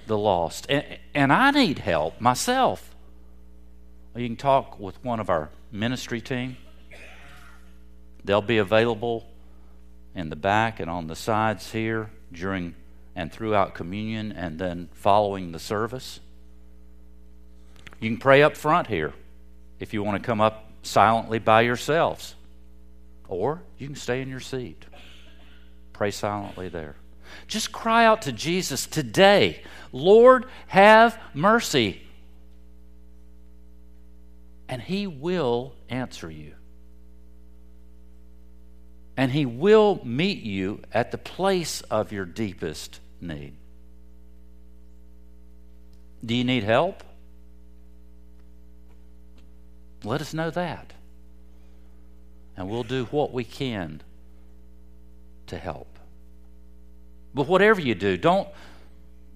the 0.07 0.17
lost, 0.17 0.65
and, 0.69 0.85
and 1.13 1.31
I 1.31 1.51
need 1.51 1.79
help 1.79 2.19
myself. 2.19 2.95
Well, 4.13 4.21
you 4.21 4.29
can 4.29 4.35
talk 4.35 4.79
with 4.79 5.03
one 5.03 5.19
of 5.19 5.29
our 5.29 5.49
ministry 5.71 6.21
team. 6.21 6.57
They'll 8.23 8.41
be 8.41 8.57
available 8.57 9.25
in 10.15 10.29
the 10.29 10.35
back 10.35 10.79
and 10.79 10.89
on 10.89 11.07
the 11.07 11.15
sides 11.15 11.71
here 11.71 12.09
during 12.31 12.75
and 13.15 13.31
throughout 13.31 13.73
communion 13.73 14.31
and 14.31 14.57
then 14.57 14.89
following 14.93 15.51
the 15.51 15.59
service. 15.59 16.19
You 17.99 18.09
can 18.09 18.17
pray 18.17 18.41
up 18.41 18.55
front 18.55 18.87
here 18.87 19.13
if 19.79 19.93
you 19.93 20.03
want 20.03 20.21
to 20.21 20.25
come 20.25 20.41
up 20.41 20.71
silently 20.83 21.39
by 21.39 21.61
yourselves, 21.61 22.35
or 23.27 23.61
you 23.77 23.87
can 23.87 23.95
stay 23.95 24.21
in 24.21 24.29
your 24.29 24.39
seat. 24.39 24.85
Pray 25.93 26.11
silently 26.11 26.69
there. 26.69 26.95
Just 27.47 27.71
cry 27.71 28.05
out 28.05 28.23
to 28.23 28.31
Jesus 28.31 28.85
today 28.87 29.63
Lord, 29.93 30.45
have 30.67 31.19
mercy. 31.33 32.01
And 34.69 34.81
He 34.81 35.05
will 35.05 35.73
answer 35.89 36.31
you 36.31 36.53
and 39.17 39.31
He 39.31 39.45
will 39.45 40.01
meet 40.03 40.43
you 40.43 40.81
at 40.93 41.11
the 41.11 41.17
place 41.17 41.81
of 41.81 42.11
your 42.11 42.25
deepest 42.25 42.99
need. 43.19 43.53
Do 46.25 46.35
you 46.35 46.43
need 46.43 46.63
help? 46.63 47.03
Let 50.03 50.21
us 50.21 50.33
know 50.33 50.49
that. 50.51 50.93
And 52.55 52.69
we'll 52.69 52.83
do 52.83 53.05
what 53.05 53.33
we 53.33 53.43
can 53.43 54.01
to 55.47 55.57
help. 55.57 55.87
But 57.33 57.47
whatever 57.47 57.81
you 57.81 57.95
do, 57.95 58.17
don't, 58.17 58.47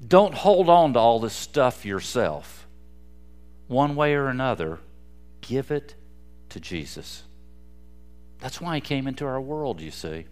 don't 0.05 0.33
hold 0.33 0.69
on 0.69 0.93
to 0.93 0.99
all 0.99 1.19
this 1.19 1.33
stuff 1.33 1.85
yourself. 1.85 2.67
One 3.67 3.95
way 3.95 4.13
or 4.13 4.27
another, 4.27 4.79
give 5.41 5.71
it 5.71 5.95
to 6.49 6.59
Jesus. 6.59 7.23
That's 8.39 8.61
why 8.61 8.75
he 8.75 8.81
came 8.81 9.07
into 9.07 9.25
our 9.25 9.41
world, 9.41 9.81
you 9.81 9.91
see. 9.91 10.25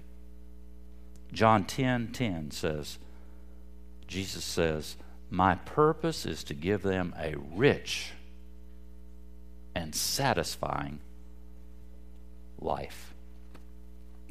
John 1.32 1.66
10 1.66 2.10
10 2.14 2.52
says, 2.52 3.00
Jesus 4.08 4.44
says, 4.44 4.98
My 5.30 5.56
purpose 5.56 6.26
is 6.26 6.44
to 6.46 6.54
give 6.54 6.84
them 6.84 7.16
a 7.18 7.36
rich 7.36 8.12
and 9.74 9.96
satisfying 9.96 11.00
life. 12.60 13.14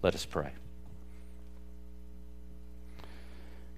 Let 0.03 0.15
us 0.15 0.25
pray. 0.25 0.53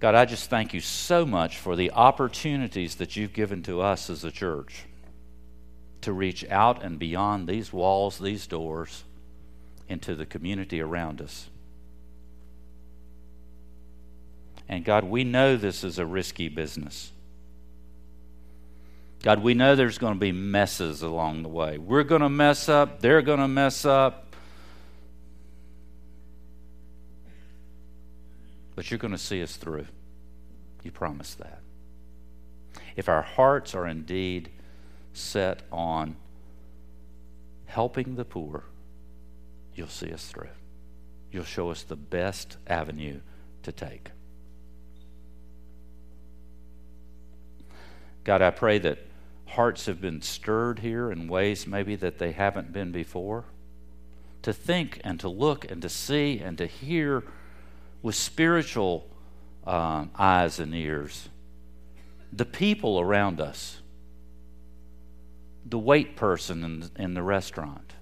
God, 0.00 0.14
I 0.14 0.26
just 0.26 0.50
thank 0.50 0.74
you 0.74 0.80
so 0.80 1.24
much 1.24 1.56
for 1.56 1.76
the 1.76 1.92
opportunities 1.92 2.96
that 2.96 3.16
you've 3.16 3.32
given 3.32 3.62
to 3.62 3.80
us 3.80 4.10
as 4.10 4.22
a 4.22 4.30
church 4.30 4.84
to 6.02 6.12
reach 6.12 6.44
out 6.50 6.82
and 6.82 6.98
beyond 6.98 7.48
these 7.48 7.72
walls, 7.72 8.18
these 8.18 8.46
doors 8.46 9.04
into 9.88 10.14
the 10.14 10.26
community 10.26 10.80
around 10.80 11.20
us. 11.20 11.48
And 14.68 14.84
God, 14.84 15.04
we 15.04 15.24
know 15.24 15.56
this 15.56 15.84
is 15.84 15.98
a 15.98 16.06
risky 16.06 16.48
business. 16.48 17.12
God, 19.22 19.42
we 19.42 19.54
know 19.54 19.74
there's 19.74 19.98
going 19.98 20.14
to 20.14 20.20
be 20.20 20.32
messes 20.32 21.02
along 21.02 21.42
the 21.42 21.48
way. 21.48 21.78
We're 21.78 22.02
going 22.02 22.20
to 22.20 22.28
mess 22.28 22.68
up, 22.68 23.00
they're 23.00 23.22
going 23.22 23.40
to 23.40 23.48
mess 23.48 23.84
up. 23.84 24.34
But 28.74 28.90
you're 28.90 28.98
going 28.98 29.12
to 29.12 29.18
see 29.18 29.42
us 29.42 29.56
through. 29.56 29.86
You 30.82 30.90
promise 30.90 31.34
that. 31.34 31.60
If 32.96 33.08
our 33.08 33.22
hearts 33.22 33.74
are 33.74 33.86
indeed 33.86 34.50
set 35.12 35.62
on 35.70 36.16
helping 37.66 38.16
the 38.16 38.24
poor, 38.24 38.64
you'll 39.74 39.88
see 39.88 40.12
us 40.12 40.26
through. 40.26 40.48
You'll 41.30 41.44
show 41.44 41.70
us 41.70 41.82
the 41.82 41.96
best 41.96 42.56
avenue 42.66 43.20
to 43.62 43.72
take. 43.72 44.10
God, 48.22 48.40
I 48.40 48.50
pray 48.50 48.78
that 48.78 48.98
hearts 49.46 49.86
have 49.86 50.00
been 50.00 50.22
stirred 50.22 50.78
here 50.78 51.10
in 51.10 51.28
ways 51.28 51.66
maybe 51.66 51.96
that 51.96 52.18
they 52.18 52.32
haven't 52.32 52.72
been 52.72 52.92
before. 52.92 53.44
To 54.42 54.52
think 54.52 55.00
and 55.04 55.18
to 55.20 55.28
look 55.28 55.70
and 55.70 55.80
to 55.82 55.88
see 55.88 56.38
and 56.38 56.58
to 56.58 56.66
hear 56.66 57.24
with 58.02 58.14
spiritual 58.14 59.08
um, 59.66 60.10
eyes 60.18 60.58
and 60.58 60.74
ears 60.74 61.28
the 62.34 62.44
people 62.44 63.00
around 63.00 63.40
us, 63.40 63.80
the 65.64 65.78
wait 65.78 66.16
person 66.16 66.64
in, 66.64 66.90
in 67.02 67.14
the 67.14 67.22
restaurant. 67.22 67.93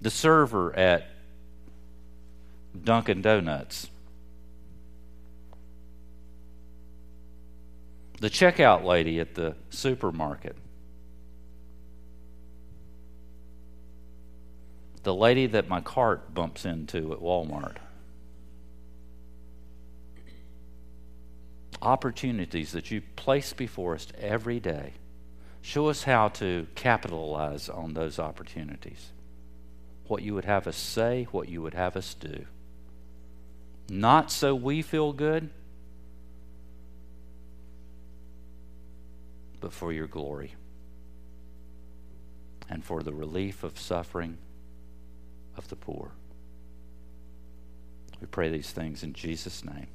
The 0.00 0.10
server 0.10 0.74
at 0.76 1.10
Dunkin' 2.84 3.22
Donuts. 3.22 3.88
the 8.20 8.28
checkout 8.28 8.84
lady 8.84 9.18
at 9.18 9.34
the 9.34 9.56
supermarket, 9.70 10.54
the 15.02 15.14
lady 15.14 15.46
that 15.46 15.68
my 15.68 15.80
cart 15.80 16.34
bumps 16.34 16.66
into 16.66 17.12
at 17.12 17.18
Walmart. 17.18 17.76
Opportunities 21.80 22.72
that 22.72 22.90
you 22.90 23.00
place 23.16 23.54
before 23.54 23.94
us 23.94 24.06
every 24.18 24.60
day. 24.60 24.92
Show 25.62 25.88
us 25.88 26.02
how 26.02 26.28
to 26.28 26.66
capitalize 26.74 27.70
on 27.70 27.94
those 27.94 28.18
opportunities. 28.18 29.12
What 30.10 30.22
you 30.22 30.34
would 30.34 30.44
have 30.44 30.66
us 30.66 30.76
say, 30.76 31.28
what 31.30 31.48
you 31.48 31.62
would 31.62 31.74
have 31.74 31.96
us 31.96 32.14
do. 32.14 32.46
Not 33.88 34.32
so 34.32 34.56
we 34.56 34.82
feel 34.82 35.12
good 35.12 35.50
but 39.60 39.72
for 39.72 39.92
your 39.92 40.08
glory 40.08 40.54
and 42.68 42.84
for 42.84 43.04
the 43.04 43.12
relief 43.12 43.62
of 43.62 43.78
suffering 43.78 44.36
of 45.56 45.68
the 45.68 45.76
poor. 45.76 46.10
We 48.20 48.26
pray 48.26 48.50
these 48.50 48.72
things 48.72 49.04
in 49.04 49.12
Jesus' 49.12 49.64
name. 49.64 49.86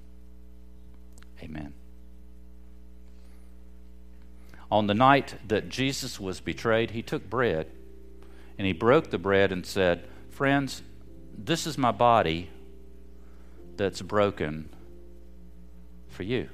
Amen. 1.43 1.73
On 4.71 4.87
the 4.87 4.93
night 4.93 5.35
that 5.45 5.67
Jesus 5.67 6.21
was 6.21 6.39
betrayed, 6.39 6.91
he 6.91 7.01
took 7.01 7.29
bread 7.29 7.67
and 8.57 8.65
he 8.65 8.73
broke 8.73 9.09
the 9.09 9.17
bread 9.17 9.51
and 9.51 9.65
said, 9.65 10.07
Friends, 10.29 10.81
this 11.37 11.67
is 11.67 11.77
my 11.77 11.91
body 11.91 12.49
that's 13.77 14.01
broken 14.01 14.69
for 16.07 16.23
you. 16.23 16.49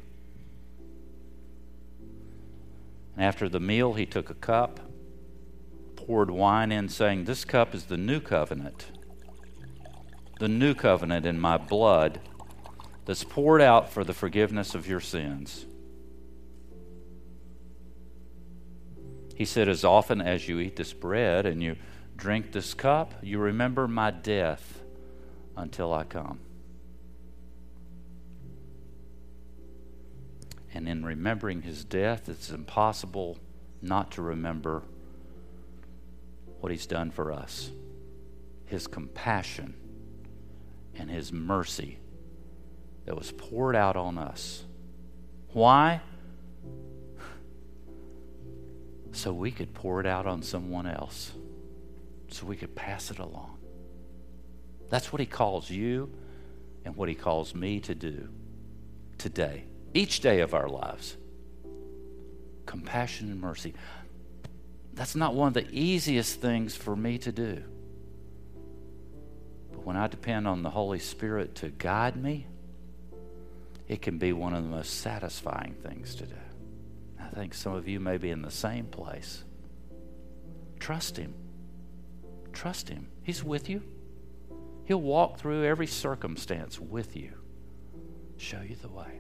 And 3.16 3.26
After 3.26 3.48
the 3.48 3.60
meal, 3.60 3.94
he 3.94 4.06
took 4.06 4.30
a 4.30 4.36
cup, 4.36 4.80
poured 5.96 6.32
wine 6.32 6.72
in, 6.72 6.90
saying, 6.90 7.26
This 7.26 7.46
cup 7.46 7.76
is 7.76 7.86
the 7.86 7.98
new 7.98 8.20
covenant, 8.20 8.88
the 10.40 10.48
new 10.48 10.74
covenant 10.74 11.26
in 11.26 11.40
my 11.40 11.58
blood 11.58 12.20
that's 13.06 13.24
poured 13.24 13.62
out 13.62 13.92
for 13.92 14.04
the 14.04 14.14
forgiveness 14.14 14.74
of 14.74 14.88
your 14.88 15.00
sins. 15.00 15.66
He 19.36 19.46
said, 19.46 19.68
As 19.68 19.84
often 19.84 20.22
as 20.22 20.48
you 20.48 20.60
eat 20.60 20.76
this 20.76 20.94
bread 20.94 21.46
and 21.46 21.62
you 21.62 21.76
drink 22.22 22.52
this 22.52 22.76
cup, 22.76 23.16
you 23.24 23.40
remember 23.40 23.88
my 23.88 24.12
death 24.12 24.80
until 25.58 25.92
I 25.92 26.04
come. 26.04 26.40
And 30.72 30.88
in 30.88 31.04
remembering 31.04 31.64
his 31.64 31.84
death, 31.84 32.30
it's 32.30 32.52
impossible 32.52 33.40
not 33.82 34.12
to 34.12 34.22
remember 34.22 34.84
what 36.60 36.72
he's 36.72 36.86
done 36.86 37.10
for 37.10 37.32
us 37.32 37.72
his 38.68 38.88
compassion 38.88 39.74
and 40.96 41.10
his 41.10 41.34
mercy 41.34 41.98
that 43.06 43.18
was 43.18 43.34
poured 43.34 43.76
out 43.76 43.98
on 43.98 44.18
us. 44.18 44.64
Why? 45.54 46.02
So 49.14 49.34
we 49.34 49.52
could 49.52 49.74
pour 49.74 50.00
it 50.00 50.06
out 50.06 50.26
on 50.26 50.42
someone 50.42 50.88
else, 50.88 51.34
so 52.32 52.46
we 52.46 52.56
could 52.56 52.76
pass 52.76 53.12
it 53.12 53.20
along. 53.20 53.58
That's 54.90 55.12
what 55.14 55.20
he 55.20 55.26
calls 55.26 55.70
you 55.70 56.12
and 56.84 56.96
what 56.96 57.10
he 57.10 57.16
calls 57.16 57.56
me 57.56 57.80
to 57.82 57.96
do 57.96 58.30
today 59.18 59.66
each 59.94 60.22
day 60.22 60.40
of 60.40 60.54
our 60.54 60.68
lives. 60.68 61.18
Compassion 62.66 63.32
and 63.32 63.40
mercy. 63.40 63.74
That's 64.94 65.16
not 65.16 65.36
one 65.36 65.50
of 65.50 65.54
the 65.54 65.70
easiest 65.72 66.42
things 66.42 66.76
for 66.76 66.96
me 66.96 67.18
to 67.20 67.32
do. 67.32 67.64
But 69.72 69.86
when 69.86 69.98
I 69.98 70.08
depend 70.08 70.48
on 70.48 70.64
the 70.64 70.70
Holy 70.70 71.00
Spirit 71.00 71.56
to 71.56 71.70
guide 71.70 72.16
me, 72.16 72.48
it 73.88 74.02
can 74.02 74.18
be 74.18 74.32
one 74.32 74.54
of 74.54 74.64
the 74.64 74.70
most 74.70 75.02
satisfying 75.02 75.74
things 75.74 76.16
to 76.16 76.26
do. 76.26 76.36
I 77.20 77.28
think 77.28 77.54
some 77.54 77.74
of 77.74 77.88
you 77.88 78.00
may 78.00 78.18
be 78.18 78.30
in 78.30 78.42
the 78.42 78.52
same 78.52 78.86
place. 78.86 79.44
Trust 80.80 81.18
Him. 81.18 81.34
Trust 82.54 82.90
Him. 82.90 83.08
He's 83.24 83.44
with 83.44 83.70
you. 83.70 83.82
He'll 84.86 85.02
walk 85.02 85.40
through 85.40 85.64
every 85.64 85.88
circumstance 85.88 86.80
with 86.80 87.16
you, 87.16 87.34
show 88.38 88.62
you 88.62 88.76
the 88.76 88.90
way. 88.90 89.20